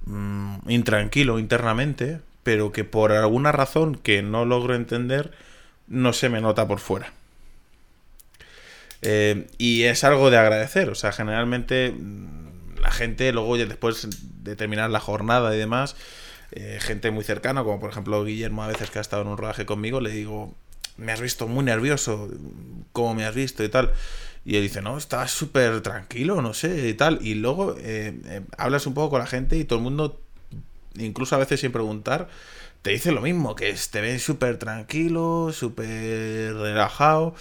mm, 0.04 0.56
intranquilo 0.68 1.38
internamente, 1.38 2.20
pero 2.46 2.70
que 2.70 2.84
por 2.84 3.10
alguna 3.10 3.50
razón 3.50 3.96
que 3.96 4.22
no 4.22 4.44
logro 4.44 4.76
entender, 4.76 5.32
no 5.88 6.12
se 6.12 6.28
me 6.28 6.40
nota 6.40 6.68
por 6.68 6.78
fuera. 6.78 7.12
Eh, 9.02 9.48
y 9.58 9.82
es 9.82 10.04
algo 10.04 10.30
de 10.30 10.36
agradecer, 10.36 10.88
o 10.88 10.94
sea, 10.94 11.10
generalmente 11.10 11.90
mm, 11.90 12.78
la 12.80 12.92
gente 12.92 13.32
luego 13.32 13.56
después 13.56 14.06
de 14.44 14.54
terminar 14.54 14.90
la 14.90 15.00
jornada 15.00 15.52
y 15.56 15.58
demás, 15.58 15.96
eh, 16.52 16.78
gente 16.80 17.10
muy 17.10 17.24
cercana, 17.24 17.64
como 17.64 17.80
por 17.80 17.90
ejemplo 17.90 18.24
Guillermo 18.24 18.62
a 18.62 18.68
veces 18.68 18.90
que 18.90 18.98
ha 19.00 19.02
estado 19.02 19.22
en 19.22 19.28
un 19.28 19.38
rodaje 19.38 19.66
conmigo, 19.66 20.00
le 20.00 20.10
digo, 20.10 20.54
me 20.98 21.10
has 21.10 21.20
visto 21.20 21.48
muy 21.48 21.64
nervioso, 21.64 22.30
¿cómo 22.92 23.12
me 23.16 23.24
has 23.24 23.34
visto 23.34 23.64
y 23.64 23.68
tal? 23.68 23.92
Y 24.44 24.54
él 24.54 24.62
dice, 24.62 24.82
no, 24.82 24.96
estás 24.98 25.32
súper 25.32 25.80
tranquilo, 25.80 26.40
no 26.42 26.54
sé, 26.54 26.90
y 26.90 26.94
tal. 26.94 27.18
Y 27.22 27.34
luego 27.34 27.74
eh, 27.80 28.44
hablas 28.56 28.86
un 28.86 28.94
poco 28.94 29.10
con 29.10 29.18
la 29.18 29.26
gente 29.26 29.56
y 29.56 29.64
todo 29.64 29.80
el 29.80 29.82
mundo, 29.82 30.22
incluso 30.98 31.34
a 31.34 31.38
veces 31.38 31.60
sin 31.60 31.72
preguntar, 31.72 32.28
te 32.82 32.90
dice 32.90 33.12
lo 33.12 33.20
mismo, 33.20 33.56
que 33.56 33.74
te 33.90 34.00
ves 34.00 34.22
súper 34.22 34.58
tranquilo, 34.58 35.50
súper 35.52 36.54
relajado. 36.54 37.34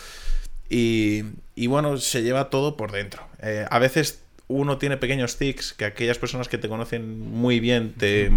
Y, 0.70 1.24
y 1.56 1.68
bueno, 1.68 1.98
se 1.98 2.24
lleva 2.24 2.50
todo 2.50 2.76
por 2.76 2.92
dentro. 2.92 3.28
Eh, 3.42 3.66
a 3.70 3.80
veces 3.80 4.22
uno 4.48 4.78
tiene 4.78 4.98
pequeños 4.98 5.38
tics 5.38 5.74
que 5.74 5.86
aquellas 5.86 6.18
personas 6.18 6.48
que 6.48 6.58
te 6.58 6.70
conocen 6.70 7.20
muy 7.20 7.60
bien 7.60 7.94
te, 7.94 8.32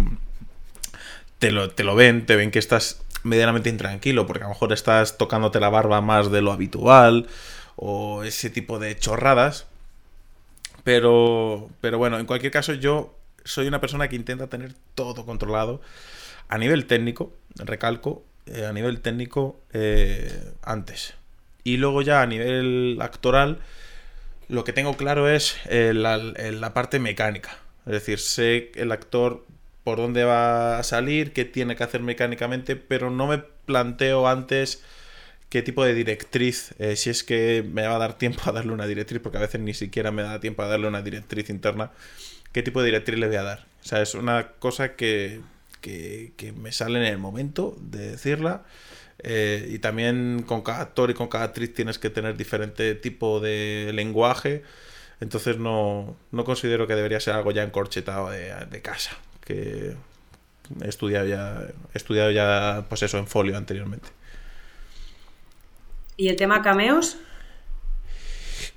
te, 1.39 1.51
lo, 1.51 1.71
te 1.71 1.83
lo 1.83 1.95
ven, 1.95 2.25
te 2.25 2.35
ven 2.35 2.51
que 2.51 2.59
estás 2.59 3.01
medianamente 3.23 3.69
intranquilo, 3.69 4.25
porque 4.25 4.43
a 4.43 4.47
lo 4.47 4.53
mejor 4.53 4.71
estás 4.73 5.17
tocándote 5.17 5.59
la 5.59 5.69
barba 5.69 6.01
más 6.01 6.31
de 6.31 6.41
lo 6.41 6.51
habitual 6.51 7.27
o 7.75 8.23
ese 8.23 8.49
tipo 8.49 8.79
de 8.79 8.97
chorradas. 8.97 9.67
Pero, 10.83 11.69
pero 11.81 11.97
bueno, 11.97 12.19
en 12.19 12.25
cualquier 12.25 12.51
caso 12.51 12.73
yo 12.73 13.18
soy 13.49 13.67
una 13.67 13.81
persona 13.81 14.07
que 14.07 14.15
intenta 14.15 14.47
tener 14.47 14.73
todo 14.95 15.25
controlado 15.25 15.81
a 16.49 16.57
nivel 16.57 16.85
técnico, 16.85 17.33
recalco, 17.55 18.23
eh, 18.45 18.65
a 18.65 18.73
nivel 18.73 19.01
técnico 19.01 19.59
eh, 19.73 20.53
antes. 20.61 21.15
Y 21.63 21.77
luego 21.77 22.01
ya 22.01 22.21
a 22.21 22.25
nivel 22.27 22.97
actoral, 23.01 23.59
lo 24.47 24.63
que 24.63 24.73
tengo 24.73 24.95
claro 24.97 25.29
es 25.29 25.57
eh, 25.65 25.93
la, 25.93 26.73
parte 26.73 26.99
mecánica. 26.99 27.57
Es 27.85 27.93
decir, 27.93 28.19
sé 28.19 28.71
el 28.75 28.91
actor 28.91 29.45
por 29.83 29.97
dónde 29.97 30.23
va 30.23 30.77
a 30.77 30.83
salir, 30.83 31.33
qué 31.33 31.45
tiene 31.45 31.75
que 31.75 31.83
hacer 31.83 32.01
mecánicamente, 32.01 32.75
pero 32.75 33.09
no 33.09 33.27
me 33.27 33.39
planteo 33.39 34.27
antes 34.27 34.83
qué 35.49 35.63
tipo 35.63 35.83
de 35.83 35.95
directriz, 35.95 36.75
si 36.95 37.09
es 37.09 37.23
que 37.23 37.65
me 37.67 37.87
va 37.87 37.95
a 37.95 37.99
dar 37.99 38.17
tiempo 38.19 38.41
a 38.45 38.51
darle 38.51 38.71
una 38.71 38.85
directriz, 38.85 39.19
porque 39.19 39.39
a 39.39 39.41
veces 39.41 39.59
ni 39.59 39.73
siquiera 39.73 40.11
me 40.11 40.21
da 40.21 40.39
tiempo 40.39 40.61
a 40.61 40.67
darle 40.67 40.87
una 40.87 41.01
directriz 41.01 41.49
interna, 41.49 41.91
qué 42.51 42.63
tipo 42.63 42.81
de 42.81 42.87
directriz 42.87 43.19
le 43.19 43.27
voy 43.27 43.35
a 43.35 43.43
dar. 43.43 43.65
O 43.81 43.85
sea, 43.85 44.01
es 44.01 44.15
una 44.15 44.53
cosa 44.59 44.95
que, 44.95 45.41
que, 45.81 46.53
me 46.57 46.71
sale 46.71 46.99
en 46.99 47.05
el 47.05 47.17
momento 47.17 47.75
de 47.79 48.11
decirla 48.11 48.63
eh, 49.19 49.67
y 49.69 49.79
también 49.79 50.43
con 50.45 50.61
cada 50.61 50.81
actor 50.81 51.09
y 51.09 51.13
con 51.13 51.27
cada 51.27 51.45
actriz 51.45 51.73
tienes 51.73 51.99
que 51.99 52.09
tener 52.09 52.37
diferente 52.37 52.95
tipo 52.95 53.39
de 53.39 53.91
lenguaje. 53.93 54.63
Entonces 55.21 55.57
no, 55.57 56.15
no 56.31 56.43
considero 56.43 56.87
que 56.87 56.95
debería 56.95 57.19
ser 57.19 57.35
algo 57.35 57.51
ya 57.51 57.63
encorchetado 57.63 58.29
de, 58.29 58.53
de 58.69 58.81
casa. 58.81 59.11
Que 59.45 59.95
he 60.81 60.87
estudiado 60.87 61.27
ya, 61.27 61.67
he 61.93 61.97
estudiado 61.97 62.31
ya, 62.31 62.85
pues 62.89 63.03
eso, 63.03 63.17
en 63.17 63.27
folio 63.27 63.57
anteriormente. 63.57 64.09
¿Y 66.15 66.27
el 66.27 66.35
tema 66.35 66.61
cameos? 66.61 67.17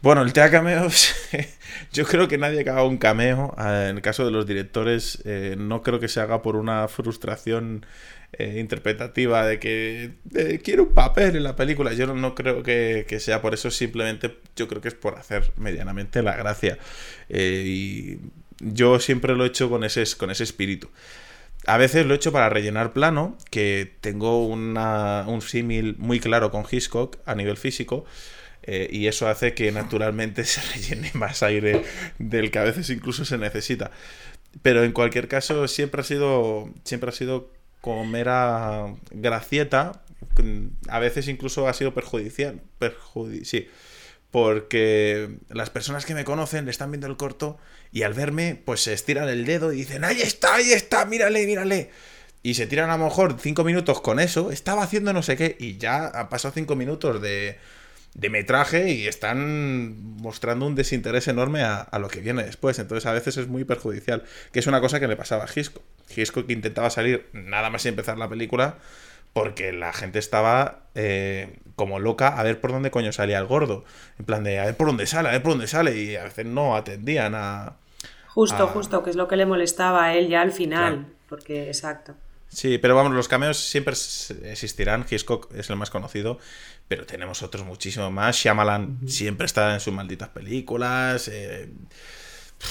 Bueno, 0.01 0.23
el 0.23 0.33
tema 0.33 0.51
cameos, 0.51 1.15
yo 1.93 2.05
creo 2.05 2.29
que 2.29 2.39
nadie 2.39 2.65
que 2.65 2.71
haga 2.71 2.85
un 2.85 2.99
cameo, 2.99 3.55
eh, 3.59 3.89
en 3.91 3.97
el 3.97 4.03
caso 4.03 4.25
de 4.25 4.31
los 4.31 4.47
directores, 4.47 5.23
eh, 5.25 5.57
no 5.59 5.83
creo 5.83 6.01
que 6.01 6.09
se 6.09 6.21
haga 6.21 6.43
por 6.43 6.57
una 6.57 6.89
frustración 6.89 7.85
eh, 8.35 8.61
interpretativa 8.61 9.47
de 9.47 9.59
que 9.59 10.13
quiero 10.65 10.85
un 10.85 10.95
papel 10.95 11.37
en 11.37 11.43
la 11.43 11.55
película. 11.55 11.93
Yo 11.93 12.07
no, 12.07 12.35
creo 12.35 12.63
que, 12.63 13.05
sea 13.21 13.43
por 13.43 13.53
eso, 13.53 13.71
simplemente 13.71 14.39
yo 14.57 14.69
creo 14.69 14.81
que 14.81 14.89
es 14.89 14.95
por 14.95 15.19
hacer 15.19 15.53
medianamente 15.57 16.23
la 16.23 16.35
gracia. 16.35 16.79
Eh, 17.29 17.63
y 17.67 18.21
yo 18.61 19.01
siempre 19.01 19.37
lo 19.37 19.45
he 19.45 19.49
hecho 19.49 19.69
con 19.69 19.85
ese, 19.85 20.05
con 20.17 20.31
ese 20.31 20.45
espíritu. 20.45 20.89
A 21.67 21.77
veces 21.77 22.07
lo 22.07 22.15
he 22.15 22.17
hecho 22.17 22.33
para 22.33 22.49
rellenar 22.49 22.95
plano, 22.95 23.37
que 23.51 23.93
tengo 24.01 24.47
un 24.47 25.43
símil 25.43 25.97
muy 25.99 26.19
claro 26.19 26.51
con 26.51 26.65
Hitchcock 26.69 27.19
a 27.27 27.35
nivel 27.35 27.59
físico. 27.59 28.07
Eh, 28.65 28.89
y 28.91 29.09
eso 29.09 29.29
hace 29.29 29.55
que 29.55 29.73
naturalmente 29.73 30.45
se 30.45 30.61
rellene 30.73 31.11
más 31.15 31.43
aire 31.43 31.83
del 32.19 32.51
que 32.51 32.59
a 32.59 32.65
veces 32.65 32.91
incluso 32.91 33.25
se 33.25 33.39
necesita. 33.39 33.91
Pero 34.63 34.85
en 34.85 34.93
cualquier 34.93 35.29
caso, 35.29 35.67
siempre 35.69 36.03
ha 36.03 36.05
sido, 36.05 36.71
siempre 36.85 37.11
ha 37.11 37.13
sido 37.13 37.51
como 37.81 38.05
mera 38.05 38.95
gracieta, 39.11 40.03
a 40.89 40.99
veces 41.01 41.29
incluso 41.29 41.69
ha 41.69 41.75
sido 41.75 41.95
perjudicial. 41.95 42.61
sí, 43.43 43.69
porque 44.31 45.37
las 45.51 45.71
personas 45.71 46.07
que 46.07 46.15
me 46.15 46.25
conocen 46.25 46.65
le 46.65 46.71
están 46.71 46.91
viendo 46.91 47.07
el 47.07 47.17
corto 47.17 47.59
y 47.91 48.03
al 48.03 48.15
verme, 48.15 48.61
pues 48.65 48.81
se 48.81 48.93
estiran 48.93 49.29
el 49.29 49.45
dedo 49.45 49.73
y 49.73 49.77
dicen, 49.77 50.05
ahí 50.05 50.21
está, 50.23 50.55
ahí 50.55 50.73
está, 50.73 51.05
mírale, 51.07 51.47
mírale. 51.47 51.91
Y 52.43 52.55
se 52.55 52.67
tiran 52.67 52.91
a 52.91 52.97
lo 52.97 53.05
mejor 53.05 53.37
cinco 53.41 53.65
minutos 53.65 54.01
con 54.01 54.21
eso, 54.21 54.51
estaba 54.51 54.83
haciendo 54.83 55.13
no 55.13 55.23
sé 55.23 55.37
qué, 55.37 55.57
y 55.59 55.77
ya 55.77 56.07
ha 56.07 56.29
pasado 56.29 56.55
cinco 56.55 56.77
minutos 56.77 57.21
de, 57.21 57.59
de 58.15 58.29
metraje 58.29 58.91
y 58.91 59.07
están 59.07 60.17
mostrando 60.19 60.67
un 60.67 60.75
desinterés 60.75 61.29
enorme 61.29 61.63
a, 61.63 61.89
lo 61.99 62.09
que 62.09 62.21
viene 62.21 62.45
después. 62.45 62.79
Entonces 62.79 63.07
a 63.07 63.13
veces 63.13 63.37
es 63.37 63.49
muy 63.49 63.65
perjudicial, 63.65 64.25
que 64.53 64.59
es 64.59 64.67
una 64.67 64.81
cosa 64.81 65.01
que 65.01 65.09
le 65.09 65.17
pasaba 65.17 65.45
a 65.45 65.49
Gisco. 65.49 65.83
Gisco 66.09 66.47
que 66.47 66.53
intentaba 66.53 66.91
salir 66.91 67.27
nada 67.33 67.71
más 67.71 67.87
empezar 67.87 68.19
la 68.19 68.29
película, 68.29 68.77
porque 69.33 69.73
la 69.73 69.93
gente 69.93 70.19
estaba 70.19 70.85
eh, 70.95 71.59
como 71.75 71.99
loca 71.99 72.39
a 72.39 72.43
ver 72.43 72.61
por 72.61 72.73
dónde 72.73 72.91
coño 72.91 73.13
salía 73.13 73.39
el 73.39 73.47
gordo. 73.47 73.85
En 74.19 74.27
plan 74.27 74.45
de 74.45 74.61
a 74.61 74.67
ver 74.67 74.77
por 74.77 74.89
dónde 74.89 75.07
sale, 75.07 75.31
a 75.31 75.33
ver 75.33 75.43
por 75.43 75.53
dónde 75.53 75.67
sale. 75.67 75.97
Y 75.97 76.17
a 76.17 76.25
veces 76.25 76.45
no 76.45 76.77
atendían 76.77 77.35
a. 77.35 77.77
Justo, 78.29 78.67
justo, 78.69 79.03
que 79.03 79.11
es 79.11 79.17
lo 79.17 79.29
que 79.29 79.37
le 79.37 79.47
molestaba 79.47 80.05
a 80.05 80.15
él 80.15 80.29
ya 80.29 80.43
al 80.43 80.53
final. 80.53 81.07
Porque, 81.29 81.69
exacto. 81.69 82.15
Sí, 82.53 82.77
pero 82.77 82.95
vamos, 82.95 83.13
los 83.15 83.29
cameos 83.29 83.57
siempre 83.57 83.95
existirán. 83.95 85.07
Hitchcock 85.09 85.51
es 85.55 85.71
el 85.71 85.77
más 85.77 85.89
conocido, 85.89 86.39
pero 86.89 87.07
tenemos 87.07 87.43
otros 87.43 87.65
muchísimos 87.67 88.13
más. 88.13 88.37
Shyamalan 88.37 89.01
siempre 89.07 89.47
está 89.47 89.75
en 89.75 89.81
sus 89.81 89.93
malditas 89.93 90.29
películas. 90.29 91.29
Eh, 91.29 91.69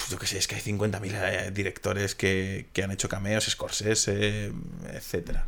yo 0.09 0.17
qué 0.17 0.27
sé, 0.27 0.37
es 0.37 0.47
que 0.47 0.55
hay 0.55 0.61
50.000 0.61 1.11
eh, 1.13 1.51
directores 1.51 2.15
que, 2.15 2.67
que, 2.73 2.83
han 2.83 2.91
hecho 2.91 3.09
cameos, 3.09 3.45
Scorsese, 3.45 4.51
etcétera. 4.93 5.47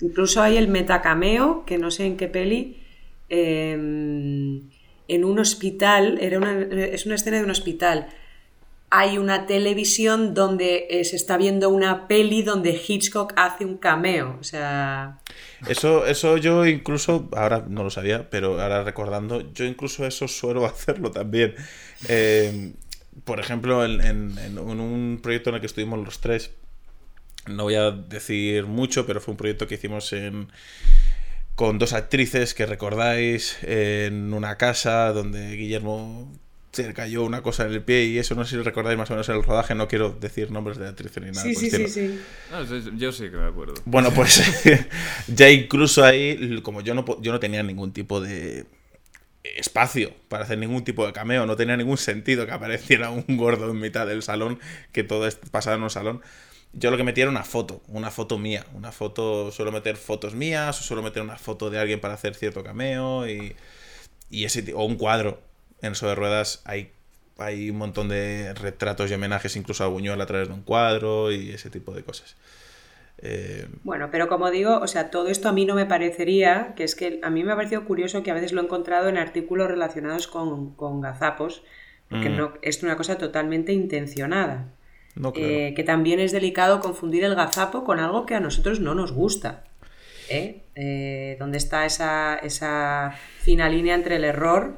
Incluso 0.00 0.42
hay 0.42 0.56
el 0.56 0.68
metacameo, 0.68 1.64
que 1.64 1.78
no 1.78 1.90
sé 1.90 2.06
en 2.06 2.16
qué 2.16 2.28
peli, 2.28 2.82
em, 3.28 4.68
en 5.08 5.24
un 5.24 5.38
hospital, 5.38 6.18
era 6.20 6.38
una, 6.38 6.60
es 6.60 7.06
una 7.06 7.14
escena 7.14 7.38
de 7.38 7.44
un 7.44 7.50
hospital. 7.50 8.08
Hay 8.98 9.18
una 9.18 9.44
televisión 9.44 10.32
donde 10.32 10.86
eh, 10.88 11.04
se 11.04 11.16
está 11.16 11.36
viendo 11.36 11.68
una 11.68 12.08
peli 12.08 12.42
donde 12.42 12.70
Hitchcock 12.70 13.34
hace 13.36 13.66
un 13.66 13.76
cameo. 13.76 14.38
O 14.40 14.42
sea. 14.42 15.18
Eso, 15.68 16.06
eso 16.06 16.38
yo 16.38 16.64
incluso, 16.64 17.28
ahora 17.36 17.66
no 17.68 17.84
lo 17.84 17.90
sabía, 17.90 18.30
pero 18.30 18.58
ahora 18.58 18.84
recordando, 18.84 19.52
yo 19.52 19.66
incluso 19.66 20.06
eso 20.06 20.28
suelo 20.28 20.64
hacerlo 20.66 21.10
también. 21.10 21.54
Em, 22.08 22.72
por 23.24 23.38
ejemplo, 23.38 23.84
en, 23.84 24.00
en, 24.00 24.58
un 24.58 25.20
proyecto 25.22 25.50
en 25.50 25.56
el 25.56 25.60
que 25.60 25.66
estuvimos 25.66 26.02
los 26.02 26.20
tres, 26.20 26.52
no 27.46 27.64
voy 27.64 27.74
a 27.74 27.90
decir 27.90 28.64
mucho, 28.64 29.04
pero 29.04 29.20
fue 29.20 29.32
un 29.32 29.38
proyecto 29.38 29.66
que 29.66 29.74
hicimos 29.74 30.10
en, 30.14 30.48
con 31.54 31.78
dos 31.78 31.92
actrices 31.92 32.54
que 32.54 32.64
recordáis 32.64 33.58
en 33.62 34.32
una 34.32 34.56
casa 34.56 35.12
donde 35.12 35.52
Guillermo 35.52 36.32
se 36.84 36.94
cayó 36.94 37.24
una 37.24 37.42
cosa 37.42 37.66
en 37.66 37.72
el 37.72 37.82
pie 37.82 38.04
y 38.04 38.18
eso 38.18 38.34
no 38.34 38.44
sé 38.44 38.56
si 38.56 38.62
recordáis 38.62 38.98
más 38.98 39.10
o 39.10 39.14
menos 39.14 39.28
el 39.28 39.42
rodaje, 39.42 39.74
no 39.74 39.88
quiero 39.88 40.10
decir 40.10 40.50
nombres 40.50 40.78
de 40.78 40.88
actrices 40.88 41.22
ni 41.22 41.30
nada. 41.30 41.42
Sí, 41.42 41.54
sí, 41.54 41.70
sí, 41.70 41.88
sí. 41.88 42.20
yo 42.96 43.12
sí 43.12 43.30
que 43.30 43.36
me 43.36 43.46
acuerdo. 43.46 43.74
Bueno, 43.84 44.12
pues 44.12 44.42
ya 45.26 45.50
incluso 45.50 46.04
ahí, 46.04 46.60
como 46.62 46.80
yo 46.80 46.94
no, 46.94 47.04
yo 47.20 47.32
no 47.32 47.40
tenía 47.40 47.62
ningún 47.62 47.92
tipo 47.92 48.20
de 48.20 48.66
espacio 49.42 50.12
para 50.28 50.44
hacer 50.44 50.58
ningún 50.58 50.84
tipo 50.84 51.06
de 51.06 51.12
cameo, 51.12 51.46
no 51.46 51.56
tenía 51.56 51.76
ningún 51.76 51.98
sentido 51.98 52.46
que 52.46 52.52
apareciera 52.52 53.10
un 53.10 53.24
gordo 53.36 53.70
en 53.70 53.80
mitad 53.80 54.06
del 54.06 54.22
salón, 54.22 54.58
que 54.92 55.04
todo 55.04 55.28
pasaba 55.50 55.76
en 55.76 55.82
un 55.82 55.90
salón 55.90 56.22
yo 56.78 56.90
lo 56.90 56.96
que 56.96 57.04
metía 57.04 57.24
era 57.24 57.30
una 57.30 57.42
foto, 57.42 57.82
una 57.88 58.10
foto 58.10 58.38
mía. 58.38 58.66
Una 58.74 58.92
foto, 58.92 59.50
suelo 59.50 59.72
meter 59.72 59.96
fotos 59.96 60.34
mías, 60.34 60.78
o 60.80 60.82
suelo 60.82 61.02
meter 61.02 61.22
una 61.22 61.38
foto 61.38 61.70
de 61.70 61.78
alguien 61.78 62.00
para 62.00 62.14
hacer 62.14 62.34
cierto 62.34 62.62
cameo 62.62 63.26
y, 63.28 63.56
y 64.30 64.44
ese 64.44 64.72
o 64.74 64.84
un 64.84 64.96
cuadro. 64.96 65.40
En 65.86 65.92
eso 65.92 66.08
de 66.08 66.14
ruedas 66.14 66.62
hay, 66.64 66.90
hay 67.38 67.70
un 67.70 67.78
montón 67.78 68.08
de 68.08 68.52
retratos 68.54 69.10
y 69.10 69.14
homenajes 69.14 69.56
incluso 69.56 69.84
a 69.84 69.88
Buñuel 69.88 70.20
a 70.20 70.26
través 70.26 70.48
de 70.48 70.54
un 70.54 70.62
cuadro 70.62 71.32
y 71.32 71.50
ese 71.50 71.70
tipo 71.70 71.92
de 71.92 72.02
cosas. 72.02 72.36
Eh, 73.18 73.66
bueno, 73.82 74.08
pero 74.10 74.28
como 74.28 74.50
digo, 74.50 74.78
o 74.78 74.86
sea, 74.86 75.10
todo 75.10 75.28
esto 75.28 75.48
a 75.48 75.52
mí 75.52 75.64
no 75.64 75.74
me 75.74 75.86
parecería, 75.86 76.74
que 76.76 76.84
es 76.84 76.94
que 76.94 77.20
a 77.22 77.30
mí 77.30 77.44
me 77.44 77.52
ha 77.52 77.56
parecido 77.56 77.84
curioso 77.84 78.22
que 78.22 78.30
a 78.30 78.34
veces 78.34 78.52
lo 78.52 78.60
he 78.60 78.64
encontrado 78.64 79.08
en 79.08 79.16
artículos 79.16 79.68
relacionados 79.68 80.26
con, 80.26 80.74
con 80.74 81.00
gazapos, 81.00 81.62
porque 82.10 82.28
mm. 82.28 82.36
no, 82.36 82.52
es 82.62 82.82
una 82.82 82.96
cosa 82.96 83.16
totalmente 83.16 83.72
intencionada. 83.72 84.68
Eh, 85.34 85.72
que 85.74 85.82
también 85.82 86.20
es 86.20 86.32
delicado 86.32 86.80
confundir 86.80 87.24
el 87.24 87.34
gazapo 87.34 87.84
con 87.84 88.00
algo 88.00 88.26
que 88.26 88.34
a 88.34 88.40
nosotros 88.40 88.80
no 88.80 88.94
nos 88.94 89.12
gusta. 89.12 89.64
¿eh? 90.28 90.62
Eh, 90.74 91.36
¿Dónde 91.38 91.56
está 91.56 91.86
esa, 91.86 92.36
esa, 92.36 93.14
fina 93.40 93.68
línea 93.68 93.94
entre 93.94 94.16
el 94.16 94.24
error 94.24 94.74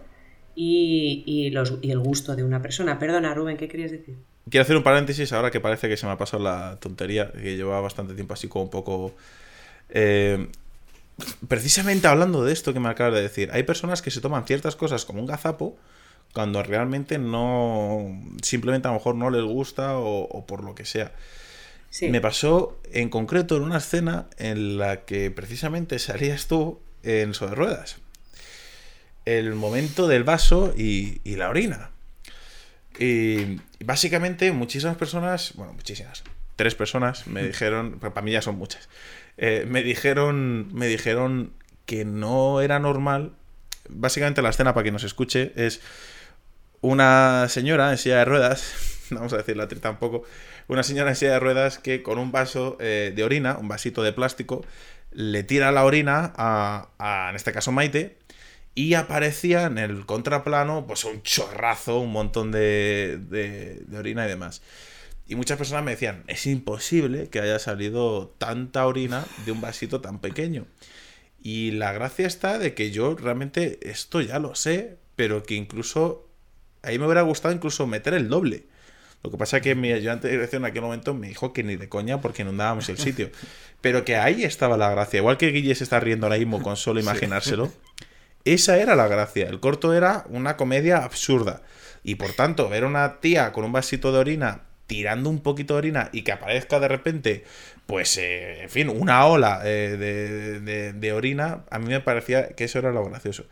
y, 0.61 1.53
el 1.91 1.99
gusto 2.01 2.35
de 2.35 2.43
una 2.43 2.61
persona? 2.61 2.99
Perdona, 2.99 3.33
Rubén, 3.33 3.57
¿qué 3.57 3.69
querías 3.69 3.93
decir? 3.93 4.17
Quiero 4.51 4.63
hacer 4.63 4.77
un 4.77 4.83
paréntesis 4.83 5.33
ahora 5.33 5.51
que 5.51 5.61
parece 5.61 5.89
que 5.89 5.97
se 5.97 6.07
me 6.07 6.13
ha 6.13 6.19
pasado 6.19 6.43
la 6.43 6.79
tontería, 6.81 7.31
que 7.31 7.57
llevaba 7.57 7.81
bastante 7.81 8.15
tiempo 8.15 8.35
así 8.35 8.49
como 8.49 8.65
un 8.65 8.71
poco... 8.71 9.15
precisamente 11.47 12.09
hablando 12.09 12.45
de 12.45 12.53
esto 12.53 12.73
que 12.73 12.81
me 12.81 12.89
acabas 12.89 13.15
de 13.15 13.23
decir, 13.23 13.51
hay 13.53 13.63
personas 13.63 14.03
que 14.03 14.11
se 14.11 14.21
toman 14.21 14.47
ciertas 14.47 14.75
cosas 14.75 15.05
como 15.05 15.21
un 15.21 15.27
gazapo 15.27 15.77
cuando 16.33 16.63
realmente 16.63 17.19
no, 17.19 18.21
simplemente 18.43 18.89
a 18.89 18.91
lo 18.91 18.99
mejor 18.99 19.15
no 19.15 19.31
les 19.31 19.43
gusta 19.43 19.99
o, 19.99 20.45
por 20.47 20.65
lo 20.65 20.75
que 20.75 20.85
sea. 20.85 21.13
Me 22.03 22.21
pasó 22.21 22.79
en 22.93 23.09
concreto 23.09 23.57
en 23.57 23.63
una 23.63 23.79
escena 23.79 24.27
en 24.37 24.77
la 24.77 25.05
que 25.05 25.31
precisamente 25.31 25.99
salías 25.99 26.47
tú 26.47 26.81
en 27.03 27.33
sobre 27.33 27.55
ruedas. 27.55 27.97
El 29.37 29.55
momento 29.55 30.09
del 30.09 30.25
vaso 30.25 30.73
y, 30.77 31.21
la 31.37 31.51
orina. 31.51 31.91
Y 32.99 33.61
básicamente 33.85 34.51
muchísimas 34.53 34.97
personas, 34.97 35.53
bueno, 35.55 35.75
muchísimas, 35.75 36.25
tres 36.57 36.75
personas 36.75 37.27
me 37.27 37.43
dijeron, 37.47 37.99
para 38.01 38.23
mí 38.23 38.33
ya 38.33 38.43
son 38.43 38.57
muchas, 38.57 38.89
eh, 39.37 39.67
me 39.69 39.83
dijeron, 39.83 40.73
me 40.75 40.87
dijeron 40.87 41.53
que 41.85 42.05
no 42.05 42.61
era 42.61 42.79
normal. 42.79 43.33
Básicamente 43.89 44.43
la 44.43 44.51
escena 44.51 44.75
para 44.75 44.85
que 44.85 44.93
nos 44.93 45.05
escuche 45.05 45.53
es 45.57 45.81
una 46.81 47.49
señora 47.49 47.91
en 47.91 47.99
silla 47.99 48.19
de 48.19 48.25
ruedas, 48.25 48.75
no 49.11 49.17
vamos 49.21 49.33
a 49.33 49.39
decir 49.39 49.57
la 49.57 49.69
tampoco, 49.69 50.25
una 50.69 50.83
señora 50.83 51.11
en 51.11 51.17
silla 51.17 51.33
de 51.33 51.41
ruedas 51.41 51.79
que 51.79 52.03
con 52.03 52.19
un 52.19 52.33
vaso 52.33 52.77
eh, 52.81 53.13
de 53.15 53.25
orina, 53.25 53.59
un 53.59 53.69
vasito 53.69 54.03
de 54.03 54.13
plástico, 54.13 54.65
le 55.13 55.43
tira 55.43 55.73
la 55.73 55.85
orina 55.85 56.33
a, 56.37 57.29
en 57.31 57.37
este 57.37 57.53
caso 57.53 57.73
Maite, 57.73 58.18
y 58.79 58.95
aparecía 58.95 59.65
en 59.65 59.77
el 59.77 60.07
contraplano 60.07 60.87
pues 60.87 61.03
un 61.03 61.21
chorrazo, 61.25 61.99
un 61.99 62.13
montón 62.13 62.53
de, 62.53 63.19
de, 63.29 63.83
de 63.85 63.99
orina 63.99 64.25
y 64.25 64.29
demás. 64.29 64.63
Y 65.27 65.35
muchas 65.35 65.59
personas 65.59 65.83
me 65.83 65.91
decían, 65.91 66.23
es 66.29 66.47
imposible 66.47 67.29
que 67.29 67.41
haya 67.41 67.59
salido 67.59 68.37
tanta 68.39 68.87
orina 68.87 69.27
de 69.45 69.51
un 69.51 69.61
vasito 69.61 70.01
tan 70.01 70.21
pequeño. 70.21 70.65
Y 71.43 71.73
la 71.73 71.91
gracia 71.91 72.29
está 72.29 72.61
de 72.61 72.75
que 72.75 72.93
yo 72.93 73.17
realmente 73.17 73.81
esto 73.83 74.21
ya 74.21 74.39
lo 74.39 74.55
sé, 74.55 74.99
pero 75.17 75.43
que 75.43 75.55
incluso 75.55 76.29
ahí 76.83 77.01
me 77.01 77.07
hubiera 77.07 77.23
gustado 77.23 77.53
incluso 77.53 77.85
meter 77.89 78.15
el 78.15 78.29
doble. 78.29 78.67
Lo 79.25 79.33
que 79.33 79.39
pasa 79.39 79.57
es 79.57 79.65
que 79.65 79.75
mi 79.75 79.91
ayudante 79.91 80.29
de 80.29 80.35
dirección 80.35 80.63
en 80.63 80.71
aquel 80.71 80.83
momento 80.83 81.15
me 81.15 81.27
dijo 81.27 81.53
que 81.53 81.65
ni 81.65 81.75
de 81.75 81.89
coña 81.89 82.21
porque 82.21 82.43
inundábamos 82.43 82.89
el 82.91 82.99
sitio. 82.99 83.33
Pero 83.81 84.05
que 84.05 84.15
ahí 84.15 84.45
estaba 84.45 84.77
la 84.77 84.89
gracia. 84.91 85.19
Igual 85.19 85.37
que 85.37 85.49
Guille 85.49 85.75
se 85.75 85.83
está 85.83 85.99
riendo 85.99 86.27
ahora 86.27 86.39
mismo 86.39 86.63
con 86.63 86.77
solo 86.77 87.01
imaginárselo. 87.01 87.73
Esa 88.55 88.79
era 88.79 88.97
la 88.97 89.09
gracia. 89.09 89.49
El 89.49 89.61
corto 89.61 89.93
era 89.95 90.25
una 90.29 90.57
comedia 90.57 91.05
absurda. 91.05 91.63
Y 92.03 92.15
por 92.15 92.33
tanto, 92.33 92.69
ver 92.69 92.85
una 92.85 93.21
tía 93.21 93.53
con 93.53 93.65
un 93.65 93.73
vasito 93.73 94.13
de 94.13 94.19
orina 94.19 94.63
tirando 94.87 95.29
un 95.29 95.41
poquito 95.41 95.75
de 95.75 95.79
orina 95.79 96.09
y 96.13 96.23
que 96.23 96.33
aparezca 96.33 96.81
de 96.81 96.89
repente, 96.89 97.45
pues, 97.87 98.17
eh, 98.17 98.63
en 98.63 98.71
fin, 98.71 98.89
una 98.89 99.27
ola 99.27 99.61
eh, 99.65 99.99
de, 99.99 100.93
de 100.95 101.13
orina, 101.13 101.65
a 101.71 101.79
mí 101.79 101.89
me 101.89 102.01
parecía 102.01 102.49
que 102.49 102.65
eso 102.65 102.79
era 102.79 102.91
lo 102.91 103.05
gracioso. 103.05 103.45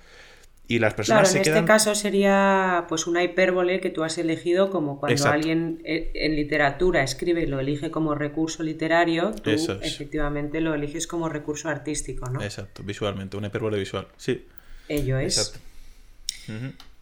Y 0.69 0.81
las 0.81 0.95
personas 0.95 1.31
claro, 1.31 1.45
en 1.45 1.55
este 1.55 1.65
caso 1.65 1.95
sería 1.95 2.87
pues 2.89 3.07
una 3.07 3.23
hipérbole 3.23 3.81
que 3.81 3.91
tú 3.91 4.03
has 4.03 4.19
elegido 4.19 4.69
como 4.71 4.99
cuando 4.99 5.29
alguien 5.29 5.81
eh, 5.85 6.11
en 6.15 6.35
literatura 6.35 7.05
escribe 7.05 7.43
y 7.43 7.47
lo 7.47 7.61
elige 7.61 7.93
como 7.93 8.17
recurso 8.17 8.65
literario, 8.65 9.33
tú 9.33 9.51
efectivamente 9.51 10.61
lo 10.61 10.75
eliges 10.75 11.07
como 11.07 11.29
recurso 11.29 11.69
artístico, 11.69 12.29
¿no? 12.31 12.43
Exacto, 12.43 12.83
visualmente, 12.83 13.37
una 13.37 13.47
hipérbole 13.47 13.79
visual, 13.79 14.09
sí. 14.17 14.45
Ello 14.89 15.19
es. 15.19 15.39
Exacto. 15.39 15.61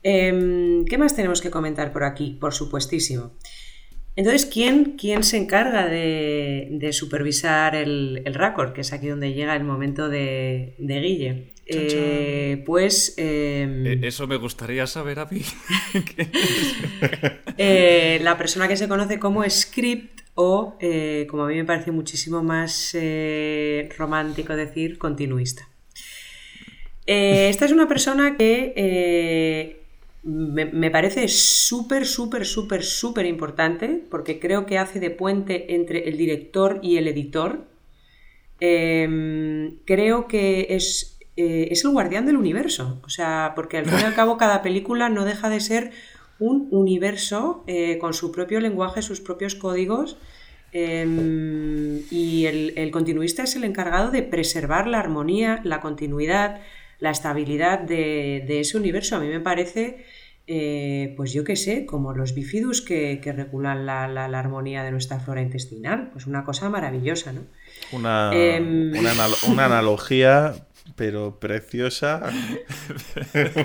Em, 0.02 0.84
¿Qué 0.84 0.98
más 0.98 1.16
tenemos 1.16 1.40
que 1.40 1.50
comentar 1.50 1.92
por 1.92 2.04
aquí? 2.04 2.36
Por 2.40 2.52
supuestísimo. 2.52 3.32
Entonces, 4.16 4.46
¿quién, 4.46 4.96
quién 4.96 5.24
se 5.24 5.38
encarga 5.38 5.86
de, 5.86 6.90
supervisar 6.92 7.74
el, 7.74 8.22
el 8.24 8.72
Que 8.74 8.82
es 8.82 8.92
aquí 8.92 9.08
donde 9.08 9.32
llega 9.32 9.56
el 9.56 9.64
momento 9.64 10.08
de, 10.08 10.74
de 10.78 11.00
Guille. 11.00 11.54
Eh, 11.66 12.62
pues. 12.66 13.14
Em, 13.16 13.86
e, 13.86 14.06
eso 14.06 14.26
me 14.26 14.36
gustaría 14.36 14.86
saber 14.86 15.18
a 15.18 15.26
mí. 15.26 15.42
Eh, 17.56 18.18
la 18.22 18.36
persona 18.36 18.66
que 18.66 18.76
se 18.76 18.88
conoce 18.88 19.20
como 19.20 19.48
script 19.48 20.22
o, 20.34 20.76
eh, 20.80 21.28
como 21.30 21.44
a 21.44 21.46
mí 21.46 21.54
me 21.54 21.64
parece 21.64 21.92
muchísimo 21.92 22.42
más 22.42 22.96
romántico 23.96 24.56
decir, 24.56 24.98
continuista. 24.98 25.68
Esta 27.06 27.64
es 27.64 27.72
una 27.72 27.88
persona 27.88 28.36
que 28.36 29.80
me, 30.22 30.64
me, 30.64 30.90
parece 30.90 31.28
súper, 31.28 32.06
súper, 32.06 32.46
súper, 32.46 32.82
súper 32.82 33.26
importante 33.26 34.02
porque 34.10 34.40
creo 34.40 34.64
que 34.66 34.78
hace 34.78 35.00
de 35.00 35.10
puente 35.10 35.74
entre 35.74 36.08
el 36.08 36.16
director 36.16 36.80
y 36.82 36.96
el 36.96 37.08
editor. 37.08 37.66
Em, 38.60 39.76
creo 39.84 40.26
que 40.28 40.68
es 40.70 41.18
eh, 41.36 41.68
es 41.70 41.84
el 41.84 41.90
guardián 41.90 42.26
del 42.26 42.36
universo. 42.36 43.00
O 43.04 43.08
sea, 43.08 43.52
porque 43.56 43.78
al 43.78 43.86
fin 43.86 44.00
y 44.00 44.04
al 44.04 44.14
cabo 44.14 44.38
cada 44.38 44.62
película 44.62 45.08
no 45.08 45.24
deja 45.24 45.50
de 45.50 45.60
ser 45.60 45.90
un 46.38 46.68
universo 46.70 47.64
eh, 47.66 47.98
con 47.98 48.14
su 48.14 48.32
propio 48.32 48.60
lenguaje, 48.60 49.02
sus 49.02 49.20
propios 49.20 49.54
códigos, 49.54 50.16
Em, 50.76 52.02
y 52.10 52.46
el, 52.46 52.90
continuista 52.90 53.44
es 53.44 53.54
el 53.54 53.62
encargado 53.62 54.10
de 54.10 54.24
preservar 54.24 54.88
la 54.88 54.98
armonía, 54.98 55.60
la 55.62 55.80
continuidad, 55.80 56.60
la 56.98 57.10
estabilidad 57.10 57.80
de, 57.80 58.60
ese 58.60 58.76
universo. 58.76 59.16
A 59.16 59.20
mí 59.20 59.28
me 59.28 59.40
parece, 59.40 60.04
eh, 60.46 61.14
pues 61.16 61.32
yo 61.32 61.44
qué 61.44 61.56
sé, 61.56 61.86
como 61.86 62.12
los 62.12 62.34
bifidus 62.34 62.82
que, 62.82 63.20
regulan 63.36 63.86
la, 63.86 64.08
la, 64.08 64.38
armonía 64.38 64.84
de 64.84 64.90
nuestra 64.90 65.20
flora 65.20 65.42
intestinal. 65.42 66.10
Pues 66.12 66.26
una 66.26 66.44
cosa 66.44 66.68
maravillosa, 66.70 67.32
¿no? 67.32 67.42
Una, 67.92 68.30
em, 68.32 68.92
una, 68.96 69.64
analogía 69.64 70.54
pero 70.96 71.40
preciosa. 71.40 72.22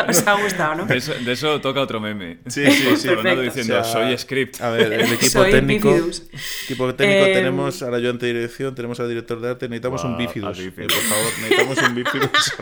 Os 0.07 0.25
ha 0.25 0.41
gustado, 0.41 0.75
¿no? 0.75 0.85
De 0.85 1.31
eso, 1.31 1.61
toca 1.61 1.81
otro 1.81 1.99
meme. 1.99 2.39
Sí, 2.47 2.65
sí, 2.71 2.95
sí. 2.95 3.09
diciendo, 3.43 3.83
soy 3.83 4.17
script. 4.17 4.61
A 4.61 4.71
ver, 4.71 4.93
el 4.93 5.13
equipo 5.13 5.43
técnico. 5.43 5.89
equipo 6.65 6.95
técnico 6.95 7.25
eh, 7.25 7.33
tenemos 7.33 7.83
a 7.83 7.91
la 7.91 7.97
ayudante 7.97 8.25
de 8.25 8.33
dirección, 8.33 8.73
tenemos 8.73 8.99
al 8.99 9.09
director 9.09 9.39
de 9.41 9.49
arte, 9.49 9.67
necesitamos 9.67 10.03
un 10.03 10.17
bifidus. 10.17 10.59
Eh, 10.59 10.71
por 10.71 10.91
favor, 10.91 11.31
necesitamos 11.41 11.77
un 11.83 11.95
bifidus 11.95 12.53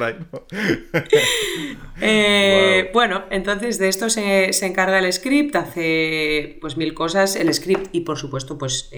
eh, 2.01 2.89
Bueno, 2.93 3.25
entonces 3.29 3.77
de 3.77 3.87
esto 3.87 4.09
se, 4.09 4.51
se, 4.53 4.65
encarga 4.65 4.99
el 4.99 5.11
script, 5.13 5.55
hace 5.55 6.57
pues 6.59 6.77
mil 6.77 6.93
cosas 6.93 7.35
el 7.35 7.53
script 7.53 7.87
y 7.93 8.01
por 8.01 8.17
supuesto, 8.17 8.57
pues 8.57 8.89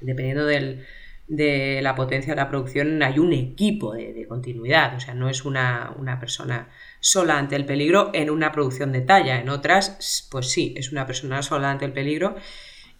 dependiendo 0.00 0.46
del 0.46 0.86
de 1.30 1.80
la 1.80 1.94
potencia 1.94 2.32
de 2.32 2.40
la 2.40 2.48
producción 2.48 3.00
hay 3.04 3.20
un 3.20 3.32
equipo 3.32 3.94
de, 3.94 4.26
continuidad, 4.28 4.96
o 4.96 5.00
sea, 5.00 5.14
no 5.14 5.28
es 5.28 5.44
una, 5.44 5.94
persona 6.18 6.68
sola 6.98 7.38
ante 7.38 7.54
el 7.54 7.64
peligro 7.64 8.10
en 8.12 8.30
una 8.30 8.50
producción 8.50 8.90
de 8.90 9.02
talla, 9.02 9.40
en 9.40 9.48
otras, 9.48 10.28
pues 10.30 10.50
sí, 10.50 10.74
es 10.76 10.90
una 10.90 11.06
persona 11.06 11.40
sola 11.42 11.70
ante 11.70 11.84
el 11.84 11.92
peligro. 11.92 12.34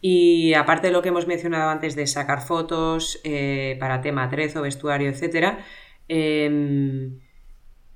Y 0.01 0.55
aparte 0.55 0.87
de 0.87 0.93
lo 0.93 1.03
que 1.03 1.09
hemos 1.09 1.26
mencionado 1.26 1.70
antes 1.70 1.97
de 1.97 2.07
sacar 2.07 2.41
fotos 2.41 3.20
eh, 3.24 3.76
para 3.81 4.01
tema 4.01 4.22
atrezo, 4.22 4.62
vestuario, 4.62 5.11
etc., 5.11 5.59
em, 6.07 7.18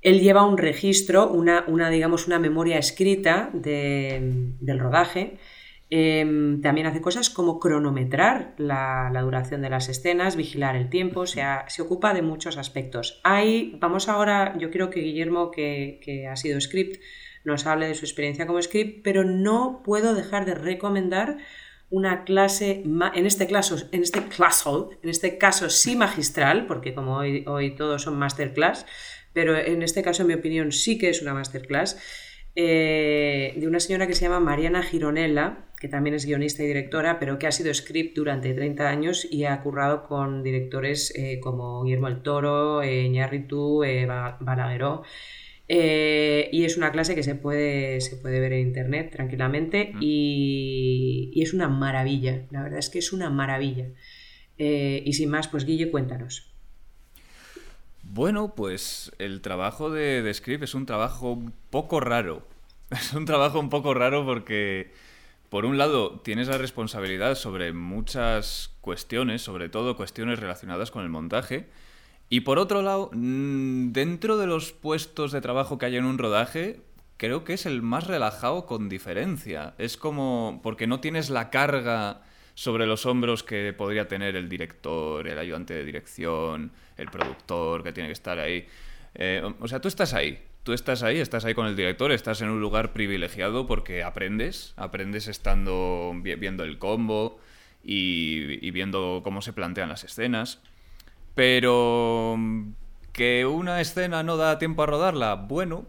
él 0.01 0.19
lleva 0.19 0.45
un 0.45 0.57
registro, 0.57 1.31
una, 1.31 1.63
una, 1.67 1.89
digamos, 1.89 2.27
una 2.27 2.39
memoria 2.39 2.77
escrita 2.77 3.49
del 3.53 4.79
rodaje 4.79 5.39
Em, 5.91 6.61
también 6.61 6.87
hace 6.87 6.99
cosas 6.99 7.29
como 7.29 7.59
cronometrar 7.59 8.55
la, 8.57 9.11
duración 9.21 9.61
de 9.61 9.69
las 9.69 9.87
escenas, 9.87 10.35
vigilar 10.35 10.75
el 10.75 10.89
tiempo, 10.89 11.21
o 11.21 11.27
sea, 11.27 11.65
se 11.67 11.83
ocupa 11.83 12.13
de 12.13 12.23
muchos 12.23 12.57
aspectos. 12.57 13.21
Hay, 13.23 13.77
vamos 13.79 14.09
ahora, 14.09 14.57
yo 14.57 14.71
quiero 14.71 14.89
que 14.89 15.01
Guillermo, 15.01 15.51
que, 15.51 16.27
ha 16.29 16.35
sido 16.35 16.59
script, 16.59 17.01
nos 17.43 17.67
hable 17.67 17.87
de 17.87 17.93
su 17.93 18.05
experiencia 18.05 18.47
como 18.47 18.61
script, 18.61 19.01
pero 19.03 19.23
no 19.23 19.83
puedo 19.83 20.15
dejar 20.15 20.45
de 20.45 20.55
recomendar 20.55 21.37
una 21.91 22.23
clase, 22.23 22.83
en 22.83 23.25
este 23.27 23.45
caso, 23.45 23.77
en 23.91 24.01
este 24.01 24.23
caso, 24.23 24.89
en 25.03 25.09
este 25.09 25.37
caso 25.37 25.69
sí 25.69 25.95
magistral, 25.95 26.65
porque 26.65 26.95
como 26.95 27.17
hoy, 27.17 27.45
hoy 27.47 27.75
todos 27.75 28.01
son 28.01 28.17
masterclass, 28.17 28.87
pero 29.33 29.55
en 29.55 29.83
este 29.83 30.01
caso, 30.01 30.23
en 30.23 30.29
mi 30.29 30.33
opinión, 30.33 30.71
sí 30.71 30.97
que 30.97 31.09
es 31.09 31.21
una 31.21 31.35
masterclass, 31.35 31.97
eh, 32.55 33.53
de 33.57 33.67
una 33.67 33.81
señora 33.81 34.07
que 34.07 34.13
se 34.13 34.23
llama 34.25 34.39
Mariana 34.39 34.81
Gironella, 34.81 35.65
que 35.77 35.89
también 35.89 36.15
es 36.15 36.25
guionista 36.25 36.63
y 36.63 36.67
directora, 36.67 37.19
pero 37.19 37.37
que 37.37 37.47
ha 37.47 37.51
sido 37.51 37.73
script 37.73 38.15
durante 38.15 38.53
30 38.53 38.87
años 38.87 39.27
y 39.29 39.43
ha 39.43 39.61
currado 39.61 40.07
con 40.07 40.41
directores 40.41 41.13
eh, 41.17 41.41
como 41.41 41.83
Guillermo 41.83 42.07
el 42.07 42.21
Toro, 42.21 42.81
eh, 42.81 43.07
eh 43.07 44.07
Balagueró. 44.39 45.03
Y 45.67 46.63
es 46.63 46.77
una 46.77 46.91
clase 46.91 47.13
que 47.13 47.23
se 47.23 47.35
puede, 47.35 47.99
se 47.99 48.15
puede 48.15 48.39
ver 48.39 48.53
en 48.53 48.67
internet 48.67 49.11
tranquilamente 49.11 49.91
mm. 49.93 49.97
y, 49.99 51.31
y, 51.33 51.41
es 51.41 51.53
una 51.53 51.67
maravilla, 51.67 52.45
la 52.51 52.63
verdad 52.63 52.79
es 52.79 52.89
que 52.89 52.99
es 52.99 53.11
una 53.11 53.29
maravilla. 53.29 53.89
y 54.57 55.11
sin 55.13 55.29
más, 55.29 55.49
pues 55.49 55.65
Guille, 55.65 55.91
cuéntanos. 55.91 56.54
Bueno, 58.15 58.55
pues 58.55 59.11
el 59.19 59.41
trabajo 59.41 59.89
de, 59.89 60.21
de 60.21 60.33
Script 60.33 60.63
es 60.63 60.73
un 60.73 60.85
trabajo 60.85 61.33
un 61.33 61.53
poco 61.69 61.99
raro. 61.99 62.47
Es 62.89 63.11
un 63.11 63.25
trabajo 63.25 63.59
un 63.59 63.69
poco 63.69 63.93
raro 63.93 64.25
porque, 64.25 64.93
por 65.49 65.65
un 65.65 65.77
lado, 65.77 66.21
tienes 66.21 66.47
la 66.47 66.57
responsabilidad 66.57 67.35
sobre 67.35 67.73
muchas 67.73 68.73
cuestiones, 68.79 69.41
sobre 69.41 69.67
todo 69.67 69.97
cuestiones 69.97 70.39
relacionadas 70.39 70.91
con 70.91 71.03
el 71.03 71.09
montaje. 71.09 71.67
Y 72.29 72.41
por 72.41 72.57
otro 72.57 72.81
lado, 72.81 73.09
mm, 73.11 73.91
dentro 73.91 74.37
de 74.37 74.47
los 74.47 74.71
puestos 74.71 75.33
de 75.33 75.41
trabajo 75.41 75.77
que 75.77 75.87
hay 75.87 75.97
en 75.97 76.05
un 76.05 76.17
rodaje, 76.17 76.79
creo 77.17 77.43
que 77.43 77.55
es 77.55 77.65
el 77.65 77.81
más 77.81 78.07
relajado 78.07 78.65
con 78.65 78.87
diferencia. 78.87 79.73
Es 79.77 79.97
como 79.97 80.61
porque 80.63 80.87
no 80.87 81.01
tienes 81.01 81.29
la 81.29 81.49
carga 81.49 82.21
sobre 82.55 82.87
los 82.87 83.05
hombros 83.05 83.43
que 83.43 83.73
podría 83.73 84.07
tener 84.07 84.35
el 84.35 84.49
director, 84.49 85.27
el 85.27 85.37
ayudante 85.37 85.73
de 85.73 85.83
dirección, 85.83 86.71
el 86.97 87.11
productor 87.11 87.83
que 87.83 87.91
tiene 87.91 88.09
que 88.09 88.13
estar 88.13 88.39
ahí. 88.39 88.65
Eh, 89.13 89.43
o 89.59 89.67
sea, 89.67 89.79
tú 89.81 89.89
estás 89.89 90.13
ahí, 90.13 90.39
tú 90.63 90.73
estás 90.73 91.03
ahí, 91.03 91.19
estás 91.19 91.45
ahí 91.45 91.53
con 91.53 91.67
el 91.67 91.75
director, 91.75 92.11
estás 92.11 92.41
en 92.41 92.49
un 92.49 92.61
lugar 92.61 92.93
privilegiado 92.93 93.67
porque 93.67 94.03
aprendes, 94.03 94.73
aprendes 94.77 95.27
estando 95.27 96.11
viendo 96.15 96.63
el 96.63 96.79
combo 96.79 97.39
y, 97.83 98.65
y 98.65 98.71
viendo 98.71 99.21
cómo 99.23 99.41
se 99.41 99.53
plantean 99.53 99.89
las 99.89 100.05
escenas. 100.05 100.61
Pero 101.35 102.37
que 103.11 103.45
una 103.45 103.81
escena 103.81 104.23
no 104.23 104.37
da 104.37 104.59
tiempo 104.59 104.83
a 104.83 104.85
rodarla, 104.85 105.35
bueno, 105.35 105.85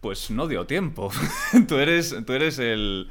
pues 0.00 0.30
no 0.30 0.46
dio 0.46 0.66
tiempo. 0.66 1.10
tú 1.68 1.76
eres, 1.76 2.14
tú 2.26 2.32
eres 2.32 2.58
el, 2.58 3.08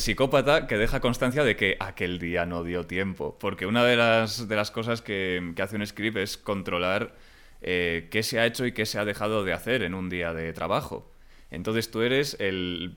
psicópata 0.00 0.66
que 0.66 0.76
deja 0.76 1.00
constancia 1.00 1.44
de 1.44 1.56
que 1.56 1.76
aquel 1.78 2.18
día 2.18 2.44
no 2.44 2.64
dio 2.64 2.86
tiempo. 2.86 3.36
Porque 3.38 3.66
una 3.66 3.84
de 3.84 3.96
las, 3.96 4.48
de 4.48 4.56
las 4.56 4.70
cosas 4.70 5.00
que, 5.00 5.54
hace 5.62 5.76
un 5.76 5.86
script 5.86 6.16
es 6.16 6.36
controlar 6.36 7.14
eh, 7.62 8.08
qué 8.10 8.22
se 8.22 8.40
ha 8.40 8.46
hecho 8.46 8.66
y 8.66 8.72
qué 8.72 8.84
se 8.84 8.98
ha 8.98 9.04
dejado 9.04 9.44
de 9.44 9.52
hacer 9.52 9.82
en 9.82 9.94
un 9.94 10.08
día 10.08 10.34
de 10.34 10.52
trabajo. 10.52 11.12
Entonces 11.50 11.90
tú 11.90 12.02
eres 12.02 12.36
el, 12.40 12.96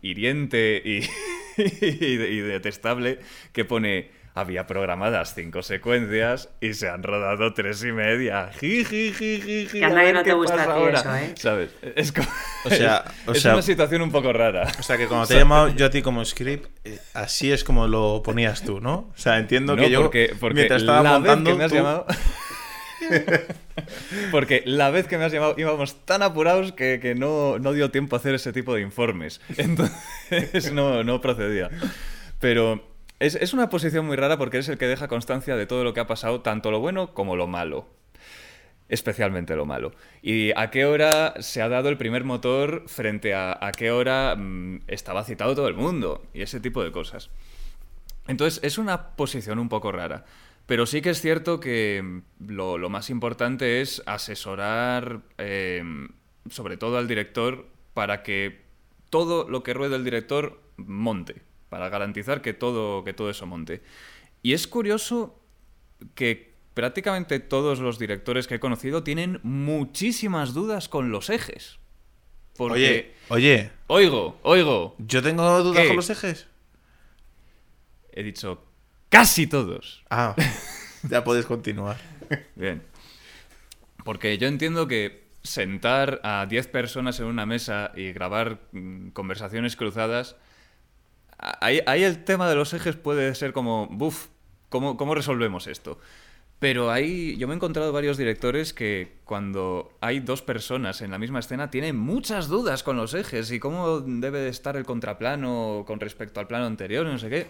hiriente 0.00 0.82
y, 0.82 1.02
y 1.62 2.38
detestable 2.40 3.18
que 3.52 3.64
pone 3.64 4.10
había 4.34 4.66
programadas 4.66 5.32
cinco 5.34 5.62
secuencias 5.62 6.48
y 6.60 6.74
se 6.74 6.88
han 6.88 7.04
rodado 7.04 7.54
tres 7.54 7.84
y 7.84 7.92
media. 7.92 8.50
Que 8.58 9.80
a 9.82 9.88
nadie 9.90 10.12
no 10.12 10.24
te 10.24 10.32
gusta 10.32 10.64
eso, 10.64 11.14
¿eh? 11.14 11.34
¿Sabes? 11.36 11.70
Es, 11.94 12.12
o 12.64 12.70
sea, 12.70 13.04
es 13.32 13.44
una 13.44 13.62
situación 13.62 14.02
un 14.02 14.10
poco 14.10 14.32
rara. 14.32 14.66
O 14.78 14.82
sea, 14.82 14.96
que 14.96 15.06
cuando 15.06 15.26
te 15.28 15.34
he 15.34 15.38
llamado 15.38 15.68
yo 15.68 15.86
a 15.86 15.90
ti 15.90 16.02
como 16.02 16.24
script, 16.24 16.66
eh, 16.84 16.98
así 17.14 17.52
es 17.52 17.62
como 17.62 17.86
lo 17.86 18.22
ponías 18.24 18.62
tú, 18.62 18.80
¿no? 18.80 18.94
O 18.94 19.16
sea, 19.16 19.38
entiendo 19.38 19.76
que 19.76 19.88
yo, 19.88 20.02
porque, 20.02 20.34
porque 20.38 20.54
mientras 20.54 20.82
estaba 20.82 21.02
la 21.02 21.12
montando, 21.12 21.50
vez 21.50 21.52
que 21.52 21.58
me 21.58 21.64
has 21.64 21.72
llamado... 21.72 22.06
Porque 24.30 24.62
la 24.64 24.88
vez 24.88 25.06
que 25.06 25.18
me 25.18 25.24
has 25.24 25.32
llamado 25.32 25.56
íbamos 25.58 26.06
tan 26.06 26.22
apurados 26.22 26.72
que, 26.72 27.14
no, 27.18 27.58
no, 27.58 27.72
dio 27.74 27.90
tiempo 27.90 28.16
a 28.16 28.18
hacer 28.18 28.34
ese 28.34 28.50
tipo 28.52 28.74
de 28.74 28.80
informes. 28.80 29.42
Entonces 29.58 30.72
no, 30.72 31.04
no 31.04 31.20
procedía. 31.20 31.68
Pero 32.40 32.93
es, 33.20 33.54
una 33.54 33.68
posición 33.68 34.06
muy 34.06 34.16
rara 34.16 34.36
porque 34.36 34.58
eres 34.58 34.68
el 34.68 34.78
que 34.78 34.86
deja 34.86 35.08
constancia 35.08 35.56
de 35.56 35.66
todo 35.66 35.84
lo 35.84 35.94
que 35.94 36.00
ha 36.00 36.06
pasado, 36.06 36.40
tanto 36.40 36.70
lo 36.70 36.80
bueno 36.80 37.14
como 37.14 37.36
lo 37.36 37.46
malo. 37.46 37.86
Especialmente 38.88 39.56
lo 39.56 39.64
malo. 39.64 39.92
Y 40.20 40.52
a 40.56 40.70
qué 40.70 40.84
hora 40.84 41.34
se 41.40 41.62
ha 41.62 41.68
dado 41.68 41.88
el 41.88 41.96
primer 41.96 42.24
motor 42.24 42.84
frente 42.86 43.32
a 43.32 43.56
a 43.60 43.72
qué 43.72 43.90
hora 43.90 44.36
mm, 44.36 44.82
estaba 44.88 45.24
citado 45.24 45.54
todo 45.54 45.68
el 45.68 45.74
mundo. 45.74 46.22
Y 46.34 46.42
ese 46.42 46.60
tipo 46.60 46.84
de 46.84 46.92
cosas. 46.92 47.30
Entonces 48.28 48.62
es 48.62 48.76
una 48.76 49.16
posición 49.16 49.58
un 49.58 49.68
poco 49.68 49.90
rara. 49.90 50.24
Pero 50.66 50.86
sí 50.86 51.02
que 51.02 51.10
es 51.10 51.20
cierto 51.20 51.60
que 51.60 52.02
mm, 52.02 52.50
lo, 52.50 52.88
más 52.90 53.08
importante 53.10 53.80
es 53.80 54.02
asesorar 54.06 55.22
em, 55.38 56.08
sobre 56.50 56.76
todo 56.76 56.98
al 56.98 57.08
director 57.08 57.66
para 57.94 58.22
que 58.22 58.64
todo 59.08 59.48
lo 59.48 59.62
que 59.62 59.72
ruede 59.72 59.96
el 59.96 60.04
director 60.04 60.60
monte 60.76 61.42
para 61.74 61.88
garantizar 61.88 62.40
que 62.40 62.52
todo, 62.54 63.02
que 63.02 63.12
todo 63.12 63.30
eso 63.30 63.46
monte. 63.46 63.82
Y 64.42 64.52
es 64.52 64.68
curioso 64.68 65.42
que 66.14 66.54
prácticamente 66.72 67.40
todos 67.40 67.80
los 67.80 67.98
directores 67.98 68.46
que 68.46 68.54
he 68.54 68.60
conocido 68.60 69.02
tienen 69.02 69.40
muchísimas 69.42 70.54
dudas 70.54 70.88
con 70.88 71.10
los 71.10 71.30
ejes. 71.30 71.80
oye, 72.58 73.12
oye. 73.26 73.72
Oigo, 73.88 74.38
oigo. 74.44 74.94
¿Yo 74.98 75.20
tengo 75.20 75.64
dudas 75.64 75.84
con 75.88 75.96
los 75.96 76.10
ejes? 76.10 76.46
He 78.12 78.22
dicho 78.22 78.64
casi 79.08 79.48
todos. 79.48 80.04
Ah, 80.10 80.36
ya 81.10 81.24
puedes 81.24 81.44
continuar. 81.44 81.96
Bien. 82.54 82.84
Porque 84.04 84.38
yo 84.38 84.46
entiendo 84.46 84.86
que 84.86 85.24
sentar 85.42 86.20
a 86.22 86.46
10 86.48 86.68
personas 86.68 87.18
en 87.18 87.26
una 87.26 87.46
mesa 87.46 87.90
y 87.96 88.12
grabar 88.12 88.60
mm, 88.70 89.08
conversaciones 89.08 89.74
cruzadas 89.74 90.36
Ahí, 91.60 92.02
el 92.02 92.24
tema 92.24 92.48
de 92.48 92.54
los 92.54 92.72
ejes 92.72 92.96
puede 92.96 93.34
ser 93.34 93.52
como, 93.52 93.86
buf, 93.88 94.28
¿cómo, 94.70 94.96
¿cómo 94.96 95.14
resolvemos 95.14 95.66
esto? 95.66 95.98
Pero 96.58 96.90
ahí 96.90 97.36
yo 97.36 97.46
me 97.46 97.52
he 97.52 97.56
encontrado 97.56 97.92
varios 97.92 98.16
directores 98.16 98.72
que 98.72 99.18
cuando 99.24 99.92
hay 100.00 100.20
dos 100.20 100.40
personas 100.40 101.02
en 101.02 101.10
la 101.10 101.18
misma 101.18 101.40
escena 101.40 101.68
tienen 101.68 101.96
muchas 101.96 102.48
dudas 102.48 102.82
con 102.82 102.96
los 102.96 103.12
ejes 103.12 103.50
y 103.50 103.58
cómo 103.58 104.00
debe 104.00 104.38
de 104.38 104.48
estar 104.48 104.76
el 104.76 104.84
contraplano 104.84 105.84
con 105.86 106.00
respecto 106.00 106.40
al 106.40 106.46
plano 106.46 106.64
anterior, 106.64 107.04
no 107.04 107.18
sé 107.18 107.28
qué. 107.28 107.48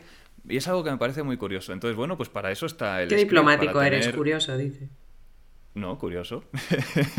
y 0.49 0.57
es 0.57 0.66
algo 0.66 0.82
que 0.82 0.90
me 0.90 0.97
parece 0.97 1.22
muy 1.22 1.36
curioso. 1.36 1.72
Entonces, 1.72 1.97
bueno, 1.97 2.16
pues 2.16 2.28
para 2.28 2.51
eso 2.51 2.66
está 2.66 3.03
el... 3.03 3.09
Qué 3.09 3.16
diplomático 3.16 3.80
eres, 3.80 4.09
curioso, 4.09 4.57
dice. 4.57 4.88
No, 5.75 5.99
curioso. 5.99 6.45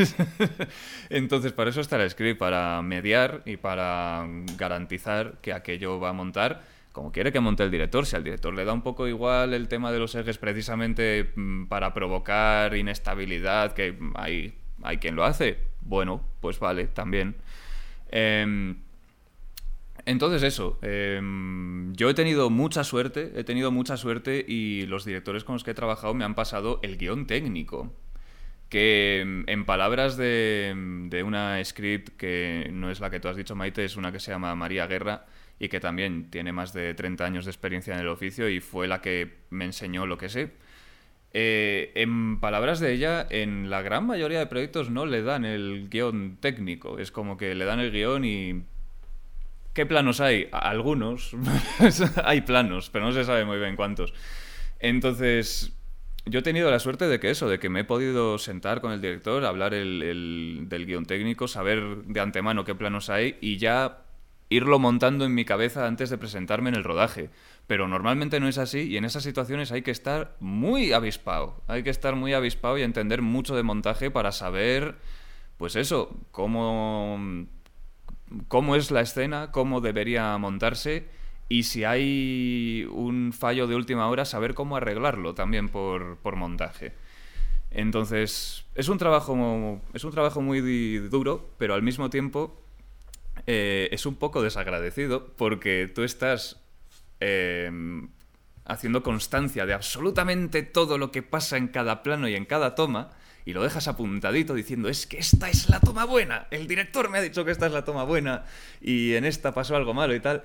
Entonces, 1.10 1.51
para 1.51 1.70
eso 1.70 1.82
está 1.82 2.01
el 2.01 2.10
script, 2.10 2.39
para 2.39 2.82
mediar 2.82 3.41
y 3.45 3.58
para 3.58 4.26
garantizar 4.58 5.39
que 5.41 5.51
aquello 5.51 5.99
va 5.99 6.10
a 6.10 6.14
montar 6.14 6.64
como 6.95 7.12
quiere 7.12 7.34
que 7.34 7.41
monte 7.41 7.62
el 7.62 7.70
director. 7.70 8.06
Si 8.06 8.16
al 8.16 8.24
director 8.24 8.53
le 8.53 8.64
da 8.64 8.72
un 8.72 8.82
poco 8.82 9.06
igual 9.08 9.53
el 9.53 9.68
tema 9.68 9.91
de 9.91 9.99
los 9.99 10.16
ejes 10.16 10.38
precisamente 10.38 11.34
mm, 11.36 11.66
para 11.66 11.93
provocar 11.93 12.76
inestabilidad, 12.76 13.74
que 13.74 13.99
hay, 14.16 14.58
hay 14.82 14.97
quien 14.97 15.16
lo 15.16 15.26
hace, 15.26 15.58
bueno, 15.82 16.22
pues 16.39 16.58
vale, 16.58 16.88
también. 16.88 17.36
Em, 18.10 18.78
entonces 20.06 20.41
eso, 20.43 20.80
em, 20.82 21.93
yo 21.95 22.10
he 22.10 22.14
tenido 22.14 22.49
mucha 22.49 22.86
suerte, 22.86 23.34
he 23.36 23.43
tenido 23.43 23.72
mucha 23.72 23.97
suerte 23.97 24.45
y 24.47 24.86
los 24.86 25.03
directores 25.03 25.43
con 25.43 25.56
los 25.56 25.66
que 25.66 25.72
he 25.72 25.74
trabajado 25.74 26.14
me 26.14 26.24
han 26.24 26.36
pasado 26.36 26.80
el 26.82 26.97
guion 26.97 27.28
técnico 27.28 27.91
que 28.76 29.23
mm, 29.26 29.43
en 29.47 29.63
palabras 29.63 30.17
de, 30.17 30.73
mm, 30.76 31.07
de, 31.07 31.23
una 31.23 31.63
script 31.63 32.09
que 32.17 32.67
no 32.73 32.91
es 32.91 32.99
la 32.99 33.09
que 33.09 33.21
tú 33.21 33.30
has 33.30 33.38
dicho, 33.38 33.55
Maite, 33.55 33.86
es 33.86 33.95
una 33.95 34.11
que 34.11 34.19
se 34.19 34.32
llama 34.32 34.53
María 34.53 34.86
Guerra 34.86 35.28
y 35.57 35.69
que 35.69 35.80
también 35.80 36.30
tiene 36.30 36.51
más 36.51 36.73
de 36.73 36.93
30 36.93 37.23
años 37.23 37.45
de 37.45 37.51
experiencia 37.51 37.93
en 37.93 38.01
el 38.01 38.09
oficio 38.09 38.49
y 38.49 38.59
fue 38.59 38.89
la 38.89 38.99
que 38.99 39.32
me 39.49 39.63
enseñó 39.63 40.05
lo 40.05 40.17
que 40.17 40.28
sé. 40.28 40.51
Eh, 41.32 41.93
en 41.95 42.41
palabras 42.41 42.82
de 42.82 42.91
ella, 42.91 43.26
en 43.30 43.69
la 43.69 43.82
gran 43.82 44.05
mayoría 44.05 44.39
de 44.39 44.47
proyectos 44.47 44.89
no 44.89 45.05
le 45.05 45.21
dan 45.21 45.45
el 45.45 45.88
guion 45.89 46.36
técnico, 46.41 46.99
es 46.99 47.13
como 47.13 47.38
que 47.38 47.55
le 47.55 47.63
dan 47.63 47.80
el 47.80 47.93
guion 47.93 48.26
y... 48.26 48.63
¿Qué 49.73 49.86
planos 49.86 50.19
hay? 50.19 50.49
Algunos, 50.51 51.34
hay 52.26 52.41
planos, 52.41 52.89
pero 52.89 53.05
no 53.05 53.13
se 53.13 53.23
sabe 53.23 53.45
muy 53.45 53.57
bien 53.57 53.78
cuántos. 53.78 54.13
Entonces, 54.80 55.73
yo 56.26 56.39
he 56.39 56.43
tenido 56.43 56.71
la 56.71 56.80
suerte 56.80 57.07
de 57.07 57.19
que 57.19 57.30
eso, 57.30 57.47
de 57.47 57.59
que 57.59 57.69
me 57.69 57.82
he 57.82 57.84
podido 57.84 58.38
sentar 58.39 58.82
con 58.82 58.91
el 58.91 59.01
director, 59.01 59.45
hablar 59.45 59.73
el, 59.73 60.65
del 60.67 60.86
guion 60.86 61.05
técnico, 61.05 61.47
saber 61.47 62.03
de 62.05 62.19
antemano 62.19 62.65
qué 62.65 62.73
planos 62.73 63.09
hay 63.09 63.38
y 63.41 63.57
ya 63.57 64.01
irlo 64.49 64.80
montando 64.80 65.26
en 65.26 65.34
mi 65.34 65.45
cabeza 65.45 65.86
antes 65.86 66.09
de 66.09 66.17
presentarme 66.17 66.69
en 66.69 66.76
el 66.76 66.84
rodaje. 66.84 67.30
Pero 67.67 67.88
normalmente 67.88 68.39
no 68.39 68.47
es 68.47 68.57
así 68.57 68.82
y 68.82 68.97
en 68.97 69.05
esas 69.05 69.23
situaciones 69.23 69.71
hay 69.71 69.84
que 69.84 69.91
estar 69.91 70.36
muy 70.39 70.93
avispado. 70.93 71.61
Hay 71.67 71.84
que 71.84 71.89
estar 71.91 72.15
muy 72.15 72.34
avispado 72.34 72.78
y 72.78 72.84
entender 72.84 73.21
mucho 73.21 73.55
de 73.55 73.63
montaje 73.63 74.09
para 74.09 74.32
saber, 74.32 74.95
pues 75.57 75.76
eso, 75.76 76.15
cómo, 76.32 77.19
cómo 78.47 78.76
es 78.76 78.89
la 78.89 79.01
escena, 79.01 79.51
cómo 79.51 79.80
debería 79.80 80.36
montarse 80.39 81.07
y 81.48 81.64
si 81.64 81.84
hay 81.84 82.88
un 82.91 83.34
fallo 83.34 83.68
de 83.68 83.76
última 83.76 84.10
hora, 84.10 84.26
saber 84.26 84.54
cómo 84.54 84.78
arreglarlo 84.78 85.36
también 85.36 85.70
por, 85.70 86.36
montaje. 86.36 86.93
Entonces, 87.72 88.66
es 88.74 88.89
un 88.89 88.98
trabajo, 88.98 89.82
es 89.93 90.04
un 90.04 90.12
trabajo 90.12 90.41
muy 90.41 90.98
duro, 91.10 91.50
pero 91.58 91.74
al 91.74 91.84
mismo 91.84 92.10
tiempo 92.10 92.62
eh, 93.46 93.89
es 93.91 94.06
un 94.06 94.16
poco 94.16 94.41
desagradecido 94.41 95.28
porque 95.36 95.91
tú 95.93 96.04
estás 96.04 96.62
em, 97.20 98.10
haciendo 98.64 99.04
constancia 99.04 99.66
de 99.66 99.74
absolutamente 99.74 100.64
todo 100.64 100.98
lo 100.98 101.12
que 101.12 101.22
pasa 101.22 101.58
en 101.58 101.68
cada 101.68 102.02
plano 102.02 102.28
y 102.28 102.36
en 102.36 102.46
cada 102.46 102.76
toma 102.76 103.12
y 103.46 103.54
lo 103.54 103.62
dejas 103.62 103.88
apuntadito 103.88 104.56
diciendo 104.56 104.89
es 104.89 105.06
que 105.06 105.20
esta 105.20 105.50
es 105.50 105.70
la 105.70 105.80
toma 105.80 106.06
buena, 106.06 106.48
el 106.50 106.68
director 106.68 107.10
me 107.10 107.20
ha 107.20 107.22
dicho 107.22 107.46
que 107.46 107.52
esta 107.52 107.68
es 107.68 107.72
la 107.72 107.86
toma 107.86 108.04
buena 108.04 108.46
y 108.82 109.14
en 109.14 109.26
esta 109.26 109.54
pasó 109.54 109.76
algo 109.76 109.93
malo 109.93 110.16
y 110.16 110.20
tal. 110.20 110.43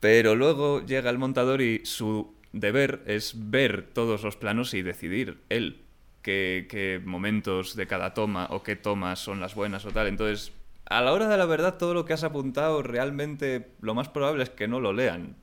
Pero 0.00 0.34
luego 0.34 0.84
llega 0.84 1.10
el 1.10 1.18
montador 1.18 1.60
y 1.60 1.84
su 1.84 2.34
deber 2.52 3.02
es 3.06 3.34
ver 3.36 3.86
todos 3.92 4.22
los 4.22 4.36
planos 4.36 4.74
y 4.74 4.82
decidir 4.82 5.38
él 5.50 5.84
qué, 6.22 7.00
momentos 7.04 7.76
de 7.76 7.86
cada 7.86 8.14
toma 8.14 8.46
o 8.50 8.62
qué 8.62 8.76
tomas 8.76 9.18
son 9.18 9.40
las 9.40 9.54
buenas 9.54 9.84
o 9.84 9.90
tal. 9.90 10.06
Entonces, 10.06 10.52
a 10.86 11.00
la 11.02 11.12
hora 11.12 11.28
de 11.28 11.36
la 11.36 11.46
verdad, 11.46 11.76
todo 11.78 11.94
lo 11.94 12.04
que 12.04 12.12
has 12.12 12.24
apuntado 12.24 12.82
realmente 12.82 13.68
lo 13.80 13.94
más 13.94 14.08
probable 14.08 14.42
es 14.42 14.50
que 14.50 14.68
no 14.68 14.80
lo 14.80 14.92
lean. 14.92 15.36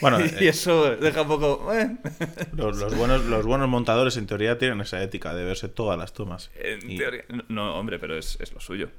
Bueno, 0.00 0.20
y 0.40 0.44
eh, 0.44 0.48
eso 0.48 0.96
deja 0.96 1.22
un 1.22 1.28
poco. 1.28 1.72
Eh. 1.74 1.96
Los, 2.56 2.96
buenos, 2.96 3.24
los 3.24 3.44
buenos 3.46 3.68
montadores, 3.68 4.16
en 4.16 4.26
teoría, 4.26 4.58
tienen 4.58 4.80
esa 4.80 5.02
ética 5.02 5.34
de 5.34 5.44
verse 5.44 5.68
todas 5.68 5.98
las 5.98 6.12
tomas. 6.12 6.50
En 6.56 6.96
teoría. 6.96 7.24
No, 7.48 7.78
hombre, 7.78 7.98
pero 7.98 8.16
es, 8.16 8.38
es 8.40 8.52
lo 8.52 8.60
suyo. 8.60 8.90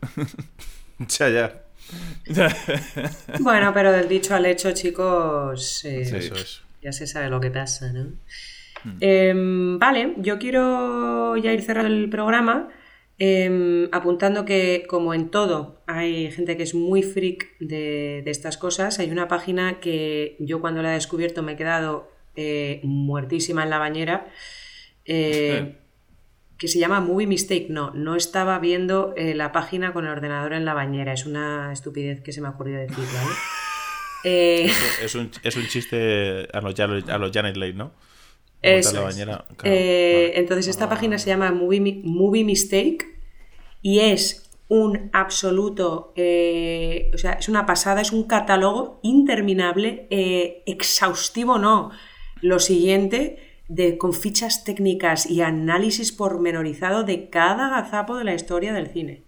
ya, 1.00 1.30
ya. 1.30 1.64
bueno, 3.40 3.72
pero 3.74 3.92
del 3.92 4.08
dicho 4.08 4.36
al 4.36 4.46
hecho, 4.46 4.72
chicos, 4.72 5.84
eh, 5.86 6.32
ya 6.82 6.92
se 6.92 7.08
sabe 7.08 7.30
lo 7.30 7.40
que 7.40 7.52
pasa, 7.52 7.92
¿no? 7.92 8.14
Hmm. 8.84 8.98
Em, 9.00 9.80
vale, 9.80 10.14
yo 10.18 10.38
quiero 10.38 11.38
ya 11.38 11.54
ir 11.54 11.62
cerrando 11.62 11.94
el 11.94 12.10
programa. 12.10 12.70
Em, 13.18 13.88
apuntando 13.94 14.44
que, 14.44 14.84
como 14.90 15.14
en 15.14 15.30
todo, 15.30 15.82
hay 15.88 16.32
gente 16.32 16.58
que 16.58 16.64
es 16.64 16.76
muy 16.76 17.02
freak 17.02 17.58
de, 17.60 18.24
estas 18.26 18.58
cosas. 18.58 19.00
Hay 19.00 19.10
una 19.10 19.28
página 19.28 19.80
que 19.80 20.36
yo 20.40 20.60
cuando 20.60 20.82
la 20.82 20.92
he 20.92 20.96
descubierto 20.96 21.42
me 21.42 21.54
he 21.54 21.56
quedado 21.56 22.12
eh, 22.36 22.82
muertísima 22.84 23.64
en 23.64 23.70
la 23.70 23.78
bañera. 23.78 24.28
Eh, 25.06 25.78
que 26.58 26.68
se 26.68 26.80
llama 26.80 27.01
Movie 27.01 27.28
Mistake. 27.28 27.68
No, 27.70 27.91
no 27.91 28.16
estaba 28.16 28.60
viendo 28.60 29.14
eh, 29.18 29.36
la 29.36 29.51
página 29.51 29.93
con 29.93 30.06
el 30.06 30.12
ordenador 30.12 30.53
en 30.53 30.66
la 30.66 30.74
bañera. 30.74 31.14
Es 31.14 31.26
una 31.26 31.72
estupidez 31.74 32.22
que 32.22 32.32
se 32.32 32.41
me 32.41 32.47
ha 32.47 32.51
ocurrido 32.51 32.80
decir, 32.80 33.06
¿vale? 33.14 33.36
Eh, 34.24 34.72
es, 35.03 35.16
un, 35.16 35.32
es, 35.43 35.56
un, 35.56 35.68
chiste 35.68 36.47
a 36.53 36.62
los, 36.62 36.80
a 36.80 37.18
los 37.18 37.32
Janet 37.32 37.58
Leigh, 37.58 37.74
¿no? 37.74 37.93
la 38.64 39.01
bañera. 39.01 39.45
Eh, 39.64 40.34
entonces, 40.36 40.68
esta 40.68 40.89
página 40.89 41.20
se 41.20 41.28
llama 41.28 41.51
Movie, 41.51 42.01
Movie 42.03 42.43
Mistake 42.43 43.06
y 43.84 43.99
es 43.99 44.49
un 44.68 45.12
absoluto, 45.14 46.14
o 46.16 47.18
sea, 47.18 47.34
es 47.34 47.47
una 47.47 47.68
pasada, 47.68 48.01
es 48.01 48.12
un 48.12 48.24
catálogo 48.24 48.99
interminable, 49.03 50.08
exhaustivo 50.66 51.60
no. 51.60 51.91
Lo 52.41 52.58
siguiente, 52.58 53.55
de, 53.68 53.97
con 53.97 54.13
fichas 54.13 54.63
técnicas 54.63 55.30
y 55.30 55.41
análisis 55.41 56.11
pormenorizado 56.11 57.03
de 57.03 57.30
cada 57.30 57.70
gazapo 57.70 58.18
de 58.18 58.24
la 58.24 58.34
historia 58.34 58.74
del 58.74 58.88
cine. 58.88 59.24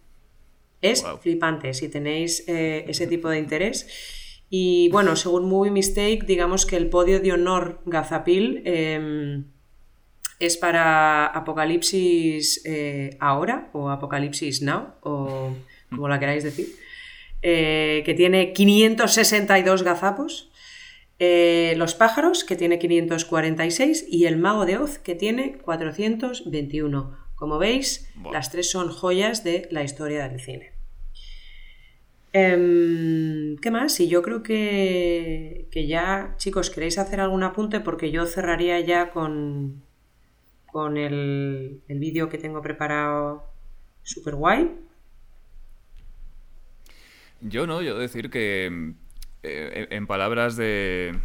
Es 0.81 1.03
flipante 1.21 1.73
si 1.73 1.89
tenéis 1.89 2.43
eh, 2.47 2.85
ese 2.87 3.07
tipo 3.07 3.29
de 3.29 3.39
interés. 3.39 3.87
Y 4.49 4.89
bueno, 4.89 5.15
según 5.15 5.49
Movie 5.49 5.71
Mistake, 5.71 6.23
digamos 6.25 6.65
que 6.65 6.77
el 6.77 6.89
podio 6.89 7.19
de 7.19 7.33
honor 7.33 7.81
Gazapil 7.85 8.61
em, 8.65 9.45
es 10.39 10.55
para 10.55 11.25
Apocalipsis 11.25 12.61
eh, 12.63 13.17
ahora 13.19 13.69
o 13.73 13.89
Apocalipsis 13.89 14.61
Now, 14.61 14.93
o 15.01 15.53
como 15.89 16.07
la 16.07 16.19
queráis 16.19 16.43
decir, 16.43 16.67
eh, 17.41 18.03
que 18.05 18.13
tiene 18.13 18.53
562 18.53 19.83
gazapos. 19.83 20.49
Eh, 21.19 21.73
los 21.77 21.95
pájaros, 21.95 22.43
que 22.43 22.55
tiene 22.55 22.77
546, 22.77 24.05
y 24.09 24.25
el 24.25 24.37
mago 24.37 24.65
de 24.65 24.77
Oz, 24.77 24.99
que 24.99 25.15
tiene 25.15 25.57
421. 25.57 27.17
Como 27.35 27.57
veis, 27.57 28.11
las 28.31 28.51
tres 28.51 28.69
son 28.69 28.89
joyas 28.89 29.43
de 29.43 29.67
la 29.71 29.83
historia 29.83 30.27
del 30.27 30.39
cine. 30.39 30.71
Em, 32.33 33.57
¿Qué 33.57 33.71
más? 33.71 33.99
Y 33.99 34.07
yo 34.07 34.21
creo 34.21 34.43
que, 34.43 35.67
ya, 35.87 36.35
chicos, 36.37 36.69
queréis 36.69 36.97
hacer 36.97 37.19
algún 37.19 37.43
apunte 37.43 37.79
porque 37.79 38.11
yo 38.11 38.25
cerraría 38.25 38.79
ya 38.79 39.09
con, 39.09 39.83
con 40.67 40.97
el, 40.97 41.81
el 41.87 41.99
vídeo 41.99 42.29
que 42.29 42.37
tengo 42.37 42.61
preparado 42.61 43.43
super 44.03 44.35
guay. 44.35 44.71
Yo 47.41 47.65
no, 47.67 47.81
yo 47.81 47.97
decir 47.97 48.29
que 48.29 48.93
eh, 49.47 49.87
en 49.91 50.07
palabras 50.07 50.55
de, 50.55 51.17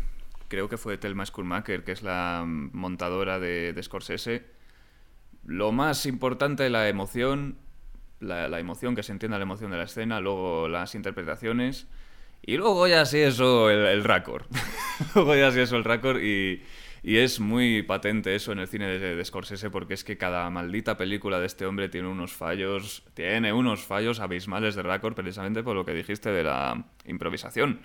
creo 0.53 0.69
que 0.69 0.77
fue 0.77 0.99
Telma 0.99 1.25
Schumacher, 1.25 1.83
que 1.83 1.93
es 1.93 2.03
la 2.03 2.45
montadora 2.47 3.41
de, 3.41 3.75
Scorsese, 3.83 4.45
lo 5.47 5.73
más 5.73 6.05
importante 6.05 6.69
la 6.69 6.91
emoción, 6.91 7.57
la, 8.21 8.61
emoción, 8.61 8.95
que 8.95 9.03
se 9.03 9.13
entienda 9.13 9.39
la 9.39 9.45
emoción 9.45 9.71
de 9.71 9.79
la 9.79 9.85
escena, 9.85 10.21
luego 10.21 10.69
las 10.69 10.95
interpretaciones, 10.95 11.89
y 12.43 12.59
luego 12.59 12.87
ya 12.87 13.07
sí 13.07 13.21
eso, 13.21 13.71
el, 13.71 13.79
el 13.79 14.05
raccord. 14.05 14.45
luego 15.15 15.35
ya 15.35 15.51
sí 15.53 15.61
eso, 15.61 15.79
el 15.79 15.85
raccord, 15.85 16.21
y, 16.21 16.63
y, 17.03 17.17
es 17.17 17.41
muy 17.41 17.83
patente 17.83 18.35
eso 18.35 18.53
en 18.53 18.59
el 18.59 18.69
cine 18.69 18.99
de, 18.99 19.17
de, 19.17 19.25
Scorsese, 19.25 19.71
porque 19.71 19.95
es 19.95 20.05
que 20.05 20.19
cada 20.19 20.51
maldita 20.51 20.99
película 20.99 21.41
de 21.41 21.47
este 21.47 21.65
hombre 21.65 21.89
tiene 21.89 22.09
unos 22.09 22.35
fallos, 22.35 23.05
tiene 23.15 23.55
unos 23.55 23.81
fallos 23.81 24.21
abismales 24.21 24.75
de 24.75 24.83
raccord, 24.83 25.15
precisamente 25.15 25.63
por 25.63 25.75
lo 25.75 25.87
que 25.87 25.95
dijiste 25.95 26.29
de 26.29 26.45
la 26.45 26.85
improvisación 27.07 27.81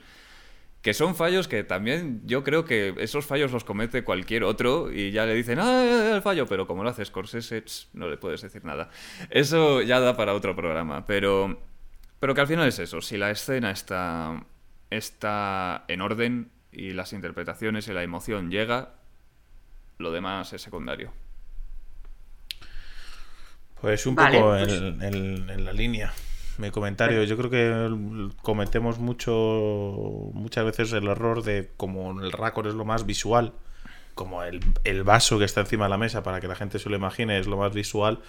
que 0.88 0.94
son 0.94 1.16
fallos 1.16 1.50
que 1.50 1.66
también 1.66 2.22
yo 2.24 2.46
creo 2.46 2.64
que 2.64 2.96
esos 3.00 3.26
fallos 3.26 3.52
los 3.52 3.66
comete 3.66 4.06
cualquier 4.06 4.46
otro 4.46 4.90
y 4.90 5.12
ya 5.12 5.26
le 5.26 5.36
dicen, 5.36 5.60
ah, 5.60 6.12
el 6.16 6.22
fallo, 6.22 6.46
pero 6.48 6.66
como 6.66 6.82
lo 6.82 6.90
hace 6.90 7.04
Scorsese, 7.04 7.62
no 7.92 8.08
le 8.08 8.16
puedes 8.16 8.42
decir 8.42 8.64
nada. 8.64 8.90
Eso 9.30 9.82
ya 9.82 10.00
da 10.00 10.16
para 10.16 10.34
otro 10.34 10.56
programa, 10.56 11.06
pero, 11.06 11.62
pero 12.22 12.34
que 12.34 12.40
al 12.40 12.48
final 12.48 12.70
es 12.70 12.80
eso, 12.80 13.02
si 13.02 13.18
la 13.18 13.32
escena 13.32 13.70
está, 13.72 14.46
está 14.90 15.84
en 15.90 16.00
orden 16.00 16.52
y 16.72 16.92
las 16.92 17.12
interpretaciones 17.12 17.90
y 17.90 17.92
la 17.92 18.04
emoción 18.04 18.50
llega, 18.50 18.94
lo 19.98 20.14
demás 20.14 20.54
es 20.54 20.62
secundario. 20.62 21.12
Pues 23.82 24.06
un 24.06 24.16
Vale, 24.16 24.40
poco 24.40 24.52
pues- 24.52 24.72
en, 24.72 25.04
en- 25.04 25.50
en 25.50 25.66
la 25.66 25.74
línea. 25.74 26.14
Mi 26.58 26.72
comentario, 26.72 27.24
yo 27.24 27.38
creo 27.38 27.50
que 27.52 28.32
cometemos 28.42 28.98
mucho, 28.98 29.32
muchas 30.34 30.66
veces 30.66 30.92
el 30.94 31.08
error 31.08 31.44
de, 31.44 31.70
como 31.78 32.20
el 32.20 32.32
raccord 32.32 32.68
es 32.68 32.74
lo 32.74 32.84
más 32.84 33.06
visual, 33.06 33.54
como 34.16 34.42
el, 34.44 34.62
el 34.84 35.04
vaso 35.04 35.38
que 35.38 35.46
está 35.46 35.62
encima 35.62 35.86
de 35.86 35.90
la 35.92 35.98
mesa 36.00 36.24
para 36.24 36.40
que 36.42 36.48
la 36.48 36.56
gente 36.56 36.80
se 36.80 36.90
lo 36.90 36.96
imagine 36.96 37.38
es 37.38 37.46
lo 37.46 37.58
más 37.58 37.74
visual, 37.76 38.20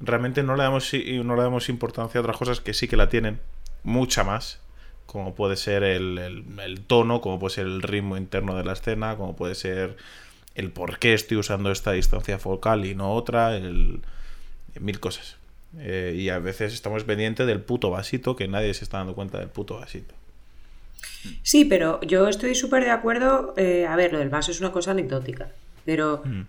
realmente 0.00 0.42
no 0.42 0.56
le 0.56 0.64
damos, 0.64 0.90
no 0.92 1.36
le 1.36 1.42
damos 1.42 1.68
importancia 1.68 2.18
a 2.18 2.22
otras 2.22 2.36
cosas 2.36 2.60
que 2.60 2.74
sí 2.74 2.88
que 2.88 2.96
la 2.96 3.08
tienen, 3.08 3.38
mucha 3.84 4.24
más, 4.24 4.60
como 5.06 5.34
puede 5.36 5.54
ser 5.56 5.84
el, 5.84 6.18
el- 6.18 6.58
el 6.58 6.80
tono, 6.80 7.20
como 7.20 7.38
puede 7.38 7.54
ser 7.54 7.66
el 7.66 7.82
ritmo 7.82 8.16
interno 8.16 8.56
de 8.56 8.64
la 8.64 8.72
escena, 8.72 9.16
como 9.16 9.36
puede 9.36 9.54
ser 9.54 9.96
el 10.56 10.72
por 10.72 10.98
qué 10.98 11.14
estoy 11.14 11.36
usando 11.36 11.70
esta 11.70 11.92
distancia 11.92 12.38
focal 12.40 12.84
y 12.86 12.94
no 12.96 13.12
otra, 13.14 13.56
el, 13.56 14.00
mil 14.80 14.98
cosas. 15.00 15.36
Eh, 15.78 16.14
y 16.16 16.28
a 16.28 16.38
veces 16.38 16.74
estamos 16.74 17.04
pendientes 17.04 17.46
del 17.46 17.60
puto 17.60 17.90
vasito, 17.90 18.36
que 18.36 18.46
nadie 18.48 18.74
se 18.74 18.84
está 18.84 18.98
dando 18.98 19.14
cuenta 19.14 19.38
del 19.38 19.48
puto 19.48 19.76
vasito. 19.78 20.14
Sí, 21.42 21.64
pero 21.64 22.00
yo 22.02 22.28
estoy 22.28 22.54
súper 22.54 22.84
de 22.84 22.90
acuerdo. 22.90 23.54
eh, 23.56 23.86
a 23.86 23.96
ver, 23.96 24.12
lo 24.12 24.18
del 24.18 24.28
vaso 24.28 24.50
es 24.50 24.60
una 24.60 24.72
cosa 24.72 24.90
anecdótica, 24.90 25.50
pero 25.84 26.22
Mm. 26.24 26.42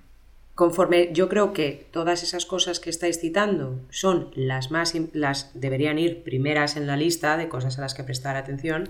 conforme 0.55 1.09
yo 1.13 1.30
creo 1.30 1.53
que 1.53 1.88
todas 1.91 2.24
esas 2.24 2.45
cosas 2.45 2.80
que 2.80 2.89
estáis 2.89 3.19
citando 3.19 3.80
son 3.89 4.30
las 4.36 4.71
más 4.71 4.93
las 5.13 5.51
deberían 5.53 5.99
ir 5.99 6.24
primeras 6.24 6.76
en 6.76 6.88
la 6.88 6.97
lista 6.97 7.38
de 7.38 7.47
cosas 7.49 7.78
a 7.78 7.82
las 7.82 7.93
que 7.93 8.03
prestar 8.03 8.36
atención. 8.36 8.89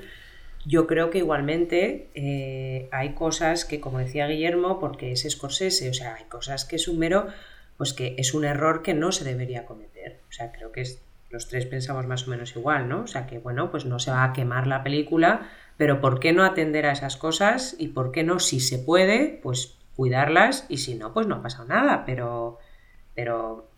Yo 0.66 0.88
creo 0.88 1.10
que 1.10 1.18
igualmente 1.20 2.08
eh, 2.16 2.88
hay 2.92 3.14
cosas 3.14 3.66
que, 3.66 3.82
como 3.82 4.00
decía 4.00 4.28
Guillermo, 4.28 4.80
porque 4.80 5.12
es 5.12 5.28
Scorsese, 5.30 5.90
o 5.90 5.94
sea, 5.94 6.16
hay 6.16 6.24
cosas 6.26 6.64
que 6.66 6.78
es 6.78 6.88
un 6.88 6.98
mero, 7.00 7.28
pues 7.78 7.92
que 7.94 8.16
es 8.18 8.34
un 8.34 8.46
error 8.46 8.82
que 8.82 8.94
no 8.94 9.12
se 9.12 9.26
debería 9.26 9.66
cometer. 9.66 10.20
O 10.34 10.36
sea, 10.36 10.52
creo 10.52 10.72
que 10.72 10.82
es- 10.82 11.00
los 11.30 11.48
tres 11.48 11.68
pensamos 11.68 12.08
más 12.08 12.28
o 12.28 12.32
menos 12.32 12.56
igual, 12.56 12.90
¿no? 12.90 13.02
O 13.04 13.08
sea, 13.08 13.28
que 13.28 13.38
bueno, 13.40 13.70
pues 13.72 13.86
no 13.86 14.00
se 14.00 14.10
va 14.12 14.24
a 14.24 14.34
quemar 14.34 14.66
la 14.68 14.84
película, 14.84 15.50
pero 15.78 16.02
¿por 16.02 16.20
qué 16.20 16.34
no 16.34 16.44
atender 16.44 16.86
a 16.88 16.92
esas 16.92 17.18
cosas? 17.18 17.76
Y 17.80 17.90
¿por 17.90 18.12
qué 18.12 18.24
no, 18.24 18.40
si 18.40 18.60
se 18.60 18.80
puede, 18.80 19.40
pues 19.44 19.78
cuidarlas? 19.96 20.66
Y 20.70 20.78
si 20.80 20.96
no, 20.96 21.14
pues 21.14 21.28
no 21.28 21.36
ha 21.36 21.44
pasado 21.44 21.66
nada, 21.68 22.04
pero, 22.06 22.58
pero, 23.16 23.70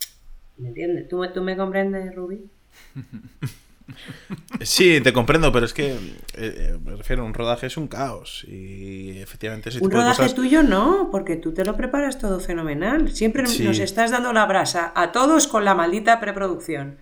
¿me 0.58 0.70
entiendes? 0.70 1.10
¿Tú, 1.10 1.26
¿Tú 1.34 1.42
me 1.44 1.58
comprendes, 1.58 2.16
Ruby? 2.16 2.50
Sí, 4.66 5.00
te 5.02 5.14
comprendo, 5.14 5.52
pero 5.52 5.66
es 5.66 5.74
que 5.74 5.96
eh, 6.34 6.78
me 6.84 6.96
refiero, 6.96 7.24
un 7.26 7.34
rodaje 7.34 7.68
es 7.68 7.78
un 7.78 7.88
caos. 7.88 8.44
Y 8.48 9.20
efectivamente 9.20 9.70
ese 9.70 9.78
Un 9.80 9.84
tipo 9.90 9.98
de 9.98 10.04
rodaje 10.04 10.18
cosas. 10.24 10.36
tuyo 10.36 10.64
no, 10.64 11.10
porque 11.12 11.36
tú 11.36 11.54
te 11.54 11.64
lo 11.66 11.76
preparas 11.78 12.18
todo 12.20 12.40
fenomenal. 12.40 13.12
Siempre 13.14 13.46
Sí. 13.48 13.64
nos 13.64 13.80
estás 13.80 14.12
dando 14.12 14.34
la 14.34 14.46
brasa 14.46 14.92
a 14.96 15.12
todos 15.12 15.48
con 15.48 15.66
la 15.66 15.76
maldita 15.76 16.20
preproducción. 16.20 16.98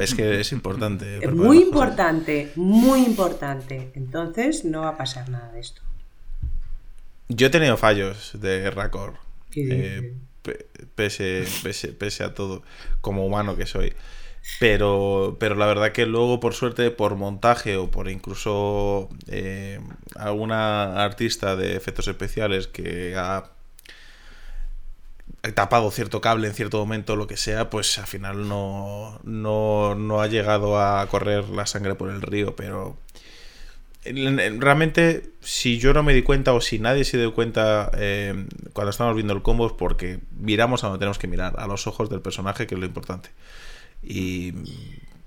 Es 0.00 0.14
que 0.14 0.40
es 0.40 0.52
importante. 0.52 1.14
Es 1.16 1.20
preparar 1.20 1.44
muy 1.46 1.58
importante, 1.62 2.52
muy 2.56 3.00
importante. 3.04 3.90
Entonces 3.94 4.64
no 4.64 4.82
va 4.82 4.88
a 4.90 4.96
pasar 4.96 5.28
nada 5.28 5.52
de 5.52 5.60
esto. 5.60 5.82
Yo 7.28 7.46
he 7.46 7.50
tenido 7.50 7.76
fallos 7.76 8.32
de 8.40 8.70
raccord. 8.70 9.14
¿Qué 9.50 9.66
eh, 9.70 10.14
pe- 10.42 10.66
pese, 10.94 11.44
pese, 11.62 11.88
pese 11.88 12.24
a 12.24 12.34
todo, 12.34 12.62
como 13.00 13.26
humano 13.26 13.56
que 13.56 13.66
soy. 13.66 13.92
Pero, 14.58 15.36
pero 15.40 15.54
la 15.56 15.66
verdad 15.66 15.92
que 15.92 16.06
luego, 16.06 16.38
por 16.40 16.54
suerte, 16.54 16.90
por 16.90 17.16
montaje 17.16 17.76
o 17.76 17.90
por 17.90 18.08
incluso 18.08 19.08
eh, 19.28 19.80
alguna 20.16 21.02
artista 21.04 21.56
de 21.56 21.76
efectos 21.76 22.06
especiales 22.08 22.68
que 22.68 23.14
ha 23.16 23.50
tapado 25.54 25.90
cierto 25.90 26.20
cable 26.20 26.46
en 26.48 26.54
cierto 26.54 26.78
momento, 26.78 27.16
lo 27.16 27.26
que 27.26 27.36
sea, 27.36 27.68
pues 27.70 27.98
al 27.98 28.06
final 28.06 28.48
no, 28.48 29.18
no, 29.24 29.94
no 29.96 30.20
ha 30.20 30.26
llegado 30.28 30.80
a 30.80 31.06
correr 31.08 31.48
la 31.48 31.66
sangre 31.66 31.94
por 31.96 32.10
el 32.10 32.22
río, 32.22 32.54
pero 32.56 32.96
en- 34.04 34.38
en- 34.40 34.60
realmente 34.60 35.30
si 35.40 35.78
yo 35.78 35.92
no 35.94 36.02
me 36.02 36.12
di 36.14 36.22
cuenta 36.22 36.52
o 36.52 36.60
si 36.60 36.78
nadie 36.78 37.04
se 37.04 37.18
dio 37.18 37.34
cuenta 37.34 37.90
eh, 37.96 38.46
cuando 38.72 38.90
estamos 38.90 39.14
viendo 39.14 39.32
el 39.32 39.42
combo 39.42 39.66
es 39.66 39.72
porque 39.72 40.18
miramos 40.38 40.82
a 40.82 40.88
donde 40.88 40.98
tenemos 40.98 41.18
que 41.18 41.28
mirar, 41.28 41.54
a 41.58 41.66
los 41.66 41.86
ojos 41.86 42.10
del 42.10 42.20
personaje, 42.20 42.66
que 42.66 42.74
es 42.74 42.80
lo 42.80 42.86
importante. 42.86 43.30
Y 44.02 44.52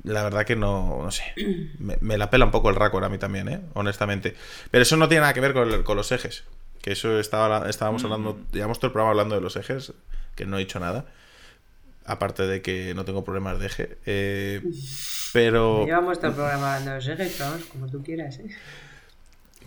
la 0.03 0.23
verdad 0.23 0.45
que 0.45 0.55
no, 0.55 1.01
no 1.03 1.11
sé, 1.11 1.23
me, 1.80 1.97
me 2.01 2.17
la 2.17 2.30
pela 2.30 2.45
un 2.45 2.51
poco 2.51 2.69
el 2.69 2.76
raccord 2.76 3.03
a 3.05 3.09
mí 3.09 3.17
también, 3.17 3.47
¿eh? 3.49 3.61
honestamente. 3.73 4.36
Pero 4.71 4.84
eso 4.84 4.97
no 4.97 5.07
tiene 5.07 5.21
nada 5.21 5.34
que 5.34 5.41
ver 5.41 5.53
con, 5.53 5.71
el- 5.71 5.84
con 5.84 5.97
los 5.97 6.11
ejes, 6.11 6.43
que 6.82 6.91
eso 6.91 7.19
estaba, 7.19 7.69
estábamos 7.69 8.03
hablando, 8.03 8.39
llevamos 8.51 8.80
todo 8.80 8.88
el 8.88 8.93
programa 8.93 9.11
hablando 9.11 9.36
de 9.36 9.41
los 9.41 9.55
ejes, 9.55 9.93
que 10.36 10.45
no 10.45 10.57
he 10.57 10.59
dicho 10.59 10.80
nada. 10.80 11.05
Aparte 12.07 12.45
de 12.45 12.61
que 12.61 12.93
no 12.93 13.03
tengo 13.03 13.23
problemas 13.23 13.59
de 13.59 13.65
eje. 13.65 13.97
eh, 14.05 14.61
pero 15.34 15.86
Llevamos 15.86 16.19
todo 16.19 16.28
el 16.30 16.36
programa 16.36 16.76
hablando 16.76 16.91
de 16.91 16.97
los 16.97 17.07
ejes, 17.07 17.36
pero 17.38 17.49
vamos, 17.49 17.65
como 17.65 17.88
tú 17.89 18.03
quieras. 18.03 18.38
¿eh? 18.38 18.45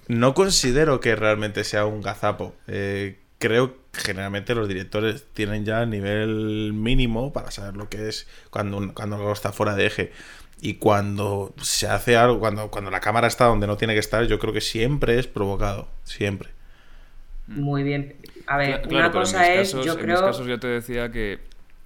No 0.07 0.35
considero 0.35 1.01
que 1.01 1.17
realmente 1.17 1.65
sea 1.65 1.85
un 1.85 2.01
gazapo. 2.01 2.55
Eh, 2.69 3.19
creo 3.39 3.77
que 3.93 4.01
generalmente 4.01 4.55
los 4.55 4.69
directores 4.69 5.25
tienen 5.35 5.65
ya 5.65 5.85
nivel 5.87 6.73
mínimo 6.75 7.33
para 7.33 7.51
saber 7.51 7.77
lo 7.77 7.89
que 7.89 8.09
es 8.09 8.27
cuando, 8.51 8.77
un- 8.79 8.91
cuando 8.91 9.17
algo 9.17 9.33
está 9.33 9.53
fuera 9.53 9.75
de 9.75 9.87
eje. 9.87 10.13
Y 10.61 10.75
cuando 10.75 11.55
se 11.63 11.87
hace 11.87 12.17
algo, 12.17 12.41
cuando, 12.41 12.69
cuando 12.71 12.91
la 12.91 13.01
cámara 13.01 13.29
está 13.29 13.45
donde 13.45 13.67
no 13.69 13.77
tiene 13.77 13.95
que 13.95 14.01
estar, 14.01 14.27
yo 14.27 14.39
creo 14.41 14.53
que 14.53 14.61
siempre 14.61 15.19
es 15.19 15.27
provocado. 15.29 15.89
Siempre. 16.05 16.49
Muy 17.47 17.83
bien. 17.83 18.17
A 18.47 18.57
ver, 18.57 18.81
una 18.81 18.89
pero 18.89 19.05
en 19.07 19.13
cosa 19.13 19.53
es, 19.55 19.71
casos- 19.73 19.85
yo 19.87 19.93
En 19.93 19.99
mis 19.99 20.05
creo. 20.07 20.21
casos 20.21 20.47
yo 20.47 20.59
te 20.59 20.67
decía 20.67 21.11
que... 21.13 21.39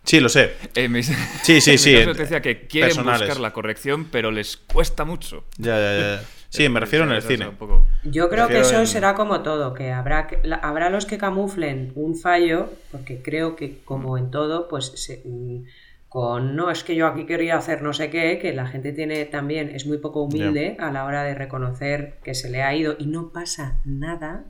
Sí, 0.05 0.19
lo 0.21 0.29
sé. 0.29 0.55
En 0.75 0.91
mis, 0.91 1.07
Sí, 1.43 1.61
sí, 1.61 1.71
en 1.73 1.79
sí, 1.79 1.91
mis 1.91 1.99
casos 2.01 2.11
en- 2.13 2.17
te 2.17 2.23
decía 2.23 2.43
que 2.43 2.67
quieren 2.67 2.89
personales. 2.91 3.21
buscar 3.29 3.41
la 3.41 3.53
corrección, 3.53 4.07
pero 4.11 4.31
les 4.31 4.57
cuesta 4.57 5.05
mucho. 5.05 5.45
Ya, 5.59 5.77
ya, 5.79 5.99
ya. 5.99 6.23
Sí, 6.53 6.69
me 6.69 6.81
refiero 6.81 7.05
en 7.07 7.13
el 7.13 7.23
cine. 7.23 7.47
poco- 7.59 7.87
Yo 8.05 8.29
creo 8.29 8.47
que 8.49 8.61
eso 8.61 8.79
en- 8.79 8.87
será 8.87 9.15
como 9.15 9.43
todo, 9.43 9.73
que 9.75 9.91
habrá, 9.91 10.27
que- 10.27 10.39
la- 10.43 10.57
habrá 10.57 10.91
los 10.91 11.07
que 11.07 11.17
camuflen 11.17 11.93
un 11.95 12.15
fallo, 12.17 12.69
porque 12.91 13.23
creo 13.23 13.57
que 13.57 13.79
como 13.85 14.19
en 14.19 14.31
todo, 14.31 14.69
pues 14.69 14.87
se- 14.97 15.23
mm, 15.25 15.65
con 16.09 16.55
no 16.55 16.71
es 16.71 16.85
que 16.85 16.95
yo 16.95 17.07
aquí 17.07 17.25
quería 17.25 17.57
hacer 17.57 17.81
no 17.81 17.95
sé 17.95 18.11
qué, 18.11 18.39
que 18.39 18.53
la 18.53 18.67
gente 18.67 18.93
tiene 18.93 19.25
también, 19.25 19.71
es 19.71 19.87
muy 19.87 19.97
poco 19.97 20.23
humilde 20.25 20.77
a 20.79 20.93
la 20.93 21.07
hora 21.07 21.23
de 21.25 21.35
reconocer 21.35 22.19
que 22.23 22.35
se 22.35 22.51
le 22.51 22.63
ha 22.63 22.75
ido 22.77 22.97
y 22.99 23.07
no 23.07 23.33
pasa 23.33 23.79
nada. 23.87 24.45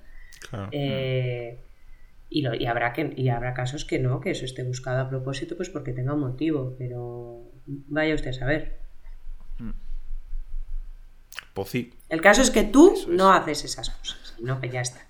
Claro. 0.50 0.68
eh, 0.72 1.60
y, 2.28 2.42
lo- 2.42 2.54
y 2.54 2.66
habrá 2.66 2.92
que, 2.92 3.12
y 3.14 3.28
habrá 3.28 3.54
casos 3.54 3.84
que 3.84 4.00
no, 4.00 4.18
que 4.20 4.32
eso 4.32 4.44
esté 4.44 4.64
buscado 4.64 5.02
a 5.02 5.08
propósito, 5.08 5.56
pues 5.56 5.68
porque 5.70 5.92
tenga 5.92 6.14
un 6.14 6.20
motivo, 6.20 6.74
pero 6.78 7.42
vaya 7.66 8.14
usted 8.14 8.30
a 8.30 8.32
saber. 8.32 8.81
Pues 11.54 11.68
sí. 11.68 11.92
El 12.08 12.20
caso 12.20 12.42
es 12.42 12.50
que 12.50 12.64
tú 12.64 12.92
es. 12.94 13.06
no 13.08 13.32
haces 13.32 13.64
esas 13.64 13.90
cosas. 13.90 14.34
No, 14.40 14.58
pues 14.58 14.72
ya 14.72 14.80
está. 14.80 15.06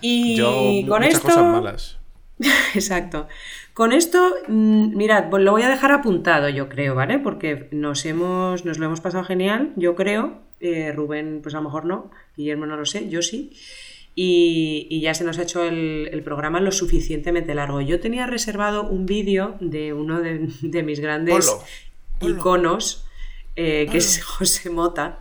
Y 0.00 0.36
Yo, 0.36 0.52
con 0.88 1.02
muchas 1.02 1.14
esto. 1.14 1.28
cosas 1.28 1.44
malas. 1.44 1.98
Exacto. 2.74 3.28
Con 3.74 3.92
esto, 3.92 4.34
mm, 4.48 4.96
mirad, 4.96 5.30
pues 5.30 5.42
lo 5.42 5.52
voy 5.52 5.62
a 5.62 5.68
dejar 5.68 5.92
apuntado, 5.92 6.48
yo 6.48 6.68
creo, 6.68 6.94
¿vale? 6.94 7.18
Porque 7.18 7.68
nos 7.70 8.04
hemos, 8.04 8.64
nos 8.64 8.78
lo 8.78 8.86
hemos 8.86 9.00
pasado 9.00 9.24
genial, 9.24 9.72
yo 9.76 9.94
creo. 9.94 10.38
Eh, 10.60 10.92
Rubén, 10.92 11.40
pues 11.42 11.54
a 11.54 11.58
lo 11.58 11.64
mejor 11.64 11.84
no. 11.86 12.10
Guillermo 12.36 12.66
no 12.66 12.76
lo 12.76 12.84
sé, 12.84 13.08
yo 13.08 13.22
sí. 13.22 13.52
Y, 14.14 14.86
y 14.90 15.00
ya 15.00 15.14
se 15.14 15.24
nos 15.24 15.38
ha 15.38 15.42
hecho 15.42 15.64
el, 15.64 16.08
el 16.12 16.22
programa 16.22 16.60
lo 16.60 16.72
suficientemente 16.72 17.54
largo. 17.54 17.80
Yo 17.80 18.00
tenía 18.00 18.26
reservado 18.26 18.82
un 18.84 19.06
vídeo 19.06 19.56
de 19.60 19.92
uno 19.94 20.20
de, 20.20 20.48
de 20.62 20.82
mis 20.82 21.00
grandes 21.00 21.56
iconos, 22.20 23.06
eh, 23.62 23.86
que 23.90 23.98
es 23.98 24.22
José 24.24 24.70
Mota, 24.70 25.18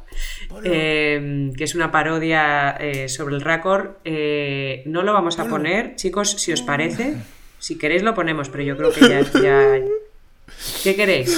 eh, 0.63 1.51
que 1.57 1.63
es 1.63 1.75
una 1.75 1.91
parodia 1.91 2.71
eh, 2.79 3.09
sobre 3.09 3.35
el 3.35 3.41
récord. 3.41 3.97
Eh, 4.05 4.83
no 4.85 5.03
lo 5.03 5.11
vamos 5.11 5.39
a 5.39 5.45
poner, 5.45 5.95
chicos, 5.95 6.31
si 6.31 6.53
os 6.53 6.61
parece. 6.61 7.17
Si 7.61 7.77
queréis 7.77 8.03
lo 8.03 8.13
ponemos, 8.13 8.47
pero 8.47 8.63
yo 8.63 8.77
creo 8.77 8.89
que 8.93 9.01
ya... 9.01 9.19
ya... 9.19 9.81
¿Qué 10.81 10.95
queréis? 10.95 11.37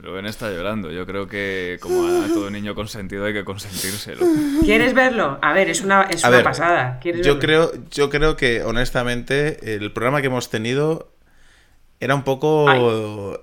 Rubén 0.00 0.26
está 0.26 0.48
llorando. 0.48 0.92
Yo 0.92 1.06
creo 1.06 1.26
que 1.26 1.76
como 1.80 2.06
a 2.06 2.28
todo 2.28 2.48
niño 2.52 2.76
consentido 2.76 3.24
hay 3.24 3.32
que 3.32 3.44
consentírselo. 3.44 4.24
¿Quieres 4.62 4.94
verlo? 4.94 5.40
A 5.42 5.52
ver, 5.54 5.70
es 5.70 5.80
una, 5.80 6.02
es 6.02 6.22
una 6.22 6.30
ver, 6.30 6.44
pasada. 6.44 7.00
¿Quieres 7.02 7.26
Yo 7.26 7.34
verlo? 7.34 7.40
creo, 7.40 7.72
yo 7.90 8.10
creo 8.10 8.36
que 8.36 8.62
honestamente 8.62 9.74
el 9.74 9.92
programa 9.92 10.20
que 10.20 10.28
hemos 10.28 10.50
tenido 10.50 11.10
era 12.00 12.14
un 12.14 12.22
poco 12.22 12.70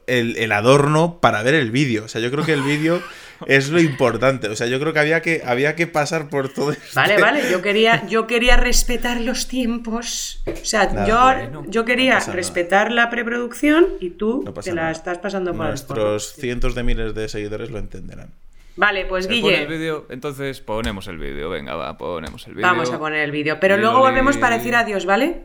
el, 0.07 0.38
el 0.38 0.52
adorno 0.52 1.19
para 1.19 1.44
ver 1.44 1.56
el 1.56 1.72
vídeo. 1.72 2.06
O 2.06 2.07
sea, 2.07 2.22
yo 2.22 2.32
creo 2.32 2.45
que 2.45 2.53
el 2.53 2.61
vídeo 2.61 3.02
es 3.48 3.69
lo 3.69 3.80
importante. 3.82 4.48
O 4.48 4.56
sea, 4.56 4.68
yo 4.68 4.80
creo 4.80 4.94
que 4.94 4.99
había 4.99 5.22
que, 5.22 5.41
había 5.45 5.76
que 5.76 5.88
pasar 5.88 6.30
por 6.30 6.49
todo 6.49 6.72
esto. 6.72 6.84
Vale, 6.95 7.19
vale, 7.19 7.52
yo 7.52 7.61
quería, 7.61 8.06
yo 8.10 8.27
quería 8.27 8.56
respetar 8.57 9.19
los 9.22 9.48
tiempos. 9.48 10.41
O 10.48 10.65
sea, 10.65 10.86
Nada, 10.86 11.06
yo, 11.07 11.22
bueno, 11.22 11.65
yo 11.68 11.84
quería 11.86 12.14
no 12.14 12.18
pasa 12.19 12.27
nada. 12.27 12.38
respetar 12.38 12.91
la 12.91 13.10
preproducción 13.10 13.88
y 13.99 14.11
tú 14.11 14.44
No 14.45 14.53
te 14.53 14.69
la 14.69 14.76
nada. 14.84 14.91
estás 14.91 15.18
pasando 15.18 15.52
por 15.53 15.65
el. 15.65 15.72
Nuestros 15.72 16.34
cientos 16.34 16.76
de 16.76 16.84
miles 16.84 17.14
de 17.14 17.27
seguidores 17.27 17.72
lo 17.72 17.80
entenderán. 17.80 18.30
Vale, 18.77 19.06
pues 19.06 19.26
¿Se 19.26 19.30
pone 19.30 19.53
el 19.53 19.68
Guille, 19.68 19.77
vídeo? 19.77 20.06
Entonces 20.10 20.60
ponemos 20.60 21.07
el 21.07 21.18
vídeo. 21.18 21.49
Venga, 21.49 21.76
va, 21.76 21.98
ponemos 21.98 22.45
el 22.48 22.56
vídeo. 22.56 22.68
vamos 22.68 22.91
a 22.91 22.99
poner 22.99 23.19
el 23.19 23.32
vídeo. 23.32 23.57
Pero 23.60 23.77
Lilo, 23.77 23.90
luego 23.91 24.06
volvemos 24.06 24.36
para 24.38 24.57
decir 24.57 24.76
adiós, 24.76 25.06
¿vale? 25.06 25.44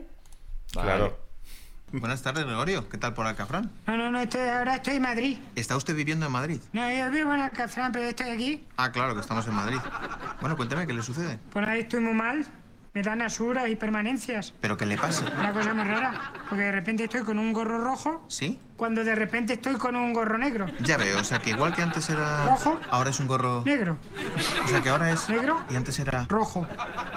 Vale. 0.75 0.87
Claro. 0.89 1.20
Buenas 1.93 2.23
tardes, 2.23 2.45
Gregorio. 2.45 2.89
¿Qué 2.89 2.99
tal 2.99 3.15
por 3.15 3.27
Alcafrán? 3.27 3.71
No, 3.87 3.97
no, 3.97 4.11
no, 4.13 4.21
estoy, 4.21 4.49
ahora 4.49 4.77
estoy 4.77 4.95
en 4.97 5.03
Madrid. 5.03 5.39
¿Está 5.57 5.77
usted 5.77 5.97
viviendo 5.97 6.25
en 6.27 6.33
Madrid? 6.33 6.61
No, 6.73 6.89
yo 6.89 7.11
vivo 7.11 7.35
en 7.35 7.41
Alcafrán, 7.41 7.91
pero 7.91 8.05
estoy 8.05 8.31
aquí. 8.31 8.65
Ah, 8.77 8.93
claro, 8.93 9.15
que 9.15 9.21
estamos 9.21 9.47
en 9.49 9.55
Madrid. 9.55 9.79
Bueno, 10.41 10.57
cuénteme, 10.57 10.87
¿qué 10.87 10.93
le 10.93 11.03
sucede? 11.03 11.39
Por 11.53 11.65
ahí 11.69 11.81
estoy 11.81 12.01
muy 12.01 12.15
mal. 12.15 12.47
Me 12.93 13.03
dan 13.03 13.23
asuras 13.23 13.69
y 13.69 13.77
permanencias. 13.77 14.53
¿Pero 14.61 14.77
qué 14.77 14.85
le 14.87 14.97
pasa? 14.99 15.25
Una 15.39 15.53
cosa 15.53 15.75
muy 15.75 15.85
rara. 15.85 16.33
Porque 16.49 16.65
de 16.65 16.73
repente 16.73 17.05
estoy 17.05 17.23
con 17.23 17.39
un 17.39 17.53
gorro 17.53 17.79
rojo, 17.79 18.25
¿Sí? 18.29 18.59
cuando 18.77 19.05
de 19.05 19.15
repente 19.15 19.53
estoy 19.55 19.75
con 19.77 19.95
un 19.95 20.13
gorro 20.13 20.39
negro. 20.39 20.67
Ya 20.81 20.97
veo, 20.97 21.21
o 21.21 21.25
sea 21.25 21.39
que 21.41 21.51
igual 21.51 21.73
que 21.75 21.83
antes 21.83 22.09
era... 22.11 22.47
Rojo. 22.47 22.81
Ahora 22.91 23.11
es 23.11 23.21
un 23.21 23.27
gorro... 23.29 23.63
Negro, 23.65 23.97
O 24.65 24.69
sea 24.69 24.81
que 24.81 24.89
ahora 24.89 25.11
es... 25.13 25.29
Negro. 25.29 25.61
Y 25.71 25.77
antes 25.77 25.99
era... 26.01 26.25
rojo. 26.29 26.67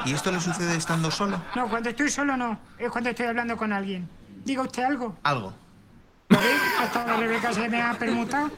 ¿Y 0.05 0.13
esto 0.13 0.31
le 0.31 0.39
sucede 0.39 0.75
estando 0.77 1.09
solo? 1.09 1.41
No, 1.55 1.67
cuando 1.69 1.89
estoy 1.89 2.09
solo 2.09 2.37
no. 2.37 2.59
Es 2.77 2.89
cuando 2.91 3.09
estoy 3.11 3.25
hablando 3.27 3.57
con 3.57 3.73
alguien. 3.73 4.07
Diga 4.45 4.61
usted 4.63 4.83
algo. 4.83 5.17
Algo. 5.23 5.53
¿Lo 6.29 6.37
ve? 6.37 6.53
Hasta 6.81 7.05
la 7.05 7.17
Rebeca 7.17 7.53
se 7.53 7.69
me 7.69 7.81
ha 7.81 7.93
permutado. 7.93 8.51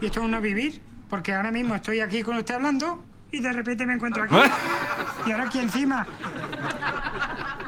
Y 0.00 0.06
esto 0.06 0.20
es 0.20 0.24
un 0.24 0.30
no 0.30 0.40
vivir. 0.40 0.80
Porque 1.08 1.34
ahora 1.34 1.50
mismo 1.50 1.74
estoy 1.74 2.00
aquí 2.00 2.22
con 2.22 2.36
usted 2.36 2.54
hablando 2.54 3.04
y 3.30 3.40
de 3.40 3.52
repente 3.52 3.86
me 3.86 3.94
encuentro 3.94 4.24
aquí. 4.24 4.34
Y 5.26 5.32
ahora 5.32 5.44
aquí 5.44 5.58
encima. 5.58 6.06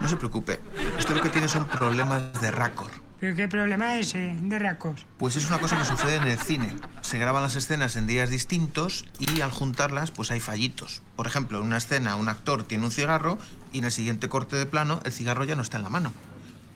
No 0.00 0.08
se 0.08 0.16
preocupe. 0.16 0.60
Usted 0.98 1.14
lo 1.14 1.22
que 1.22 1.28
tiene 1.28 1.48
son 1.48 1.66
problemas 1.66 2.40
de 2.40 2.50
racor. 2.50 2.90
¿Pero 3.18 3.34
qué 3.34 3.48
problema 3.48 3.98
es 3.98 4.08
ese 4.08 4.36
de 4.38 4.58
racos? 4.58 5.06
Pues 5.16 5.36
es 5.36 5.46
una 5.48 5.58
cosa 5.58 5.78
que 5.78 5.84
sucede 5.84 6.16
en 6.16 6.24
el 6.24 6.38
cine. 6.38 6.76
Se 7.00 7.18
graban 7.18 7.42
las 7.42 7.56
escenas 7.56 7.96
en 7.96 8.06
días 8.06 8.28
distintos 8.28 9.06
y 9.18 9.40
al 9.40 9.50
juntarlas 9.50 10.10
pues 10.10 10.30
hay 10.30 10.40
fallitos. 10.40 11.02
Por 11.16 11.26
ejemplo, 11.26 11.58
en 11.58 11.64
una 11.64 11.78
escena 11.78 12.16
un 12.16 12.28
actor 12.28 12.64
tiene 12.64 12.84
un 12.84 12.90
cigarro 12.90 13.38
y 13.72 13.78
en 13.78 13.84
el 13.84 13.92
siguiente 13.92 14.28
corte 14.28 14.56
de 14.56 14.66
plano 14.66 15.00
el 15.04 15.12
cigarro 15.12 15.44
ya 15.44 15.56
no 15.56 15.62
está 15.62 15.78
en 15.78 15.84
la 15.84 15.88
mano. 15.88 16.12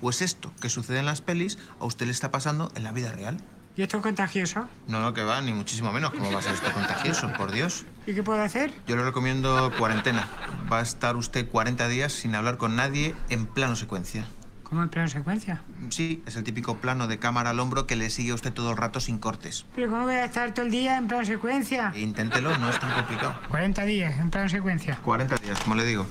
Pues 0.01 0.23
esto 0.23 0.53
que 0.61 0.69
sucede 0.69 0.99
en 0.99 1.07
las 1.07 1.21
pelis 1.21 1.59
a 1.79 1.85
usted 1.85 2.07
le 2.07 2.13
está 2.13 2.31
pasando 2.31 2.73
en 2.75 2.85
la 2.85 2.93
vida 2.93 3.13
real. 3.13 3.39
¿Y 3.77 3.83
esto 3.83 3.99
es 3.99 4.03
contagioso? 4.03 4.69
No, 4.89 5.01
no, 5.01 5.15
que 5.15 5.23
va, 5.23 5.41
ni 5.41 5.53
muchísimo 5.53 5.93
menos. 5.93 6.11
¿Cómo 6.11 6.33
va 6.33 6.41
a 6.41 6.43
ser 6.43 6.55
esto 6.55 6.73
contagioso? 6.73 7.33
Por 7.35 7.53
Dios. 7.53 7.85
¿Y 8.07 8.15
qué 8.15 8.23
puedo 8.23 8.43
hacer? 8.43 8.73
Yo 8.87 8.97
le 8.97 9.05
recomiendo 9.05 9.73
cuarentena. 9.79 10.29
Va 10.71 10.79
a 10.79 10.83
estar 10.83 11.17
usted 11.17 11.49
40 11.49 11.89
días 11.89 12.13
sin 12.13 12.35
hablar 12.35 12.57
con 12.57 12.77
nadie 12.77 13.15
en 13.29 13.47
plano 13.47 13.77
secuencia. 13.77 14.27
¿Cómo 14.65 14.83
en 14.83 14.89
plano 14.89 15.09
secuencia? 15.09 15.63
Sí, 15.89 16.23
es 16.27 16.37
el 16.37 16.45
típico 16.45 16.77
plano 16.77 17.09
de 17.09 17.19
cámara 17.19 17.51
al 17.51 17.61
hombro 17.61 17.87
que 17.87 17.97
le 17.97 18.09
sigue 18.09 18.31
a 18.31 18.35
usted 18.35 18.53
todo 18.53 18.71
el 18.71 18.77
rato 18.77 19.01
sin 19.01 19.19
cortes. 19.19 19.67
¿Pero 19.75 19.91
cómo 19.91 20.05
voy 20.05 20.15
a 20.15 20.25
estar 20.27 20.53
todo 20.55 20.67
el 20.67 20.71
día 20.71 20.97
en 20.97 21.09
plano 21.09 21.25
secuencia? 21.25 21.93
Inténtelo, 21.97 22.57
no 22.59 22.71
es 22.71 22.79
tan 22.79 22.93
complicado. 22.93 23.35
40 23.49 23.85
días 23.85 24.19
en 24.19 24.31
plano 24.31 24.49
secuencia. 24.49 24.99
40 25.03 25.37
días, 25.37 25.61
como 25.61 25.75
le 25.75 25.85
digo. 25.85 26.07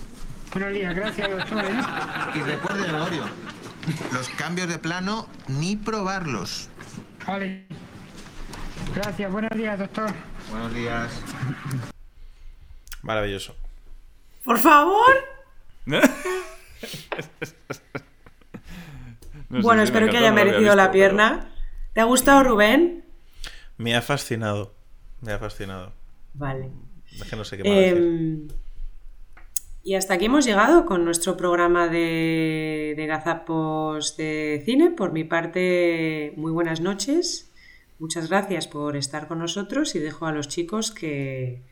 Buenos 0.51 0.73
días, 0.73 0.95
gracias, 0.95 1.29
doctor. 1.29 1.63
¿eh? 1.63 1.81
Y 2.35 2.39
recuerde, 2.39 2.87
Gregorio, 2.87 3.23
los 4.13 4.29
cambios 4.29 4.67
de 4.67 4.79
plano 4.79 5.27
ni 5.47 5.75
probarlos. 5.75 6.69
Vale. 7.25 7.65
Gracias, 8.95 9.31
buenos 9.31 9.51
días, 9.55 9.77
doctor. 9.77 10.11
Buenos 10.51 10.73
días. 10.73 11.11
Maravilloso. 13.01 13.55
Por 14.43 14.59
favor. 14.59 15.13
No 19.49 19.61
sé, 19.61 19.63
bueno, 19.63 19.81
espero 19.81 20.09
que 20.09 20.17
haya 20.17 20.31
merecido 20.31 20.75
la 20.75 20.91
pierna. 20.91 21.49
¿Te 21.93 22.01
ha 22.01 22.03
gustado, 22.03 22.43
Rubén? 22.43 23.03
Me 23.77 23.95
ha 23.95 24.01
fascinado. 24.01 24.75
Me 25.21 25.31
ha 25.33 25.39
fascinado. 25.39 25.91
Vale. 26.35 26.69
Es 27.11 27.23
que 27.23 27.35
no 27.35 27.43
sé 27.43 27.57
qué 27.57 27.63
más 27.63 27.75
decir. 27.75 28.53
Y 29.81 29.95
hasta 29.95 30.15
aquí 30.15 30.25
hemos 30.25 30.45
llegado 30.45 30.85
con 30.85 31.05
nuestro 31.05 31.37
programa 31.37 31.87
de, 31.87 32.93
de 32.97 33.05
gazapos 33.07 34.17
de 34.17 34.61
cine. 34.65 34.91
Por 34.91 35.13
mi 35.13 35.23
parte, 35.23 36.33
muy 36.35 36.51
buenas 36.51 36.81
noches. 36.81 37.53
Muchas 37.97 38.29
gracias 38.29 38.67
por 38.67 38.97
estar 38.97 39.27
con 39.27 39.39
nosotros 39.39 39.95
y 39.95 39.99
dejo 39.99 40.25
a 40.25 40.31
los 40.31 40.47
chicos 40.47 40.91
que, 40.91 41.63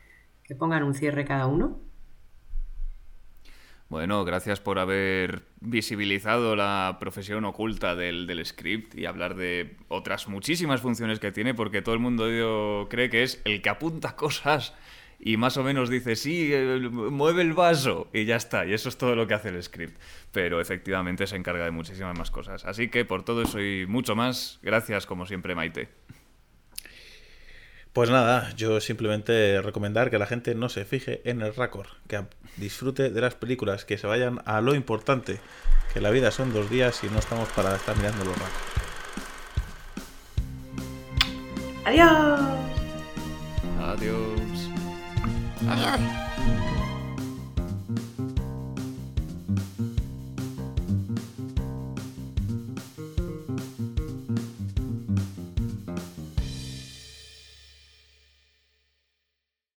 que 0.43 0.55
pongan 0.55 0.83
un 0.83 0.93
cierre 0.93 1.25
cada 1.25 1.47
uno. 1.47 1.79
Bueno, 3.89 4.25
gracias 4.25 4.59
por 4.59 4.79
haber 4.79 5.43
visibilizado 5.61 6.57
la 6.57 6.97
profesión 6.99 7.45
oculta 7.45 7.95
del, 7.95 8.27
del 8.27 8.45
script 8.45 8.95
y 8.95 9.05
hablar 9.05 9.35
de 9.35 9.77
otras 9.87 10.27
muchísimas 10.27 10.81
funciones 10.81 11.19
que 11.19 11.31
tiene, 11.31 11.53
porque 11.53 11.81
todo 11.81 11.95
el 11.95 12.01
mundo 12.01 12.87
cree 12.89 13.09
que 13.09 13.23
es 13.23 13.41
el 13.45 13.61
que 13.61 13.69
apunta 13.69 14.15
cosas 14.17 14.73
y 15.19 15.37
más 15.37 15.57
o 15.57 15.63
menos 15.63 15.89
dice, 15.89 16.15
sí, 16.15 16.51
eh, 16.53 16.79
mueve 16.91 17.41
el 17.41 17.53
vaso 17.53 18.07
y 18.13 18.25
ya 18.25 18.35
está, 18.35 18.65
y 18.65 18.73
eso 18.73 18.89
es 18.89 18.97
todo 18.97 19.15
lo 19.15 19.27
que 19.27 19.33
hace 19.33 19.49
el 19.49 19.61
script. 19.61 19.99
Pero 20.31 20.61
efectivamente 20.61 21.25
se 21.27 21.35
encarga 21.35 21.65
de 21.65 21.71
muchísimas 21.71 22.17
más 22.17 22.31
cosas. 22.31 22.65
Así 22.65 22.89
que 22.89 23.05
por 23.05 23.23
todo 23.23 23.41
eso 23.41 23.59
y 23.59 23.85
mucho 23.87 24.15
más, 24.15 24.59
gracias 24.61 25.05
como 25.05 25.25
siempre, 25.25 25.55
Maite. 25.55 25.89
Pues 27.93 28.11
nada, 28.11 28.53
yo 28.55 28.79
simplemente 28.79 29.59
recomendar 29.59 30.11
que 30.11 30.19
la 30.19 30.27
gente 30.27 30.53
no 30.53 30.69
se 30.69 30.85
fije 30.85 31.21
en 31.27 31.41
el 31.41 31.55
récord, 31.55 31.87
que 32.07 32.25
disfrute 32.57 33.09
de 33.09 33.21
las 33.21 33.33
películas, 33.33 33.85
que 33.85 33.97
se 33.97 34.05
vayan 34.05 34.39
a 34.45 34.61
lo 34.61 34.75
importante, 34.75 35.39
que 35.93 35.99
la 35.99 36.11
vida 36.11 36.29
son 36.29 36.53
dos 36.53 36.69
días 36.69 37.03
y 37.03 37.07
no 37.07 37.17
estamos 37.17 37.49
para 37.49 37.75
estar 37.75 37.97
mirando 37.97 38.23
los 38.23 38.35
récords. 38.35 38.87
¡Adiós! 41.85 42.39
Adiós. 43.81 44.56
Adiós. 45.69 46.26